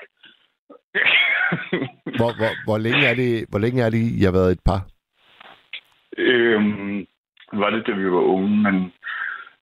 [2.18, 4.93] Hvor, hvor, hvor, længe er det, hvor længe er det, I har været et par?
[6.18, 7.06] Øhm,
[7.52, 8.92] var det, da vi var unge, men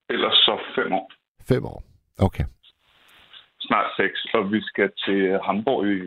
[0.09, 1.11] ellers så fem år.
[1.47, 1.83] Fem år.
[2.19, 2.43] Okay.
[3.59, 5.97] Snart seks, og vi skal til Hamburg i,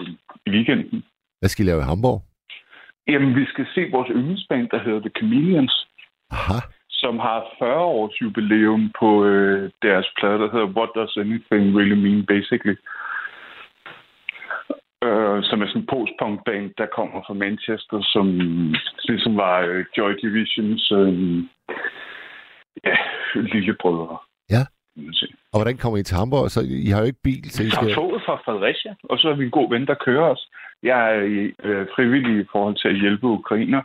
[0.46, 1.04] i weekenden.
[1.40, 2.22] Hvad skal I lave i Hamburg?
[3.08, 5.88] Jamen, vi skal se vores yndlingsband, der hedder The Chameleons,
[6.30, 6.58] Aha.
[6.88, 11.98] som har 40 års jubilæum på øh, deres plade, der hedder What Does Anything Really
[12.04, 12.76] Mean, Basically.
[15.04, 18.26] Øh, som er sådan en post-punk-band, der kommer fra Manchester, som
[19.08, 21.38] ligesom var øh, Joy Divisions øh,
[22.84, 22.96] ja,
[23.34, 24.18] lillebrødre.
[24.50, 24.62] Ja.
[25.52, 26.50] Og hvordan kommer I til Hamburg?
[26.50, 27.84] Så I har jo ikke bil, så I skal...
[27.84, 30.48] tager toget fra Fredericia, og så er vi en god ven, der kører os.
[30.82, 31.22] Jeg er
[31.64, 33.82] øh, frivillig i forhold til at hjælpe ukrainer.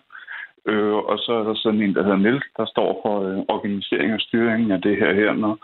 [0.65, 4.13] Øh, og så er der sådan en, der hedder Niels, der står for øh, organisering
[4.13, 5.57] og styring af det her hernede.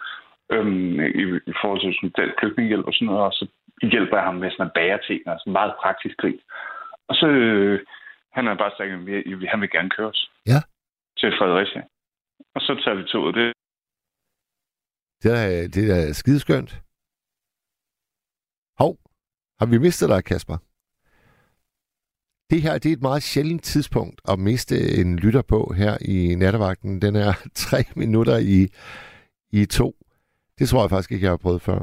[0.49, 3.47] Øhm, i, I forhold til sådan, den flygtningehjælp og sådan noget, og så
[3.81, 6.41] hjælper jeg ham med sådan at bære ting, og sådan meget praktisk gris.
[7.09, 7.85] Og så øh,
[8.31, 9.05] han har bare sagt, at
[9.41, 10.59] vi- han vil gerne køre os Ja.
[11.19, 11.83] til Fredericia.
[12.55, 13.35] Og så tager vi toget.
[13.35, 13.53] Det
[15.23, 16.71] Det er, det er skideskønt.
[18.81, 18.93] Hov,
[19.59, 20.57] har vi mistet dig, Kasper?
[22.49, 26.35] Det her det er et meget sjældent tidspunkt at miste en lytter på her i
[26.35, 27.01] nattevagten.
[27.01, 27.31] Den er
[27.65, 28.59] tre minutter i,
[29.59, 29.95] i to.
[30.59, 31.79] Det tror jeg faktisk ikke, jeg har prøvet før.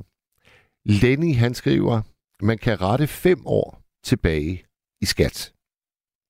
[0.85, 2.03] Lenny, han skriver,
[2.41, 4.65] man kan rette fem år tilbage
[5.01, 5.53] i skat.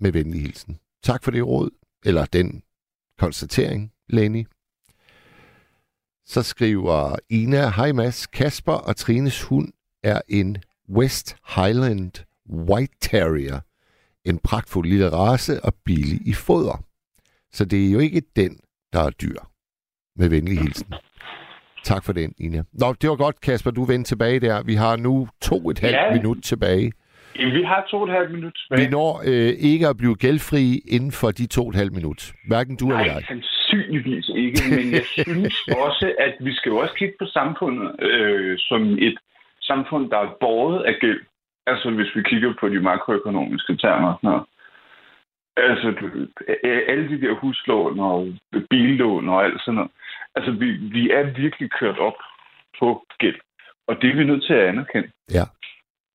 [0.01, 0.79] Med venlig hilsen.
[1.03, 1.71] Tak for det råd,
[2.05, 2.63] eller den
[3.19, 4.47] konstatering, Lenny.
[6.27, 9.73] Så skriver Ina, hej Mads, Kasper og Trines hund
[10.03, 10.57] er en
[10.89, 12.13] West Highland
[12.51, 13.61] White Terrier.
[14.25, 16.85] En pragtfuld lille race og billig i foder.
[17.53, 18.61] Så det er jo ikke den,
[18.93, 19.39] der er dyr.
[20.17, 20.95] Med venlig hilsen.
[21.93, 22.63] Tak for den, Ina.
[22.73, 24.63] Nå, det var godt, Kasper, du vendte tilbage der.
[24.63, 26.13] Vi har nu to et halvt Ja.
[26.17, 26.93] minut tilbage.
[27.57, 28.87] Vi har to og et halvt minut tilbage.
[28.87, 32.21] Vi når øh, ikke at blive gældfri inden for de to og et halvt minut.
[32.49, 33.23] Hverken du eller Nej, jeg.
[33.29, 35.57] sandsynligvis ikke, men jeg synes
[35.87, 39.17] også, at vi skal jo også kigge på samfundet øh, som et
[39.63, 41.21] samfund, der er båret af gæld.
[41.67, 44.09] Altså hvis vi kigger på de makroøkonomiske termer.
[44.13, 44.45] og sådan noget.
[45.57, 45.89] Altså
[46.93, 48.29] alle de der huslån og
[48.71, 49.91] billån og alt sådan noget.
[50.37, 52.19] Altså vi, vi er virkelig kørt op
[52.79, 53.41] på gæld.
[53.89, 55.09] Og det er vi nødt til at anerkende.
[55.39, 55.45] Ja.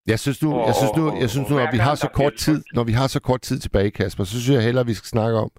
[0.07, 2.63] Jeg synes nu, jeg synes nu, jeg synes nu at vi har så kort tid,
[2.73, 5.09] når vi har så kort tid tilbage, Kasper, så synes jeg hellere, at vi skal
[5.17, 5.51] snakke om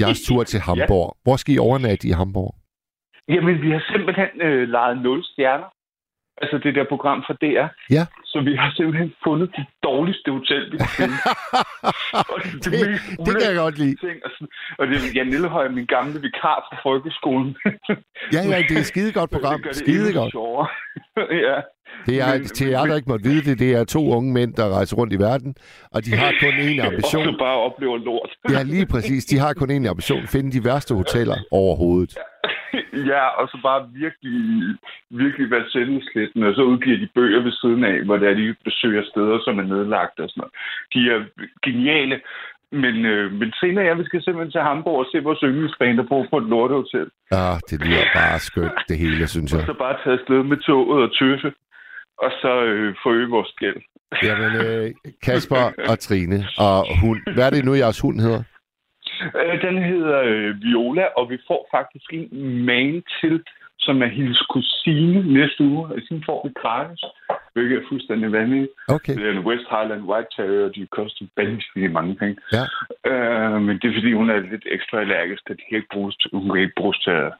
[0.00, 1.16] jeres tur til Hamburg.
[1.24, 2.54] Hvor skal I overnatte i Hamburg?
[3.28, 5.68] Jamen, vi har simpelthen øh, lejet 0 stjerner.
[6.42, 7.66] Altså det der program fra DR.
[7.96, 8.04] Ja.
[8.24, 11.16] Så vi har simpelthen fundet det dårligste hotel, vi kunne finde.
[12.32, 13.96] og det, Det- det kan jeg godt lide.
[14.06, 14.48] Ting, og, sådan,
[14.78, 17.50] og det er Jan Lillehøj, min gamle vikar fra folkeskolen.
[18.34, 19.54] Ja, ja, det er et skide godt program.
[19.54, 20.34] det gør det Skide godt.
[21.48, 21.56] ja.
[22.06, 24.54] Det er, Men- til jer, der ikke måtte vide det, det er to unge mænd,
[24.54, 25.54] der rejser rundt i verden,
[25.94, 27.24] og de har kun én Og ambition.
[27.24, 28.30] så bare oplever lort.
[28.50, 29.24] Ja, lige præcis.
[29.24, 30.26] De har kun én ambition.
[30.26, 32.16] Finde de værste hoteller overhovedet.
[32.16, 32.22] ja,
[33.40, 34.34] og så bare virkelig,
[35.10, 39.02] virkelig være selvslættende, og så udgiver de bøger ved siden af, hvor der de besøger
[39.12, 40.54] steder, som er nedlagt og sådan noget.
[40.94, 41.18] De er
[41.66, 42.16] geniale,
[42.72, 46.06] men, øh, men senere, ja, vi skal simpelthen til Hamburg og se vores yndlingsband, der
[46.12, 47.08] bor på et lortehotel.
[47.30, 49.66] Ah, det lyder bare skønt, det hele, synes Og jeg.
[49.66, 51.50] så bare tage afsted med toget og tøffe,
[52.24, 53.80] og så øh, forøge vores gæld.
[54.22, 54.90] Jamen, øh,
[55.22, 57.20] Kasper og Trine og hund.
[57.34, 58.42] Hvad er det nu, jeres hund hedder?
[59.40, 63.44] Øh, den hedder øh, Viola, og vi får faktisk en man til,
[63.78, 65.86] som er hendes kusine næste uge.
[65.86, 67.04] Og den får vi gratis,
[67.52, 68.72] hvilket er fuldstændig vanvittigt.
[68.88, 69.14] Okay.
[69.16, 72.36] Det er en West Highland White Terrier, og de koster vanvittigt mange penge.
[72.56, 72.64] Ja.
[73.10, 76.16] Øh, men det er fordi, hun er lidt ekstra allergisk, så de kan ikke bruges
[76.32, 77.32] hun kan ikke bruges til at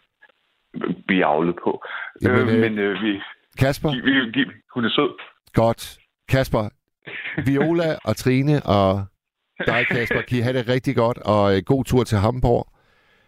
[1.06, 1.84] blive avlet på.
[2.22, 3.20] Jamen, øh, øh, men øh, vi,
[3.58, 5.10] Kasper, vi, vi, hun er sød.
[5.54, 5.98] godt.
[6.28, 6.64] Kasper,
[7.46, 9.06] Viola og Trine og
[9.66, 12.68] dig, Kasper, kan I have det rigtig godt, og øh, god tur til Hamburg.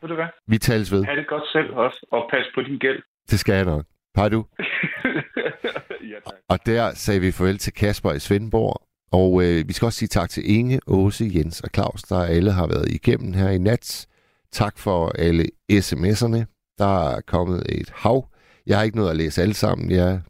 [0.00, 0.26] Ved du hvad?
[0.46, 1.04] Vi tales ved.
[1.04, 3.02] Ha' det godt selv også, og pas på din gæld.
[3.30, 3.84] Det skal jeg nok.
[4.16, 4.44] Hej du.
[6.12, 6.34] ja, tak.
[6.48, 8.82] Og der sagde vi farvel til Kasper i Svendborg.
[9.12, 12.52] Og øh, vi skal også sige tak til Inge, Åse, Jens og Claus, der alle
[12.52, 14.06] har været igennem her i nat.
[14.52, 16.74] Tak for alle sms'erne.
[16.78, 18.28] Der er kommet et hav.
[18.66, 19.90] Jeg har ikke nået at læse alle sammen.
[19.90, 20.20] Jeg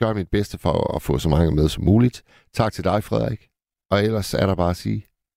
[0.00, 2.22] gør mit bedste for at få så mange med som muligt.
[2.54, 3.46] Tak til dig, Frederik.
[3.90, 5.06] Og ellers er der bare at sige